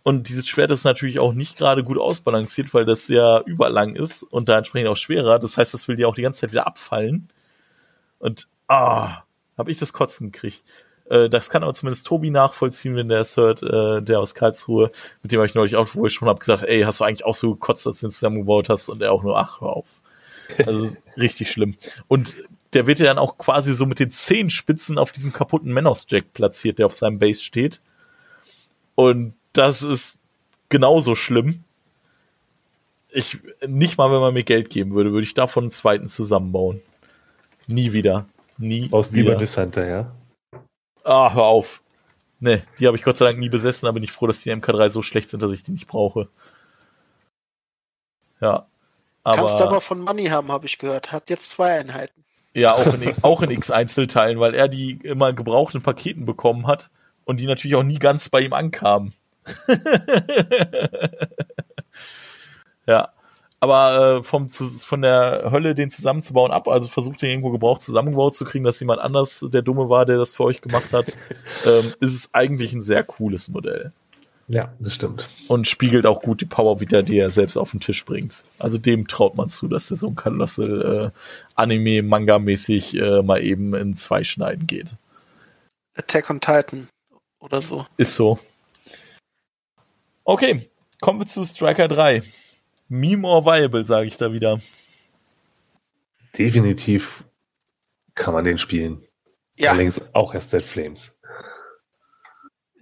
Und 0.04 0.30
dieses 0.30 0.48
Schwert 0.48 0.70
ist 0.70 0.84
natürlich 0.84 1.18
auch 1.18 1.34
nicht 1.34 1.58
gerade 1.58 1.82
gut 1.82 1.98
ausbalanciert, 1.98 2.72
weil 2.72 2.86
das 2.86 3.06
sehr 3.06 3.42
überlang 3.44 3.94
ist 3.94 4.22
und 4.22 4.48
da 4.48 4.56
entsprechend 4.56 4.88
auch 4.88 4.96
schwerer. 4.96 5.38
Das 5.38 5.58
heißt, 5.58 5.74
das 5.74 5.86
will 5.86 5.96
dir 5.96 6.08
auch 6.08 6.14
die 6.14 6.22
ganze 6.22 6.40
Zeit 6.40 6.52
wieder 6.52 6.66
abfallen. 6.66 7.28
Und 8.18 8.48
ah, 8.68 9.22
habe 9.58 9.70
ich 9.70 9.76
das 9.76 9.92
Kotzen 9.92 10.32
gekriegt. 10.32 10.64
Äh, 11.10 11.28
das 11.28 11.50
kann 11.50 11.62
aber 11.62 11.74
zumindest 11.74 12.06
Tobi 12.06 12.30
nachvollziehen, 12.30 12.96
wenn 12.96 13.10
der 13.10 13.20
es 13.20 13.36
hört, 13.36 13.62
äh, 13.62 14.00
der 14.00 14.20
aus 14.20 14.34
Karlsruhe, 14.34 14.90
mit 15.22 15.30
dem 15.30 15.40
habe 15.40 15.46
ich 15.46 15.54
neulich 15.54 15.76
auch 15.76 15.94
wohl 15.94 16.08
schon 16.08 16.26
hab 16.28 16.40
gesagt, 16.40 16.62
ey, 16.62 16.80
hast 16.82 17.00
du 17.00 17.04
eigentlich 17.04 17.26
auch 17.26 17.34
so 17.34 17.52
gekotzt, 17.52 17.84
dass 17.84 18.00
du 18.00 18.06
den 18.06 18.12
zusammengebaut 18.12 18.70
hast? 18.70 18.88
Und 18.88 19.02
er 19.02 19.12
auch 19.12 19.22
nur, 19.22 19.38
ach, 19.38 19.60
hör 19.60 19.76
auf. 19.76 20.00
Also 20.66 20.96
richtig 21.16 21.50
schlimm. 21.50 21.76
Und 22.08 22.36
der 22.72 22.86
wird 22.86 22.98
ja 22.98 23.06
dann 23.06 23.18
auch 23.18 23.38
quasi 23.38 23.74
so 23.74 23.86
mit 23.86 23.98
den 23.98 24.10
Zehenspitzen 24.10 24.98
auf 24.98 25.12
diesem 25.12 25.32
kaputten 25.32 25.72
Manos 25.72 26.06
Jack 26.08 26.32
platziert, 26.32 26.78
der 26.78 26.86
auf 26.86 26.94
seinem 26.94 27.18
Base 27.18 27.42
steht. 27.42 27.80
Und 28.94 29.34
das 29.52 29.82
ist 29.82 30.18
genauso 30.68 31.14
schlimm. 31.14 31.64
Ich, 33.08 33.38
nicht 33.66 33.96
mal, 33.96 34.10
wenn 34.10 34.20
man 34.20 34.34
mir 34.34 34.44
Geld 34.44 34.68
geben 34.68 34.94
würde, 34.94 35.12
würde 35.12 35.24
ich 35.24 35.34
davon 35.34 35.64
einen 35.64 35.70
zweiten 35.70 36.06
zusammenbauen. 36.06 36.82
Nie 37.66 37.92
wieder. 37.92 38.26
Nie 38.58 38.88
Aus 38.92 39.12
wieder. 39.12 39.30
lieber 39.30 39.36
bis 39.36 39.54
hinterher. 39.54 40.12
Ah, 41.02 41.32
hör 41.32 41.44
auf. 41.44 41.82
Nee, 42.40 42.62
die 42.78 42.86
habe 42.86 42.96
ich 42.96 43.02
Gott 43.02 43.16
sei 43.16 43.24
Dank 43.26 43.38
nie 43.38 43.48
besessen, 43.48 43.86
aber 43.86 43.94
bin 43.94 44.04
ich 44.04 44.12
froh, 44.12 44.26
dass 44.26 44.42
die 44.42 44.52
MK3 44.52 44.90
so 44.90 45.02
schlecht 45.02 45.30
sind, 45.30 45.42
dass 45.42 45.52
ich 45.52 45.62
die 45.62 45.72
nicht 45.72 45.86
brauche. 45.86 46.28
Ja. 48.40 48.66
Aber, 49.26 49.38
Kannst 49.38 49.60
aber 49.60 49.80
von 49.80 50.02
Money 50.02 50.26
haben, 50.26 50.52
habe 50.52 50.66
ich 50.66 50.78
gehört. 50.78 51.10
Hat 51.10 51.30
jetzt 51.30 51.50
zwei 51.50 51.80
Einheiten. 51.80 52.22
Ja, 52.54 52.74
auch 52.74 52.86
in, 52.94 53.12
auch 53.22 53.42
in 53.42 53.50
X-Einzelteilen, 53.50 54.38
weil 54.38 54.54
er 54.54 54.68
die 54.68 55.00
immer 55.02 55.32
gebrauchten 55.32 55.82
Paketen 55.82 56.24
bekommen 56.26 56.68
hat 56.68 56.90
und 57.24 57.40
die 57.40 57.46
natürlich 57.48 57.74
auch 57.74 57.82
nie 57.82 57.98
ganz 57.98 58.28
bei 58.28 58.42
ihm 58.42 58.52
ankamen. 58.52 59.14
ja. 62.86 63.08
Aber 63.58 64.18
äh, 64.18 64.22
vom, 64.22 64.48
von 64.48 65.02
der 65.02 65.48
Hölle 65.50 65.74
den 65.74 65.90
zusammenzubauen 65.90 66.52
ab, 66.52 66.68
also 66.68 66.88
versucht 66.88 67.20
den 67.20 67.30
irgendwo 67.30 67.50
gebraucht 67.50 67.82
zusammengebaut 67.82 68.36
zu 68.36 68.44
kriegen, 68.44 68.64
dass 68.64 68.78
jemand 68.78 69.00
anders 69.00 69.44
der 69.48 69.62
Dumme 69.62 69.88
war, 69.88 70.06
der 70.06 70.18
das 70.18 70.30
für 70.30 70.44
euch 70.44 70.60
gemacht 70.60 70.92
hat, 70.92 71.16
ähm, 71.66 71.92
ist 71.98 72.14
es 72.14 72.30
eigentlich 72.32 72.74
ein 72.74 72.82
sehr 72.82 73.02
cooles 73.02 73.48
Modell. 73.48 73.92
Ja, 74.48 74.72
das 74.78 74.94
stimmt. 74.94 75.28
Und 75.48 75.66
spiegelt 75.66 76.06
auch 76.06 76.20
gut 76.20 76.40
die 76.40 76.46
Power 76.46 76.80
wieder, 76.80 77.02
die 77.02 77.18
er 77.18 77.30
selbst 77.30 77.56
auf 77.56 77.72
den 77.72 77.80
Tisch 77.80 78.04
bringt. 78.04 78.44
Also 78.58 78.78
dem 78.78 79.08
traut 79.08 79.34
man 79.34 79.48
zu, 79.48 79.66
dass 79.66 79.88
der 79.88 79.96
so 79.96 80.08
ein 80.08 80.14
Kalossel 80.14 81.12
äh, 81.12 81.18
Anime, 81.56 82.02
Manga-mäßig 82.02 82.94
äh, 82.94 83.22
mal 83.22 83.42
eben 83.42 83.74
in 83.74 83.94
zwei 83.94 84.22
Schneiden 84.22 84.66
geht. 84.66 84.94
Attack 85.96 86.30
on 86.30 86.40
Titan 86.40 86.88
oder 87.40 87.60
so. 87.60 87.86
Ist 87.96 88.14
so. 88.14 88.38
Okay, 90.22 90.68
kommen 91.00 91.18
wir 91.18 91.26
zu 91.26 91.44
Striker 91.44 91.88
3. 91.88 92.22
Me 92.88 93.16
more 93.16 93.44
viable, 93.44 93.84
sage 93.84 94.06
ich 94.06 94.16
da 94.16 94.32
wieder. 94.32 94.60
Definitiv 96.38 97.24
kann 98.14 98.34
man 98.34 98.44
den 98.44 98.58
spielen. 98.58 99.02
Ja. 99.56 99.70
Allerdings 99.70 100.00
auch 100.12 100.34
erst 100.34 100.50
seit 100.50 100.64
Flames. 100.64 101.18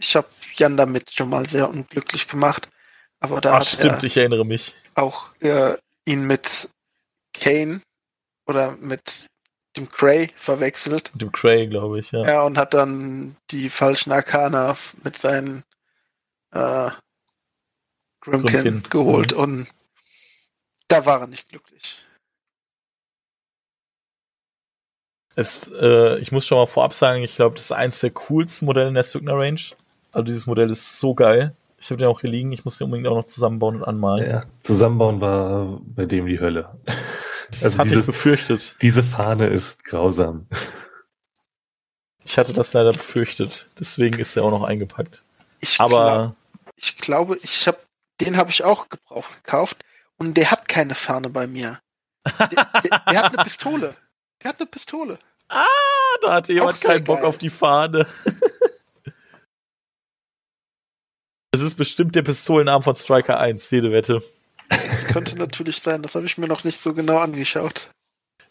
Ich 0.05 0.17
habe 0.17 0.29
Jan 0.57 0.77
damit 0.77 1.13
schon 1.13 1.31
mal 1.31 1.49
sehr 1.49 1.69
unglücklich 1.69 2.29
gemacht. 2.29 2.69
Aber 3.21 3.41
da 3.41 3.55
Ach, 3.55 3.61
hat 3.61 3.67
stimmt, 3.67 4.03
er 4.03 4.05
ich 4.05 4.17
erinnere 4.17 4.45
mich. 4.45 4.75
auch 4.95 5.35
äh, 5.41 5.77
ihn 6.05 6.27
mit 6.27 6.69
Kane 7.33 7.81
oder 8.47 8.73
mit 8.77 9.27
dem 9.77 9.89
Cray 9.91 10.31
verwechselt. 10.37 11.11
Mit 11.15 11.23
dem 11.23 11.33
Cray, 11.33 11.67
glaube 11.67 11.99
ich, 11.99 12.13
ja. 12.13 12.25
Ja, 12.25 12.43
und 12.43 12.59
hat 12.59 12.75
dann 12.75 13.37
die 13.51 13.71
falschen 13.71 14.13
Arcana 14.13 14.77
mit 15.03 15.19
seinen 15.19 15.65
äh, 16.53 16.91
Grimkin, 18.21 18.51
Grimkin, 18.53 18.83
geholt 18.91 19.33
und 19.33 19.67
da 20.89 21.07
war 21.07 21.23
er 21.23 21.27
nicht 21.27 21.49
glücklich. 21.49 22.07
Es, 25.35 25.69
äh, 25.69 26.19
ich 26.19 26.31
muss 26.31 26.47
schon 26.47 26.59
mal 26.59 26.67
vorab 26.67 26.93
sagen, 26.93 27.23
ich 27.23 27.35
glaube, 27.35 27.57
das 27.57 27.65
ist 27.67 27.73
eins 27.73 28.01
der 28.01 28.11
coolsten 28.11 28.67
Modelle 28.67 28.89
in 28.89 28.95
der 28.95 29.03
Signer 29.03 29.37
Range. 29.37 29.61
Also 30.15 30.25
dieses 30.25 30.47
Modell 30.47 30.71
ist 30.71 30.99
so 31.01 31.15
geil. 31.15 31.55
Ich 31.79 31.91
habe 31.91 31.99
den 31.99 32.09
auch 32.09 32.21
hier 32.21 32.31
liegen, 32.31 32.53
ich 32.53 32.65
muss 32.65 32.79
den 32.79 32.87
unbedingt 32.87 33.09
auch 33.09 33.17
noch 33.17 33.25
zusammenbauen 33.27 33.77
und 33.77 33.85
anmalen. 33.85 34.31
Ja, 34.31 34.45
zusammenbauen 34.61 35.21
war 35.21 35.81
bei 35.85 36.07
dem 36.07 36.27
die 36.27 36.41
Hölle. 36.41 36.71
Das 37.51 37.63
Also 37.63 37.79
hatte 37.79 37.89
diese- 37.91 38.01
ich 38.01 38.07
befürchtet. 38.07 38.75
Diese 38.81 39.03
Fahne 39.03 39.47
ist 39.49 39.85
grausam. 39.85 40.47
Ich 42.25 42.39
hatte 42.39 42.53
das 42.55 42.73
leider 42.73 42.93
befürchtet. 42.93 43.69
Deswegen 43.79 44.19
ist 44.19 44.35
er 44.37 44.45
auch 44.45 44.51
noch 44.51 44.63
eingepackt. 44.65 45.23
Ich, 45.61 45.77
glaub, 45.77 45.93
Aber 45.93 46.37
ich 46.77 46.97
glaube, 46.97 47.39
ich 47.43 47.67
habe 47.69 47.79
den 48.21 48.37
habe 48.39 48.51
ich 48.51 48.65
auch 48.65 48.89
gebraucht 48.89 49.31
gekauft 49.45 49.85
und 50.17 50.37
der 50.37 50.51
hat 50.51 50.69
keine 50.69 50.95
Fahne 50.95 51.29
bei 51.29 51.47
mir. 51.47 51.79
Der, 52.39 52.47
der, 52.49 53.03
der 53.11 53.23
hat 53.23 53.35
eine 53.35 53.45
Pistole. 53.45 53.95
Der 54.43 54.49
hat 54.51 54.59
eine 54.61 54.67
Pistole. 54.67 55.19
ah, 55.49 55.65
da 56.23 56.35
hatte 56.35 56.53
jemand 56.55 56.81
keinen 56.81 57.05
Bock 57.05 57.19
geil. 57.19 57.27
auf 57.27 57.39
die 57.39 57.51
Fahne. 57.51 58.07
Es 61.55 61.63
ist 61.63 61.77
bestimmt 61.77 62.17
der 62.17 62.23
Pistolenarm 62.23 62.83
von 62.83 62.97
Striker 62.97 63.39
1, 63.39 63.71
jede 63.71 63.93
Wette. 63.93 64.25
Das 64.69 65.05
könnte 65.05 65.39
natürlich 65.39 65.81
sein. 65.81 66.03
Das 66.03 66.17
habe 66.17 66.27
ich 66.27 66.37
mir 66.37 66.49
noch 66.49 66.65
nicht 66.65 66.81
so 66.81 66.93
genau 66.93 67.19
angeschaut. 67.19 67.91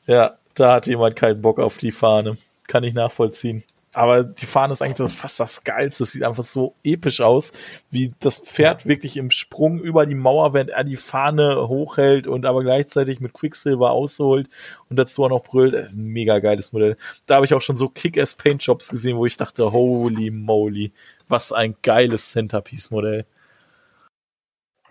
Ja, 0.08 0.38
da 0.56 0.72
hat 0.72 0.88
jemand 0.88 1.18
keinen 1.18 1.42
Bock 1.42 1.60
auf 1.60 1.78
die 1.80 1.92
Fahne. 1.92 2.38
Kann 2.68 2.86
ich 2.86 2.94
nachvollziehen. 2.94 3.66
Aber 3.94 4.24
die 4.24 4.48
Fahne 4.48 4.74
ist 4.74 4.82
eigentlich 4.82 4.96
das, 4.96 5.12
fast 5.12 5.40
das 5.40 5.64
Geilste. 5.64 6.04
Es 6.04 6.12
sieht 6.12 6.24
einfach 6.24 6.44
so 6.44 6.76
episch 6.84 7.22
aus, 7.22 7.52
wie 7.92 8.12
das 8.20 8.40
Pferd 8.40 8.88
wirklich 8.88 9.18
im 9.18 9.30
Sprung 9.30 9.80
über 9.80 10.08
die 10.08 10.16
Mauer, 10.16 10.54
während 10.54 10.72
er 10.72 10.84
die 10.84 10.96
Fahne 10.96 11.68
hochhält 11.68 12.26
und 12.26 12.46
aber 12.46 12.64
gleichzeitig 12.64 13.20
mit 13.20 13.34
Quicksilver 13.34 13.92
ausholt 13.92 14.50
und 14.90 14.98
dazu 14.98 15.24
auch 15.24 15.30
noch 15.30 15.44
brüllt. 15.44 15.76
Das 15.76 15.88
ist 15.88 15.98
ein 15.98 16.06
mega 16.06 16.40
geiles 16.40 16.74
Modell. 16.74 16.98
Da 17.28 17.36
habe 17.36 17.46
ich 17.46 17.54
auch 17.54 17.62
schon 17.62 17.78
so 17.78 17.88
Kick-Ass 17.88 18.34
Paint 18.34 18.64
Jobs 18.64 18.90
gesehen, 18.90 19.18
wo 19.18 19.28
ich 19.28 19.38
dachte, 19.38 19.72
holy 19.72 20.32
moly, 20.32 20.92
was 21.28 21.52
ein 21.52 21.76
geiles 21.84 22.32
Centerpiece-Modell. 22.32 23.28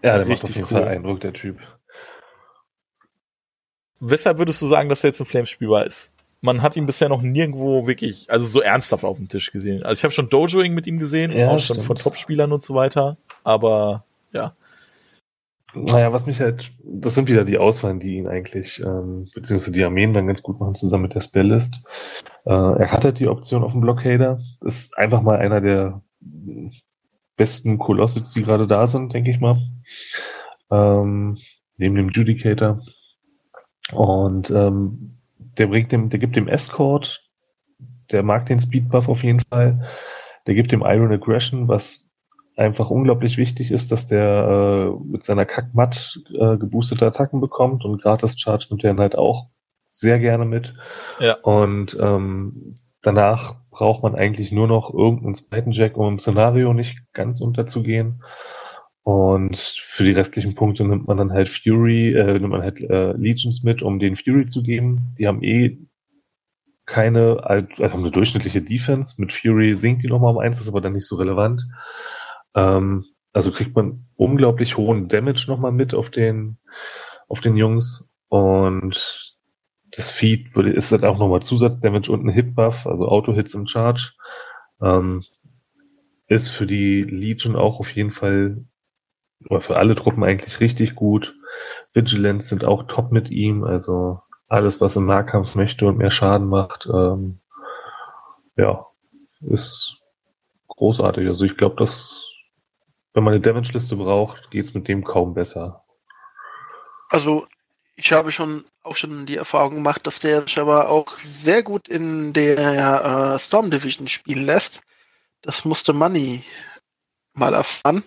Ja, 0.03 0.19
der 0.19 0.27
macht 0.27 0.45
auf 0.45 0.51
jeden 0.51 0.63
cool. 0.63 0.69
Fall 0.69 0.89
Eindruck, 0.89 1.21
der 1.21 1.33
Typ. 1.33 1.59
Weshalb 3.99 4.39
würdest 4.39 4.63
du 4.63 4.67
sagen, 4.67 4.89
dass 4.89 5.03
er 5.05 5.11
jetzt 5.11 5.21
ein 5.21 5.27
Flames 5.27 5.51
spielbar 5.51 5.87
ist? 5.87 6.13
Man 6.45 6.61
hat 6.61 6.77
ihn 6.77 6.87
bisher 6.87 7.09
noch 7.09 7.23
nirgendwo 7.23 7.87
wirklich, 7.87 8.29
also 8.31 8.47
so 8.47 8.61
ernsthaft 8.61 9.05
auf 9.05 9.17
dem 9.17 9.29
Tisch 9.29 9.53
gesehen. 9.53 9.83
Also 9.85 10.01
ich 10.01 10.05
habe 10.05 10.13
schon 10.13 10.29
Dojoing 10.29 10.75
mit 10.75 10.87
ihm 10.89 10.99
gesehen, 10.99 11.31
Ja, 11.33 11.49
auch 11.49 11.59
schon 11.61 11.77
stimmt. 11.77 11.85
von 11.87 11.97
Topspielern 11.97 12.53
und 12.53 12.65
so 12.65 12.75
weiter. 12.75 13.17
Aber 13.45 14.05
ja, 14.33 14.55
Naja, 15.75 16.13
was 16.13 16.27
mich 16.27 16.41
halt, 16.41 16.73
das 16.85 17.15
sind 17.15 17.29
wieder 17.29 17.45
die 17.45 17.59
Auswahlen, 17.59 18.01
die 18.01 18.17
ihn 18.17 18.27
eigentlich, 18.27 18.81
ähm, 18.81 19.29
beziehungsweise 19.35 19.73
die 19.73 19.85
Armeen 19.85 20.13
dann 20.15 20.27
ganz 20.27 20.43
gut 20.43 20.59
machen, 20.61 20.75
zusammen 20.75 21.05
mit 21.05 21.15
der 21.15 21.21
Spelllist. 21.23 21.81
Äh, 22.45 22.51
er 22.51 22.91
hat 22.93 23.05
halt 23.05 23.21
die 23.21 23.29
Option 23.29 23.63
auf 23.63 23.73
dem 23.73 23.81
Blockader. 23.81 24.41
Ist 24.63 24.99
einfach 24.99 25.23
mal 25.23 25.39
einer 25.39 25.61
der 25.61 26.03
besten 27.37 27.79
Colossals, 27.79 28.33
die 28.33 28.43
gerade 28.43 28.67
da 28.67 28.87
sind, 28.89 29.15
denke 29.15 29.31
ich 29.31 29.41
mal. 29.41 29.59
Ähm, 30.71 31.39
neben 31.79 31.95
dem 31.95 32.11
Judicator. 32.11 32.81
Und 33.93 34.51
ähm, 34.51 35.19
der 35.59 35.67
bringt 35.67 35.93
dem, 35.93 36.11
der 36.11 36.19
gibt 36.19 36.37
dem 36.37 36.49
Escort, 36.49 37.29
der 38.11 38.23
mag 38.23 38.47
den 38.47 38.61
Speedbuff 38.61 39.09
auf 39.09 39.23
jeden 39.23 39.41
Fall. 39.51 39.87
Der 40.47 40.55
gibt 40.55 40.73
dem 40.73 40.83
Iron 40.83 41.13
Aggression, 41.13 41.69
was 41.69 42.11
einfach 42.57 42.91
unglaublich 42.91 43.39
wichtig 43.39 43.71
ist, 43.71 43.93
dass 43.93 44.07
der 44.07 44.95
äh, 44.99 45.05
mit 45.05 45.25
seiner 45.25 45.47
Kackmatt 45.47 46.21
äh, 46.35 46.57
geboostete 46.57 47.07
Attacken 47.07 47.41
bekommt 47.41 47.85
und 47.85 48.03
gratis 48.03 48.39
Charge 48.39 48.67
nimmt 48.71 48.85
er 48.85 48.97
halt 48.97 49.17
auch 49.17 49.49
sehr 49.89 50.19
gerne 50.19 50.45
mit. 50.45 50.75
Ja. 51.19 51.35
Und 51.43 51.97
ähm, 52.01 52.77
danach 53.03 53.57
braucht 53.71 54.03
man 54.03 54.15
eigentlich 54.15 54.53
nur 54.53 54.69
noch 54.69 54.93
irgendeinen 54.93 55.35
zweiten 55.35 55.73
Jack, 55.73 55.97
um 55.97 56.09
im 56.09 56.19
Szenario 56.19 56.75
nicht 56.75 56.99
ganz 57.13 57.41
unterzugehen. 57.41 58.23
Und 59.05 59.59
für 59.59 60.05
die 60.05 60.13
restlichen 60.13 60.55
Punkte 60.55 60.85
nimmt 60.85 61.09
man 61.09 61.17
dann 61.19 61.33
halt 61.33 61.49
Fury, 61.49 62.15
äh, 62.15 62.35
nimmt 62.39 62.51
man 62.51 62.63
halt 62.63 62.81
äh, 62.81 63.13
Legions 63.13 63.63
mit, 63.65 63.83
um 63.83 63.99
den 63.99 64.17
Fury 64.17 64.47
zu 64.47 64.63
geben. 64.63 65.11
Die 65.19 65.27
haben 65.27 65.43
eh 65.43 65.79
keine, 66.87 67.45
also 67.45 67.97
eine 67.97 68.11
durchschnittliche 68.11 68.63
Defense. 68.63 69.21
Mit 69.21 69.33
Fury 69.33 69.75
sinkt 69.77 70.03
die 70.03 70.09
nochmal 70.09 70.33
um 70.33 70.39
eins, 70.39 70.61
ist 70.61 70.69
aber 70.69 70.81
dann 70.81 70.93
nicht 70.93 71.07
so 71.07 71.17
relevant. 71.17 71.63
Ähm, 72.55 73.05
also 73.33 73.51
kriegt 73.51 73.75
man 73.75 74.07
unglaublich 74.17 74.77
hohen 74.77 75.09
Damage 75.09 75.47
nochmal 75.49 75.73
mit 75.73 75.95
auf 75.95 76.11
den, 76.11 76.59
auf 77.29 77.41
den 77.41 77.57
Jungs. 77.57 78.11
Und 78.29 79.37
das 79.93 80.11
Feed 80.11 80.55
würde- 80.55 80.73
ist 80.73 80.93
dann 80.93 81.05
auch 81.05 81.19
nochmal 81.19 81.43
Zusatzdamage 81.43 82.11
und 82.11 82.25
ein 82.25 82.31
Hitbuff, 82.31 82.87
also 82.87 83.09
Auto-Hits 83.09 83.55
im 83.55 83.67
Charge. 83.67 84.13
Ähm, 84.81 85.23
ist 86.29 86.51
für 86.51 86.67
die 86.67 87.03
Legion 87.03 87.57
auch 87.57 87.79
auf 87.81 87.95
jeden 87.95 88.11
Fall, 88.11 88.65
oder 89.49 89.61
für 89.61 89.77
alle 89.77 89.95
Truppen 89.95 90.25
eigentlich 90.25 90.61
richtig 90.61 90.95
gut. 90.95 91.35
Vigilance 91.93 92.49
sind 92.49 92.65
auch 92.65 92.85
top 92.85 93.13
mit 93.13 93.31
ihm, 93.31 93.65
also 93.65 94.21
alles, 94.49 94.81
was 94.81 94.97
im 94.97 95.07
Nahkampf 95.07 95.55
möchte 95.55 95.87
und 95.87 95.99
mehr 95.99 96.11
Schaden 96.11 96.47
macht, 96.49 96.87
ähm, 96.93 97.41
ja, 98.57 98.87
ist 99.41 99.99
großartig. 100.69 101.27
Also 101.27 101.45
ich 101.45 101.57
glaube, 101.57 101.77
dass 101.77 102.29
wenn 103.15 103.25
man 103.25 103.35
eine 103.35 103.43
Damage-Liste 103.43 103.97
braucht, 103.97 104.51
geht's 104.51 104.75
mit 104.75 104.89
dem 104.89 105.05
kaum 105.05 105.35
besser. 105.35 105.85
Also 107.09 107.47
ich 107.97 108.13
habe 108.13 108.33
schon 108.33 108.65
auch 108.83 108.97
schon 108.97 109.27
die 109.27 109.37
Erfahrung 109.37 109.77
gemacht, 109.77 110.07
dass 110.07 110.19
der 110.19 110.43
sich 110.43 110.59
aber 110.59 110.89
auch 110.89 111.17
sehr 111.19 111.63
gut 111.63 111.89
in 111.89 112.33
der 112.33 113.35
äh, 113.35 113.39
Storm 113.39 113.71
Division 113.71 114.09
spielen 114.09 114.45
lässt. 114.45 114.81
Das 115.43 115.65
musste 115.65 115.93
Money 115.93 116.45
mal 117.35 117.55
erfahren. 117.55 118.03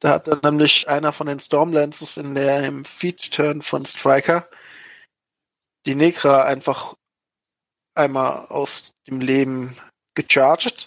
Da 0.00 0.10
hat 0.10 0.28
dann 0.28 0.40
nämlich 0.42 0.88
einer 0.88 1.12
von 1.12 1.26
den 1.26 1.40
Stormlances 1.40 2.16
in 2.16 2.34
der 2.34 2.64
im 2.64 2.84
Feed-Turn 2.84 3.62
von 3.62 3.84
Striker 3.84 4.48
die 5.86 5.94
Negra 5.94 6.44
einfach 6.44 6.94
einmal 7.94 8.46
aus 8.46 8.92
dem 9.06 9.20
Leben 9.20 9.76
gecharged, 10.14 10.86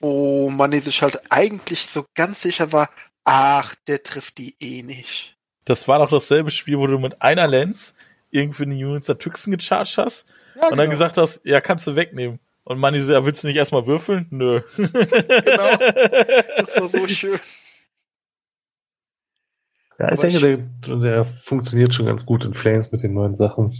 wo 0.00 0.50
Money 0.50 0.80
sich 0.80 1.02
halt 1.02 1.20
eigentlich 1.30 1.86
so 1.86 2.04
ganz 2.14 2.42
sicher 2.42 2.72
war, 2.72 2.90
ach, 3.24 3.74
der 3.86 4.02
trifft 4.02 4.38
die 4.38 4.56
eh 4.60 4.82
nicht. 4.82 5.36
das 5.64 5.88
war 5.88 5.98
doch 5.98 6.10
dasselbe 6.10 6.50
Spiel, 6.50 6.78
wo 6.78 6.86
du 6.86 6.98
mit 6.98 7.22
einer 7.22 7.46
Lens 7.46 7.94
irgendwie 8.30 8.64
eine 8.64 8.74
Units 8.74 9.06
der 9.06 9.18
Tüchsen 9.18 9.56
gecharged 9.56 9.98
hast 9.98 10.26
Ja, 10.54 10.68
und 10.68 10.76
dann 10.76 10.90
gesagt 10.90 11.16
hast, 11.16 11.40
ja, 11.44 11.60
kannst 11.60 11.86
du 11.86 11.96
wegnehmen. 11.96 12.40
Und 12.64 12.78
Manni 12.78 12.98
so, 13.00 13.12
ja, 13.12 13.24
willst 13.24 13.44
du 13.44 13.46
nicht 13.46 13.56
erstmal 13.56 13.86
würfeln? 13.86 14.26
Nö. 14.30 14.62
genau. 14.76 14.90
Das 16.56 16.76
war 16.76 16.88
so 16.88 17.06
schön. 17.06 17.38
Ja, 19.98 20.12
ich 20.12 20.18
Aber 20.18 20.28
denke, 20.28 20.68
der, 20.86 20.96
der 20.96 21.24
funktioniert 21.24 21.94
schon 21.94 22.06
ganz 22.06 22.26
gut 22.26 22.44
in 22.44 22.54
Flames 22.54 22.92
mit 22.92 23.02
den 23.02 23.14
neuen 23.14 23.34
Sachen. 23.34 23.74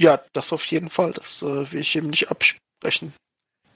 Ja, 0.00 0.20
das 0.32 0.52
auf 0.52 0.64
jeden 0.66 0.90
Fall. 0.90 1.12
Das 1.12 1.42
äh, 1.42 1.72
will 1.72 1.80
ich 1.80 1.96
ihm 1.96 2.08
nicht 2.08 2.30
absprechen. 2.30 3.12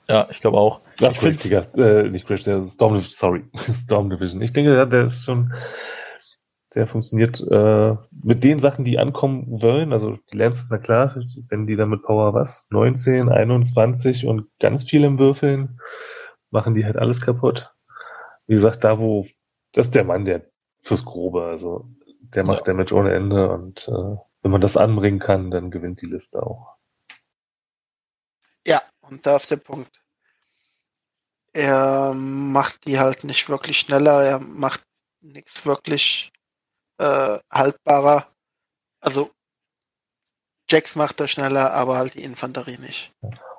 Ja, 0.09 0.26
ich 0.31 0.41
glaube 0.41 0.59
auch. 0.59 0.81
Ach, 1.01 1.22
ich 1.22 1.43
Digga, 1.43 1.62
äh, 1.76 2.11
nicht 2.11 2.26
Crash, 2.26 2.43
der 2.43 2.64
Storm, 2.64 3.01
sorry, 3.01 3.45
Storm 3.85 4.11
Division. 4.11 4.43
Ich 4.43 4.53
denke, 4.53 4.74
ja, 4.74 4.85
der 4.85 5.07
ist 5.07 5.24
schon, 5.24 5.53
der 6.74 6.87
funktioniert 6.87 7.41
äh, 7.41 7.95
mit 8.11 8.45
den 8.45 8.59
Sachen, 8.59 8.85
die 8.85 8.99
ankommen 8.99 9.62
wollen. 9.62 9.93
Also 9.93 10.18
die 10.33 10.37
Lances, 10.37 10.66
na 10.70 10.78
klar, 10.78 11.16
wenn 11.49 11.66
die 11.66 11.76
dann 11.76 11.91
mit 11.91 12.03
Power 12.03 12.35
was, 12.35 12.66
19, 12.70 13.28
21 13.28 14.26
und 14.26 14.49
ganz 14.59 14.85
viel 14.85 15.05
im 15.05 15.18
Würfeln, 15.18 15.81
machen 16.51 16.74
die 16.74 16.85
halt 16.85 16.97
alles 16.97 17.20
kaputt. 17.20 17.70
Wie 18.47 18.55
gesagt, 18.55 18.85
da 18.85 18.99
wo, 18.99 19.26
das 19.73 19.87
ist 19.87 19.95
der 19.95 20.05
Mann, 20.05 20.25
der 20.25 20.51
fürs 20.81 21.05
Grobe, 21.05 21.45
also 21.45 21.89
der 22.21 22.45
macht 22.45 22.66
Ja. 22.66 22.73
Damage 22.73 22.95
ohne 22.95 23.14
Ende 23.14 23.51
und 23.51 23.89
äh, 23.89 24.16
wenn 24.43 24.51
man 24.51 24.61
das 24.61 24.77
anbringen 24.77 25.18
kann, 25.18 25.51
dann 25.51 25.71
gewinnt 25.71 26.01
die 26.01 26.07
Liste 26.07 26.43
auch. 26.43 26.77
Ja, 28.66 28.83
und 29.01 29.27
da 29.27 29.37
ist 29.37 29.51
der 29.51 29.57
Punkt. 29.57 30.03
Er 31.53 32.14
macht 32.14 32.87
die 32.87 32.99
halt 32.99 33.25
nicht 33.25 33.49
wirklich 33.49 33.79
schneller, 33.79 34.23
er 34.23 34.39
macht 34.39 34.85
nichts 35.21 35.66
wirklich 35.66 36.33
äh, 36.99 37.39
haltbarer. 37.51 38.29
Also 39.01 39.31
Jax 40.71 40.95
macht 40.95 41.21
er 41.21 41.29
schneller, 41.29 41.73
aber 41.73 41.97
halt 41.99 42.14
die 42.14 42.23
Infanterie 42.23 42.79
nicht. 42.79 43.12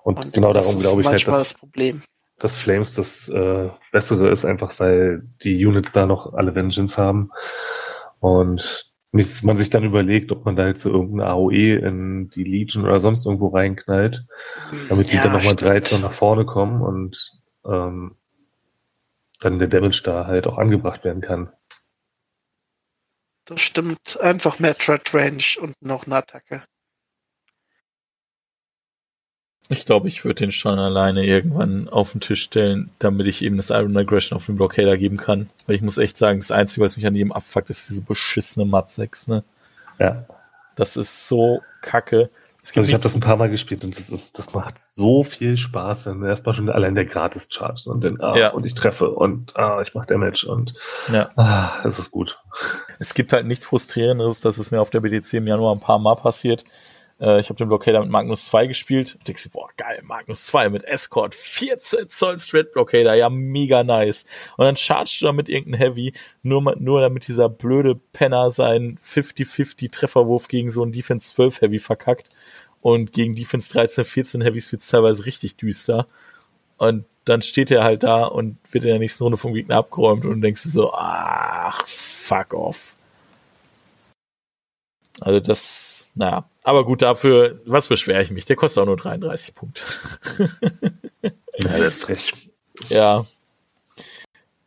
Und, 0.04 0.18
und 0.18 0.34
genau 0.34 0.54
darum 0.54 0.80
glaube 0.80 1.02
ich 1.02 1.08
halt, 1.08 1.28
dass, 1.28 1.50
das 1.50 1.54
Problem. 1.54 2.04
Dass 2.42 2.58
Flames 2.58 2.96
das 2.96 3.30
äh, 3.30 3.70
Bessere 3.92 4.30
ist, 4.30 4.46
einfach 4.46 4.80
weil 4.80 5.24
die 5.44 5.66
Units 5.66 5.92
da 5.92 6.06
noch 6.06 6.34
alle 6.34 6.56
Vengeance 6.56 6.98
haben. 6.98 7.32
Und 8.20 8.92
nicht, 9.12 9.44
man 9.44 9.60
sich 9.60 9.70
dann 9.70 9.84
überlegt, 9.84 10.32
ob 10.32 10.46
man 10.46 10.56
da 10.56 10.68
jetzt 10.68 10.82
so 10.82 10.90
irgendeine 10.90 11.30
AOE 11.30 11.76
in 11.76 12.30
die 12.30 12.44
Legion 12.44 12.86
oder 12.86 13.00
sonst 13.02 13.26
irgendwo 13.26 13.50
reinknallt, 13.50 14.26
damit 14.90 15.12
die 15.12 15.18
ja, 15.18 15.24
dann 15.24 15.34
nochmal 15.34 15.56
drei 15.56 15.82
Zoll 15.82 16.00
nach 16.00 16.14
vorne 16.14 16.46
kommen 16.46 16.82
und 16.82 17.32
ähm, 17.66 18.16
dann 19.40 19.60
der 19.60 19.68
Damage 19.68 20.02
da 20.04 20.26
halt 20.26 20.48
auch 20.48 20.58
angebracht 20.58 21.04
werden 21.04 21.22
kann. 21.22 21.52
Das 23.46 23.62
stimmt. 23.62 24.20
Einfach 24.22 24.60
mehr 24.60 24.76
Threat 24.76 25.14
Range 25.14 25.44
und 25.60 25.76
noch 25.82 26.06
eine 26.06 26.16
Attacke. 26.16 26.64
Ich 29.70 29.86
glaube, 29.86 30.10
ich 30.10 30.26
würde 30.26 30.40
den 30.40 30.52
schon 30.52 30.80
alleine 30.80 31.26
irgendwann 31.26 31.88
auf 31.88 32.12
den 32.12 32.20
Tisch 32.20 32.44
stellen, 32.44 32.90
damit 33.00 33.28
ich 33.28 33.42
eben 33.42 33.56
das 33.56 33.70
Iron 33.70 33.96
Aggression 33.96 34.36
auf 34.36 34.46
den 34.46 34.58
Blockader 34.58 34.98
geben 34.98 35.18
kann. 35.18 35.50
Weil 35.66 35.76
ich 35.76 35.82
muss 35.82 35.98
echt 35.98 36.18
sagen, 36.18 36.40
das 36.40 36.52
Einzige, 36.52 36.86
was 36.86 36.98
mich 36.98 37.08
an 37.08 37.16
jedem 37.16 37.32
abfuckt, 37.32 37.70
ist 37.70 37.90
diese 37.90 38.02
beschissene 38.02 38.66
Mat 38.66 38.90
6, 38.90 39.28
ne? 39.28 39.44
Ja. 39.98 40.26
Das 40.76 40.98
ist 40.98 41.28
so 41.28 41.62
kacke. 41.82 42.30
also 42.76 42.82
ich 42.82 42.94
habe 42.94 43.04
das 43.04 43.16
ein 43.16 43.22
paar 43.22 43.38
Mal 43.38 43.50
gespielt 43.50 43.84
und 43.84 43.98
das, 43.98 44.10
ist, 44.10 44.38
das 44.38 44.54
macht 44.54 44.82
so 44.82 45.24
viel 45.24 45.58
Spaß, 45.58 46.08
wenn 46.08 46.24
erstmal 46.24 46.56
schon 46.56 46.70
allein 46.70 46.96
der 46.96 47.06
Gratis-Charge 47.06 47.90
und 47.90 48.04
dann, 48.04 48.20
ah, 48.20 48.38
ja. 48.38 48.50
und 48.50 48.66
ich 48.66 48.76
treffe 48.76 49.12
und 49.12 49.56
ah, 49.56 49.82
ich 49.82 49.94
mache 49.94 50.08
Damage 50.08 50.48
und 50.48 50.74
ja. 51.12 51.30
ah, 51.36 51.72
das 51.84 51.98
ist 52.00 52.12
gut. 52.12 52.40
Es 53.00 53.14
gibt 53.14 53.32
halt 53.32 53.46
nichts 53.46 53.66
Frustrierendes, 53.66 54.42
dass 54.42 54.58
es 54.58 54.72
mir 54.72 54.82
auf 54.82 54.90
der 54.90 55.00
BTC 55.00 55.34
im 55.36 55.48
Januar 55.48 55.74
ein 55.74 55.80
paar 55.80 56.00
Mal 56.00 56.16
passiert, 56.16 56.66
äh, 57.22 57.40
ich 57.40 57.50
habe 57.50 57.58
den 57.58 57.68
Blockader 57.68 58.02
mit 58.02 58.10
Magnus 58.10 58.46
2 58.46 58.68
gespielt. 58.68 59.18
Denkst 59.28 59.44
du, 59.44 59.50
boah, 59.52 59.70
geil, 59.78 60.02
Magnus 60.04 60.48
2 60.48 60.70
mit 60.70 60.84
Escort, 60.84 61.36
14 61.36 62.08
Zoll 62.08 62.38
Straight 62.40 62.74
Blockader, 62.74 63.14
ja, 63.14 63.30
mega 63.30 63.84
nice. 63.84 64.26
Und 64.58 64.66
dann 64.66 64.76
chargest 64.76 65.22
du 65.22 65.26
damit 65.26 65.48
irgendein 65.48 65.80
Heavy, 65.80 66.14
nur, 66.42 66.76
nur 66.78 67.02
damit 67.02 67.28
dieser 67.28 67.48
blöde 67.48 67.96
Penner 67.96 68.52
seinen 68.52 68.98
50-50 68.98 69.92
Trefferwurf 69.92 70.48
gegen 70.48 70.72
so 70.72 70.82
einen 70.82 70.92
Defense 70.92 71.34
12 71.36 71.62
Heavy 71.62 71.80
verkackt. 71.80 72.30
Und 72.82 73.14
gegen 73.14 73.34
Defense 73.34 73.72
13, 73.72 74.06
14 74.06 74.42
Heavys 74.42 74.72
wird's 74.72 74.88
teilweise 74.88 75.26
richtig 75.28 75.56
düster. 75.56 76.08
Und 76.78 77.06
dann 77.26 77.44
steht 77.44 77.70
er 77.70 77.84
halt 77.84 78.02
da 78.02 78.26
und 78.26 78.58
wird 78.72 78.86
in 78.86 78.90
der 78.90 79.00
nächsten 79.00 79.24
Runde 79.24 79.38
vom 79.38 79.54
Gegner 79.54 79.78
abgeräumt 79.78 80.26
und 80.26 80.42
denkst 80.42 80.64
du 80.64 80.70
so, 80.70 80.94
ach, 80.94 81.86
fuck 81.86 82.56
off. 82.56 82.98
Also 85.20 85.40
das, 85.40 86.10
naja, 86.16 86.46
aber 86.64 86.86
gut, 86.86 87.02
dafür, 87.02 87.62
was 87.66 87.88
beschwere 87.88 88.22
ich 88.22 88.32
mich? 88.32 88.46
Der 88.46 88.56
kostet 88.56 88.82
auch 88.82 88.86
nur 88.86 88.98
33 88.98 89.56
Punkte. 89.56 89.84
ja, 91.58 91.78
das 91.78 91.98
ist 91.98 92.04
frech. 92.04 92.34
Ja. 92.90 93.26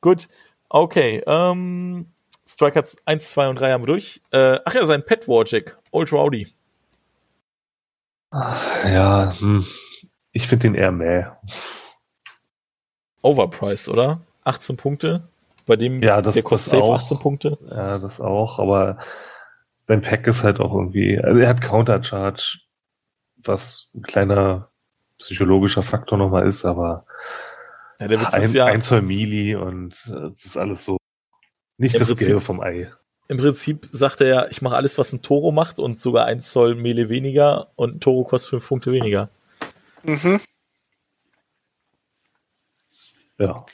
Gut, 0.00 0.28
okay. 0.68 1.20
Ähm, 1.26 2.06
Striker 2.46 2.84
1, 3.06 3.30
2 3.30 3.48
und 3.48 3.58
3 3.58 3.72
haben 3.72 3.82
wir 3.82 3.86
durch. 3.88 4.20
Äh, 4.30 4.60
ach 4.64 4.74
ja, 4.74 4.84
sein 4.84 5.04
Pet 5.04 5.26
Warjack, 5.26 5.78
Old 5.90 6.12
Rowdy. 6.12 6.46
Ja, 8.32 9.34
hm. 9.38 9.66
ich 10.32 10.46
finde 10.46 10.68
den 10.68 10.74
eher 10.74 10.92
mäh. 10.92 11.24
Overpriced, 13.22 13.88
oder? 13.88 14.20
18 14.44 14.76
Punkte. 14.76 15.28
Bei 15.66 15.76
dem, 15.76 16.02
ja, 16.02 16.20
das, 16.20 16.34
der 16.34 16.42
kostet 16.42 16.72
safe 16.72 16.84
auch. 16.84 16.94
18 16.94 17.18
Punkte. 17.18 17.58
Ja, 17.70 17.98
das 17.98 18.20
auch, 18.20 18.58
aber 18.58 18.98
sein 19.84 20.00
Pack 20.00 20.26
ist 20.26 20.42
halt 20.42 20.60
auch 20.60 20.74
irgendwie, 20.74 21.18
also 21.18 21.40
er 21.40 21.48
hat 21.48 21.60
Countercharge, 21.60 22.58
was 23.36 23.90
ein 23.94 24.02
kleiner 24.02 24.70
psychologischer 25.18 25.82
Faktor 25.82 26.16
nochmal 26.16 26.48
ist, 26.48 26.64
aber 26.64 27.04
ja, 28.00 28.08
der 28.08 28.20
Witz 28.20 28.32
ein, 28.32 28.42
ist 28.42 28.54
ja, 28.54 28.64
ein 28.64 28.80
Zoll 28.80 29.02
Mili 29.02 29.54
und 29.54 29.92
es 29.92 30.44
ist 30.44 30.56
alles 30.56 30.86
so 30.86 30.96
nicht 31.76 31.94
das 31.94 32.08
Prinzip, 32.08 32.26
Gelbe 32.26 32.40
vom 32.40 32.60
Ei. 32.60 32.90
Im 33.28 33.36
Prinzip 33.36 33.86
sagt 33.90 34.22
er 34.22 34.26
ja, 34.26 34.46
ich 34.48 34.62
mache 34.62 34.74
alles, 34.74 34.96
was 34.96 35.12
ein 35.12 35.20
Toro 35.20 35.52
macht 35.52 35.78
und 35.78 36.00
sogar 36.00 36.24
ein 36.24 36.40
Zoll 36.40 36.76
Melee 36.76 37.10
weniger 37.10 37.68
und 37.76 37.96
ein 37.96 38.00
Toro 38.00 38.24
kostet 38.24 38.50
fünf 38.50 38.66
Punkte 38.66 38.90
weniger. 38.90 39.28
Mhm. 40.02 40.40
Ja. 43.38 43.66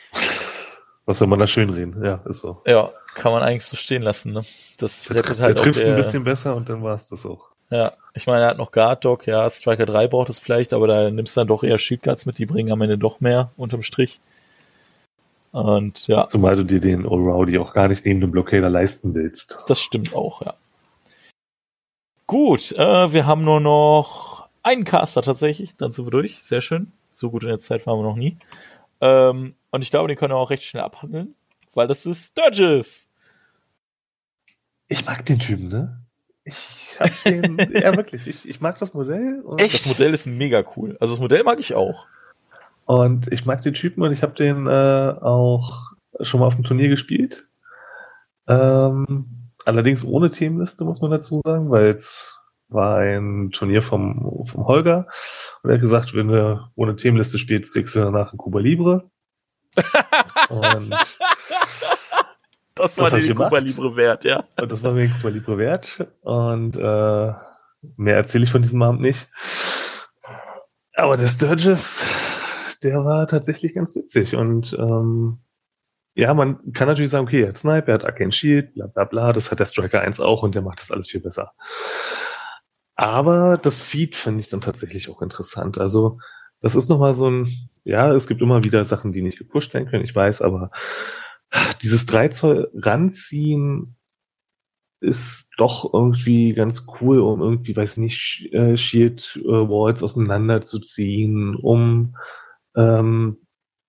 Was 1.11 1.18
soll 1.18 1.26
man 1.26 1.40
da 1.40 1.48
schön 1.48 1.70
reden? 1.70 2.04
Ja, 2.04 2.20
ist 2.24 2.38
so. 2.38 2.62
Ja, 2.68 2.92
kann 3.16 3.32
man 3.32 3.42
eigentlich 3.42 3.64
so 3.64 3.74
stehen 3.74 4.02
lassen. 4.02 4.32
Ne? 4.32 4.42
Das, 4.78 5.12
rettet 5.12 5.40
halt 5.40 5.56
der 5.56 5.61
auch 5.61 5.64
trifft 5.64 5.80
der, 5.80 5.88
ein 5.88 5.96
bisschen 5.96 6.22
besser 6.22 6.54
und 6.54 6.68
dann 6.68 6.84
war 6.84 6.94
es 6.94 7.08
das 7.08 7.26
auch. 7.26 7.48
Ja, 7.68 7.94
ich 8.14 8.28
meine, 8.28 8.44
er 8.44 8.50
hat 8.50 8.58
noch 8.58 8.70
Guard 8.70 9.04
Dog, 9.04 9.26
ja, 9.26 9.50
Striker 9.50 9.86
3 9.86 10.06
braucht 10.06 10.28
es 10.28 10.38
vielleicht, 10.38 10.72
aber 10.72 10.86
da 10.86 11.11
nimmst 11.11 11.36
du 11.36 11.40
dann 11.40 11.48
doch 11.48 11.64
eher 11.64 11.78
Shield 11.78 12.04
Guards 12.04 12.26
mit, 12.26 12.38
die 12.38 12.46
bringen 12.46 12.70
am 12.70 12.80
Ende 12.80 12.96
doch 12.96 13.18
mehr 13.18 13.50
unterm 13.56 13.82
Strich. 13.82 14.20
Und 15.50 16.06
ja. 16.06 16.26
Zumal 16.26 16.54
du 16.54 16.62
dir 16.62 16.80
den 16.80 17.00
Allrowdy 17.00 17.58
auch 17.58 17.72
gar 17.72 17.88
nicht 17.88 18.06
neben 18.06 18.20
dem 18.20 18.30
Blockader 18.30 18.70
leisten 18.70 19.12
willst. 19.12 19.58
Das 19.66 19.80
stimmt 19.80 20.14
auch, 20.14 20.42
ja. 20.42 20.54
Gut, 22.28 22.70
äh, 22.70 23.12
wir 23.12 23.26
haben 23.26 23.42
nur 23.42 23.58
noch 23.58 24.46
einen 24.62 24.84
Caster 24.84 25.22
tatsächlich, 25.22 25.74
dann 25.74 25.90
sind 25.90 26.06
wir 26.06 26.12
durch. 26.12 26.40
Sehr 26.40 26.61
schön. 26.61 26.92
So 27.12 27.32
gut 27.32 27.42
in 27.42 27.48
der 27.48 27.58
Zeit 27.58 27.84
waren 27.88 27.98
wir 27.98 28.04
noch 28.04 28.14
nie. 28.14 28.36
Ähm, 29.00 29.54
und 29.71 29.83
ich 29.83 29.91
glaube, 29.91 30.09
den 30.09 30.16
können 30.16 30.33
wir 30.33 30.37
auch 30.37 30.51
recht 30.51 30.64
schnell 30.64 30.83
abhandeln, 30.83 31.35
weil 31.75 31.87
das 31.87 32.07
ist 32.07 32.33
Sturgis. 32.33 33.09
Ich 34.89 35.07
mag 35.07 35.25
den 35.27 35.39
Typen, 35.39 35.68
ne? 35.68 36.05
Ich 36.45 36.97
hab 36.99 37.11
den, 37.25 37.57
ja 37.73 37.97
wirklich, 37.97 38.27
ich, 38.27 38.49
ich 38.49 38.61
mag 38.61 38.79
das 38.79 38.95
Modell. 38.95 39.43
Echt? 39.59 39.75
Das 39.75 39.87
Modell 39.87 40.12
ist 40.12 40.27
mega 40.27 40.64
cool. 40.77 40.97
Also 41.01 41.14
das 41.14 41.21
Modell 41.21 41.45
mag 41.45 41.61
ich 41.61 41.75
auch. 41.75 42.07
Und 42.87 43.33
ich 43.33 43.47
mag 43.47 43.62
den 43.62 43.75
Typen 43.75 44.03
und 44.03 44.12
ich 44.12 44.23
habe 44.23 44.35
den 44.35 44.66
äh, 44.66 45.14
auch 45.21 45.93
schon 46.23 46.41
mal 46.41 46.47
auf 46.47 46.57
dem 46.57 46.64
Turnier 46.64 46.89
gespielt. 46.89 47.47
Ähm, 48.49 49.27
allerdings 49.64 50.05
ohne 50.05 50.31
Themenliste, 50.31 50.85
muss 50.85 51.01
man 51.01 51.12
dazu 51.12 51.41
sagen, 51.45 51.71
weil 51.71 51.91
es 51.91 52.41
war 52.68 52.99
ein 52.99 53.51
Turnier 53.53 53.83
vom, 53.83 54.45
vom 54.45 54.66
Holger 54.66 55.07
und 55.62 55.71
er 55.71 55.75
hat 55.75 55.81
gesagt, 55.81 56.14
wenn 56.14 56.29
du 56.29 56.68
ohne 56.75 56.97
Themenliste 56.97 57.39
spielst, 57.39 57.73
kriegst 57.73 57.95
du 57.95 58.01
danach 58.01 58.33
ein 58.33 58.39
Kuba 58.39 58.61
Libre. 58.61 59.11
Und 60.49 60.95
das 62.75 62.99
war 62.99 63.11
dir 63.11 63.35
Cuba 63.35 63.59
Libre 63.59 63.97
wert, 63.97 64.25
ja. 64.25 64.45
Und 64.61 64.73
das 64.73 64.83
war 64.83 64.93
mir 64.93 65.09
Cuba 65.09 65.29
Libre 65.29 65.59
wert. 65.59 66.07
Und 66.23 66.77
äh, 66.77 67.33
mehr 67.97 68.16
erzähle 68.16 68.45
ich 68.45 68.53
von 68.53 68.62
diesem 68.62 68.83
Abend 68.83 69.01
nicht. 69.01 69.29
Aber 70.95 71.16
der 71.16 71.29
Sturgis, 71.29 72.79
der 72.83 73.05
war 73.05 73.27
tatsächlich 73.27 73.75
ganz 73.75 73.95
witzig. 73.95 74.35
Und 74.35 74.77
ähm, 74.79 75.39
ja, 76.14 76.35
man 76.35 76.73
kann 76.73 76.89
natürlich 76.89 77.11
sagen, 77.11 77.27
okay, 77.27 77.43
er 77.43 77.49
hat 77.49 77.59
Sniper, 77.59 77.89
er 77.89 77.95
hat 77.95 78.05
Arcane 78.05 78.33
Shield, 78.33 78.75
bla 78.75 78.87
bla 78.87 79.05
bla. 79.05 79.33
Das 79.33 79.51
hat 79.51 79.61
der 79.61 79.66
Striker 79.66 80.01
1 80.01 80.21
auch 80.21 80.43
und 80.43 80.55
der 80.55 80.62
macht 80.62 80.81
das 80.81 80.91
alles 80.91 81.09
viel 81.09 81.21
besser. 81.21 81.53
Aber 82.97 83.57
das 83.57 83.81
Feed 83.81 84.16
finde 84.16 84.41
ich 84.41 84.49
dann 84.49 84.61
tatsächlich 84.61 85.09
auch 85.09 85.23
interessant. 85.23 85.79
Also 85.79 86.18
das 86.61 86.74
ist 86.74 86.88
nochmal 86.88 87.14
so 87.14 87.30
ein, 87.30 87.48
ja, 87.84 88.12
es 88.12 88.26
gibt 88.26 88.42
immer 88.42 88.64
wieder 88.64 88.84
Sachen, 88.84 89.12
die 89.12 89.22
nicht 89.22 89.38
gepusht 89.38 89.74
werden 89.74 89.88
können, 89.88 90.04
ich 90.04 90.14
weiß, 90.14 90.42
aber 90.42 90.70
dieses 91.82 92.06
3 92.06 92.28
Zoll 92.28 92.70
ranziehen 92.74 93.96
ist 95.00 95.52
doch 95.56 95.92
irgendwie 95.94 96.52
ganz 96.52 96.86
cool, 97.00 97.20
um 97.20 97.40
irgendwie, 97.40 97.74
weiß 97.74 97.96
nicht, 97.96 98.52
äh, 98.52 98.76
Shield 98.76 99.40
äh, 99.42 99.48
Walls 99.48 100.02
auseinanderzuziehen, 100.02 101.56
um 101.56 102.16
ähm, 102.76 103.38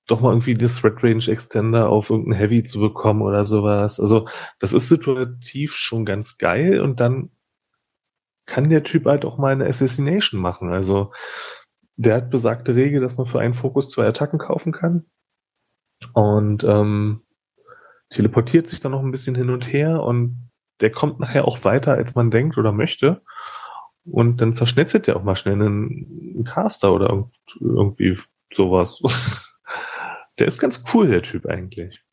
doch 0.08 0.22
mal 0.22 0.32
irgendwie 0.32 0.56
das 0.56 0.84
Red 0.84 1.04
Range 1.04 1.28
Extender 1.28 1.90
auf 1.90 2.10
irgendein 2.10 2.40
Heavy 2.40 2.64
zu 2.64 2.80
bekommen 2.80 3.22
oder 3.22 3.46
sowas. 3.46 4.00
Also 4.00 4.28
das 4.60 4.74
ist 4.74 4.90
situativ 4.90 5.76
schon 5.76 6.06
ganz 6.06 6.38
geil 6.38 6.82
und 6.82 7.00
dann 7.00 7.30
kann 8.46 8.70
der 8.70 8.84
Typ 8.84 9.06
halt 9.06 9.24
auch 9.26 9.38
mal 9.38 9.54
eine 9.54 9.68
Assassination 9.68 10.42
machen. 10.42 10.72
Also 10.72 11.12
der 12.02 12.16
hat 12.16 12.30
besagte 12.32 12.76
Regel, 12.76 13.00
dass 13.00 13.18
man 13.18 13.28
für 13.28 13.40
einen 13.40 13.54
Fokus 13.54 13.90
zwei 13.90 14.08
Attacken 14.08 14.40
kaufen 14.40 14.72
kann. 14.72 15.06
Und 16.14 16.64
ähm, 16.64 17.22
teleportiert 18.10 18.68
sich 18.68 18.80
dann 18.80 18.92
noch 18.92 19.04
ein 19.04 19.12
bisschen 19.12 19.36
hin 19.36 19.52
und 19.52 19.72
her 19.72 20.02
und 20.02 20.50
der 20.82 20.92
kommt 20.92 21.20
nachher 21.20 21.48
auch 21.48 21.64
weiter, 21.64 21.94
als 21.94 22.16
man 22.16 22.32
denkt 22.32 22.58
oder 22.58 22.72
möchte. 22.72 23.22
Und 24.04 24.42
dann 24.42 24.56
zerschnetzelt 24.56 25.06
der 25.06 25.16
auch 25.16 25.24
mal 25.24 25.36
schnell 25.36 25.54
einen, 25.54 26.34
einen 26.34 26.44
Caster 26.44 26.92
oder 26.92 27.30
irgendwie 27.60 28.18
sowas. 28.56 29.00
der 30.40 30.48
ist 30.48 30.60
ganz 30.60 30.84
cool, 30.94 31.08
der 31.08 31.22
Typ 31.22 31.46
eigentlich. 31.46 32.04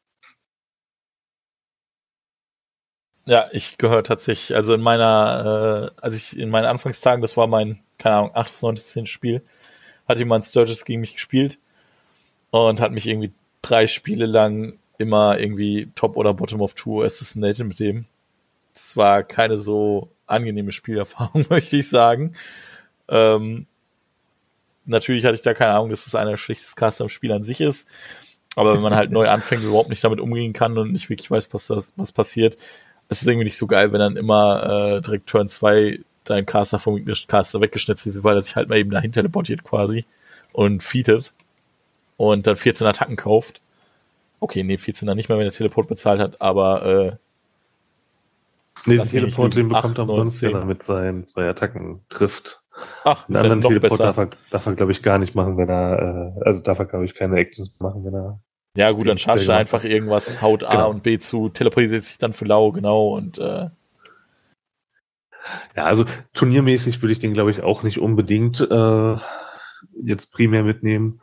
Ja, 3.24 3.48
ich 3.52 3.78
gehöre 3.78 4.04
tatsächlich, 4.04 4.54
also 4.54 4.74
in 4.74 4.80
meiner, 4.82 5.92
äh, 5.96 6.00
als 6.00 6.16
ich 6.16 6.38
in 6.38 6.50
meinen 6.50 6.66
Anfangstagen, 6.66 7.22
das 7.22 7.36
war 7.36 7.46
mein, 7.46 7.82
keine 7.98 8.16
Ahnung, 8.16 8.30
8., 8.34 8.62
9., 8.62 8.76
10. 8.76 9.06
Spiel, 9.06 9.42
hat 10.08 10.18
jemand 10.18 10.44
Sturgis 10.44 10.84
gegen 10.84 11.00
mich 11.00 11.14
gespielt 11.14 11.58
und 12.50 12.80
hat 12.80 12.92
mich 12.92 13.06
irgendwie 13.06 13.32
drei 13.62 13.86
Spiele 13.86 14.26
lang 14.26 14.78
immer 14.96 15.38
irgendwie 15.38 15.90
Top 15.94 16.16
oder 16.16 16.34
Bottom 16.34 16.60
of 16.60 16.74
Two 16.74 17.02
assassinated 17.02 17.66
mit 17.66 17.78
dem. 17.78 18.06
Es 18.74 18.96
war 18.96 19.22
keine 19.22 19.58
so 19.58 20.08
angenehme 20.26 20.72
Spielerfahrung, 20.72 21.46
möchte 21.50 21.76
ich 21.76 21.88
sagen. 21.88 22.34
Ähm, 23.08 23.66
natürlich 24.84 25.24
hatte 25.24 25.36
ich 25.36 25.42
da 25.42 25.54
keine 25.54 25.74
Ahnung, 25.74 25.90
dass 25.90 26.06
es 26.06 26.14
einer 26.14 26.30
der 26.30 26.36
schlechtesten 26.36 27.02
im 27.02 27.08
Spiel 27.08 27.32
an 27.32 27.44
sich 27.44 27.60
ist. 27.60 27.88
Aber 28.56 28.74
wenn 28.74 28.82
man 28.82 28.96
halt 28.96 29.12
neu 29.12 29.28
anfängt, 29.28 29.62
überhaupt 29.62 29.88
nicht 29.88 30.02
damit 30.02 30.20
umgehen 30.20 30.52
kann 30.52 30.76
und 30.78 30.92
nicht 30.92 31.08
wirklich 31.10 31.30
weiß, 31.30 31.52
was, 31.54 31.68
das, 31.68 31.92
was 31.96 32.12
passiert, 32.12 32.56
es 33.08 33.22
ist 33.22 33.28
irgendwie 33.28 33.44
nicht 33.44 33.56
so 33.56 33.66
geil, 33.66 33.92
wenn 33.92 34.00
dann 34.00 34.16
immer 34.16 34.96
äh, 34.96 35.00
direkt 35.00 35.28
Turn 35.28 35.48
2 35.48 36.00
dein 36.30 36.46
Caster 36.46 36.78
vom 36.78 37.04
Caster 37.04 37.60
weggeschnitzelt 37.60 38.14
wird, 38.14 38.24
weil 38.24 38.36
er 38.36 38.42
sich 38.42 38.56
halt 38.56 38.68
mal 38.68 38.78
eben 38.78 38.90
dahin 38.90 39.12
teleportiert 39.12 39.64
quasi 39.64 40.04
und 40.52 40.82
feedet 40.82 41.32
und 42.16 42.46
dann 42.46 42.56
14 42.56 42.86
Attacken 42.86 43.16
kauft. 43.16 43.60
Okay, 44.40 44.62
nee, 44.62 44.76
14 44.76 45.06
dann 45.06 45.16
nicht 45.16 45.28
mehr, 45.28 45.38
wenn 45.38 45.46
er 45.46 45.52
Teleport 45.52 45.88
bezahlt 45.88 46.20
hat, 46.20 46.40
aber 46.40 46.86
äh, 46.86 47.16
Nee, 48.86 48.96
den 48.96 49.04
Teleport, 49.04 49.56
den 49.56 49.68
bekommt 49.68 49.98
er 49.98 50.04
umsonst, 50.04 50.42
wenn 50.42 50.54
er 50.54 50.64
mit 50.64 50.82
seinen 50.82 51.24
zwei 51.24 51.48
Attacken 51.48 52.00
trifft. 52.08 52.62
Ach, 53.04 53.28
einen 53.28 53.36
anderen 53.36 53.60
Teleport 53.62 53.90
besser. 53.90 54.04
darf 54.04 54.18
er, 54.18 54.30
darf 54.50 54.66
er 54.66 54.74
glaube 54.74 54.92
ich, 54.92 55.02
gar 55.02 55.18
nicht 55.18 55.34
machen, 55.34 55.56
wenn 55.56 55.68
er, 55.68 56.34
äh, 56.38 56.44
also 56.44 56.62
darf 56.62 56.78
er, 56.78 56.84
glaube 56.84 57.04
ich, 57.04 57.14
keine 57.14 57.36
Actions 57.36 57.74
machen, 57.80 58.04
wenn 58.04 58.14
er. 58.14 58.40
Ja, 58.76 58.92
gut, 58.92 59.08
dann 59.08 59.18
charge 59.18 59.50
er 59.50 59.56
einfach 59.56 59.82
irgendwas, 59.82 60.40
haut 60.40 60.62
A 60.62 60.70
genau. 60.70 60.90
und 60.90 61.02
B 61.02 61.18
zu, 61.18 61.48
teleportiert 61.48 62.02
sich 62.02 62.18
dann 62.18 62.32
für 62.32 62.44
Lau, 62.44 62.70
genau, 62.70 63.16
und 63.16 63.38
äh, 63.38 63.70
ja, 65.76 65.84
also 65.84 66.04
turniermäßig 66.34 67.02
würde 67.02 67.12
ich 67.12 67.18
den, 67.18 67.34
glaube 67.34 67.50
ich, 67.50 67.62
auch 67.62 67.82
nicht 67.82 67.98
unbedingt 67.98 68.60
äh, 68.60 69.16
jetzt 70.02 70.32
primär 70.32 70.62
mitnehmen. 70.62 71.20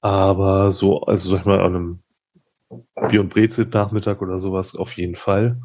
Aber 0.00 0.72
so, 0.72 1.02
also 1.02 1.30
sag 1.30 1.40
ich 1.40 1.46
mal, 1.46 1.60
an 1.60 1.74
einem 1.74 2.02
Bier- 3.08 3.20
und 3.20 3.30
Brezit-Nachmittag 3.30 4.22
oder 4.22 4.38
sowas 4.38 4.76
auf 4.76 4.96
jeden 4.96 5.16
Fall. 5.16 5.60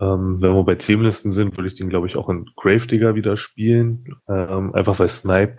Ähm, 0.00 0.42
wenn 0.42 0.54
wir 0.54 0.64
bei 0.64 0.74
Themenlisten 0.74 1.30
sind, 1.30 1.56
würde 1.56 1.68
ich 1.68 1.74
den, 1.74 1.88
glaube 1.88 2.06
ich, 2.06 2.16
auch 2.16 2.28
in 2.28 2.50
Gravedigger 2.56 3.14
wieder 3.14 3.36
spielen. 3.36 4.04
Ähm, 4.28 4.74
einfach 4.74 4.98
weil 4.98 5.08
Snipe 5.08 5.58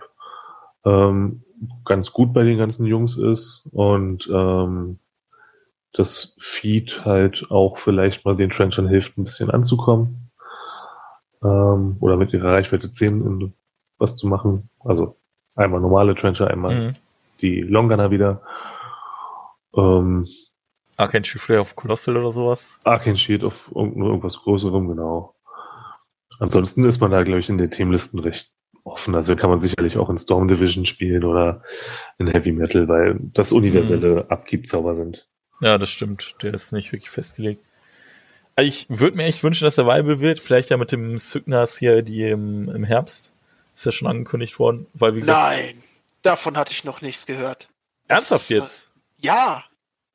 ähm, 0.84 1.42
ganz 1.84 2.12
gut 2.12 2.32
bei 2.32 2.44
den 2.44 2.58
ganzen 2.58 2.86
Jungs 2.86 3.16
ist 3.16 3.68
und 3.72 4.28
ähm, 4.32 4.98
das 5.92 6.36
Feed 6.40 7.04
halt 7.04 7.46
auch 7.50 7.78
vielleicht 7.78 8.24
mal 8.24 8.36
den 8.36 8.50
Trenchern 8.50 8.88
hilft, 8.88 9.18
ein 9.18 9.24
bisschen 9.24 9.50
anzukommen. 9.50 10.27
Ähm, 11.42 11.96
oder 12.00 12.16
mit 12.16 12.32
ihrer 12.32 12.52
Reichweite 12.52 12.90
10 12.90 13.54
was 13.98 14.16
zu 14.16 14.26
machen. 14.26 14.68
Also 14.80 15.16
einmal 15.54 15.80
normale 15.80 16.14
Trencher, 16.14 16.48
einmal 16.48 16.74
mhm. 16.74 16.92
die 17.40 17.60
Longgunner 17.60 18.10
wieder. 18.10 18.42
Ähm, 19.74 20.26
Arcane 20.96 21.24
Shield 21.24 21.42
vielleicht 21.42 21.60
auf 21.60 21.76
Colossal 21.76 22.16
oder 22.16 22.32
sowas? 22.32 22.80
Arcane 22.84 23.16
Shield 23.16 23.44
auf 23.44 23.70
irgendwas 23.74 24.40
Größerem, 24.40 24.88
genau. 24.88 25.34
Ansonsten 26.40 26.84
ist 26.84 27.00
man 27.00 27.10
da, 27.10 27.22
glaube 27.22 27.40
ich, 27.40 27.48
in 27.48 27.58
den 27.58 27.70
Themenlisten 27.70 28.18
recht 28.18 28.52
offen. 28.84 29.14
Also 29.14 29.36
kann 29.36 29.50
man 29.50 29.60
sicherlich 29.60 29.96
auch 29.96 30.10
in 30.10 30.18
Storm 30.18 30.48
Division 30.48 30.86
spielen 30.86 31.24
oder 31.24 31.62
in 32.18 32.28
Heavy 32.28 32.52
Metal, 32.52 32.88
weil 32.88 33.16
das 33.20 33.52
universelle 33.52 34.24
mhm. 34.24 34.30
Abgibzauber 34.30 34.94
sind. 34.94 35.28
Ja, 35.60 35.78
das 35.78 35.90
stimmt. 35.90 36.36
Der 36.42 36.54
ist 36.54 36.72
nicht 36.72 36.92
wirklich 36.92 37.10
festgelegt. 37.10 37.64
Ich 38.60 38.86
würde 38.88 39.16
mir 39.16 39.24
echt 39.24 39.42
wünschen, 39.42 39.64
dass 39.64 39.76
der 39.76 39.86
Viable 39.86 40.20
wird. 40.20 40.40
Vielleicht 40.40 40.70
ja 40.70 40.76
mit 40.76 40.92
dem 40.92 41.18
Sygnas 41.18 41.78
hier, 41.78 42.02
die 42.02 42.28
im, 42.28 42.68
im 42.68 42.84
Herbst. 42.84 43.32
Ist 43.74 43.86
ja 43.86 43.92
schon 43.92 44.08
angekündigt 44.08 44.58
worden. 44.58 44.86
Weil, 44.94 45.14
wie 45.14 45.20
gesagt, 45.20 45.38
Nein, 45.38 45.82
davon 46.22 46.56
hatte 46.56 46.72
ich 46.72 46.84
noch 46.84 47.00
nichts 47.00 47.26
gehört. 47.26 47.68
Ernsthaft 48.08 48.50
jetzt? 48.50 48.90
Ja. 49.20 49.64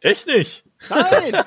Echt 0.02 0.28
nicht? 0.28 0.66
Nein! 0.89 1.44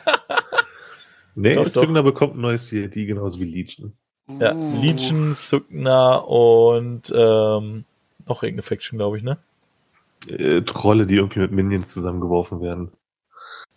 nee, 1.35 1.55
doch, 1.55 1.69
Sygna 1.69 2.01
bekommt 2.01 2.37
ein 2.37 2.41
neues 2.41 2.69
CLD, 2.69 3.07
genauso 3.07 3.41
wie 3.41 3.45
Legion. 3.45 3.93
Ja, 4.41 4.55
uh. 4.55 4.81
Legion, 4.81 5.35
Sygna 5.35 6.17
und 6.17 7.13
ähm, 7.15 7.85
noch 8.27 8.43
irgendeine 8.43 8.63
Faction, 8.63 8.99
glaube 8.99 9.19
ich, 9.19 9.23
ne? 9.23 9.39
Äh, 10.27 10.63
Trolle, 10.63 11.07
die 11.07 11.17
irgendwie 11.17 11.41
mit 11.41 11.53
Minions 11.53 11.93
zusammengeworfen 11.93 12.61
werden. 12.61 12.91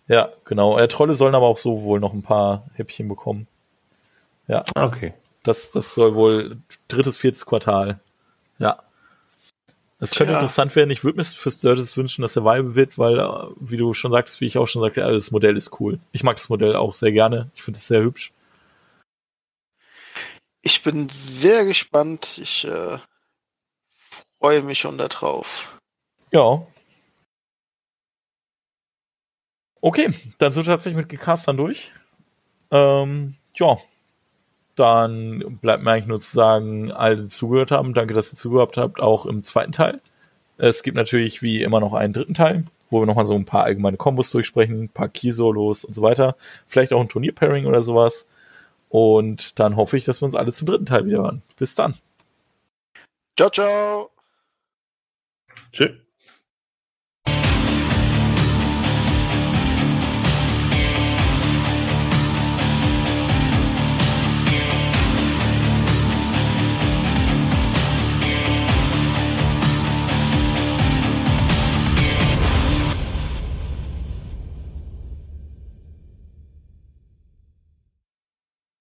Ja, 0.09 0.29
genau. 0.43 0.77
Äh, 0.77 0.87
Trolle 0.87 1.13
sollen 1.13 1.35
aber 1.35 1.45
auch 1.45 1.59
so 1.59 1.83
wohl 1.83 1.99
noch 1.99 2.13
ein 2.13 2.23
paar 2.23 2.65
Häppchen 2.73 3.07
bekommen. 3.07 3.47
Ja. 4.47 4.65
Okay. 4.75 5.13
Das, 5.43 5.69
das 5.69 5.93
soll 5.93 6.15
wohl 6.15 6.57
drittes, 6.87 7.15
viertes 7.15 7.45
Quartal. 7.45 7.99
Ja. 8.57 8.81
Es 9.99 10.11
könnte 10.11 10.31
Tja. 10.31 10.39
interessant 10.39 10.75
werden. 10.75 10.89
Ich 10.89 11.03
würde 11.03 11.17
mir 11.17 11.23
für 11.23 11.51
Sturgis 11.51 11.95
wünschen, 11.95 12.23
dass 12.23 12.35
er 12.35 12.43
Vibe 12.43 12.73
wird, 12.73 12.97
weil, 12.97 13.19
äh, 13.19 13.47
wie 13.59 13.77
du 13.77 13.93
schon 13.93 14.11
sagst, 14.11 14.41
wie 14.41 14.47
ich 14.47 14.57
auch 14.57 14.67
schon 14.67 14.81
sagte, 14.81 15.01
das 15.01 15.29
Modell 15.29 15.55
ist 15.55 15.79
cool. 15.79 15.99
Ich 16.11 16.23
mag 16.23 16.37
das 16.37 16.49
Modell 16.49 16.75
auch 16.75 16.93
sehr 16.93 17.11
gerne. 17.11 17.51
Ich 17.53 17.61
finde 17.61 17.77
es 17.77 17.87
sehr 17.87 18.01
hübsch. 18.01 18.33
Ich 20.61 20.81
bin 20.81 21.07
sehr 21.09 21.65
gespannt. 21.65 22.39
Ich 22.41 22.65
äh, 22.65 22.97
freue 24.39 24.63
mich 24.63 24.79
schon 24.79 24.97
darauf. 24.97 25.79
Ja, 26.31 26.65
Okay, 29.81 30.13
dann 30.39 30.51
sind 30.51 30.65
wir 30.65 30.73
tatsächlich 30.73 30.97
mit 30.97 31.09
Gecastern 31.09 31.57
durch. 31.57 31.91
Ähm, 32.71 33.35
ja, 33.55 33.77
dann 34.75 35.59
bleibt 35.61 35.83
mir 35.83 35.91
eigentlich 35.91 36.07
nur 36.07 36.19
zu 36.19 36.31
sagen, 36.35 36.91
alle, 36.91 37.17
die 37.17 37.27
zugehört 37.27 37.71
haben, 37.71 37.93
danke, 37.93 38.13
dass 38.13 38.33
ihr 38.33 38.37
zugehört 38.37 38.77
habt, 38.77 38.99
auch 38.99 39.25
im 39.25 39.43
zweiten 39.43 39.71
Teil. 39.71 40.01
Es 40.57 40.83
gibt 40.83 40.97
natürlich 40.97 41.41
wie 41.41 41.63
immer 41.63 41.79
noch 41.79 41.93
einen 41.93 42.13
dritten 42.13 42.33
Teil, 42.33 42.65
wo 42.89 43.01
wir 43.01 43.05
nochmal 43.05 43.25
so 43.25 43.33
ein 43.33 43.45
paar 43.45 43.63
allgemeine 43.63 43.97
Kombos 43.97 44.31
durchsprechen, 44.31 44.83
ein 44.83 44.89
paar 44.89 45.09
Key-Solos 45.09 45.85
und 45.85 45.93
so 45.93 46.01
weiter. 46.01 46.35
Vielleicht 46.67 46.93
auch 46.93 47.01
ein 47.01 47.09
Turnier-Pairing 47.09 47.65
oder 47.65 47.81
sowas. 47.81 48.27
Und 48.89 49.59
dann 49.59 49.75
hoffe 49.75 49.97
ich, 49.97 50.05
dass 50.05 50.21
wir 50.21 50.25
uns 50.25 50.35
alle 50.35 50.51
zum 50.51 50.67
dritten 50.67 50.85
Teil 50.85 51.05
wieder 51.05 51.19
hören. 51.19 51.41
Bis 51.57 51.75
dann. 51.75 51.95
Ciao, 53.37 53.49
ciao. 53.49 54.09
Tschüss. 55.71 56.08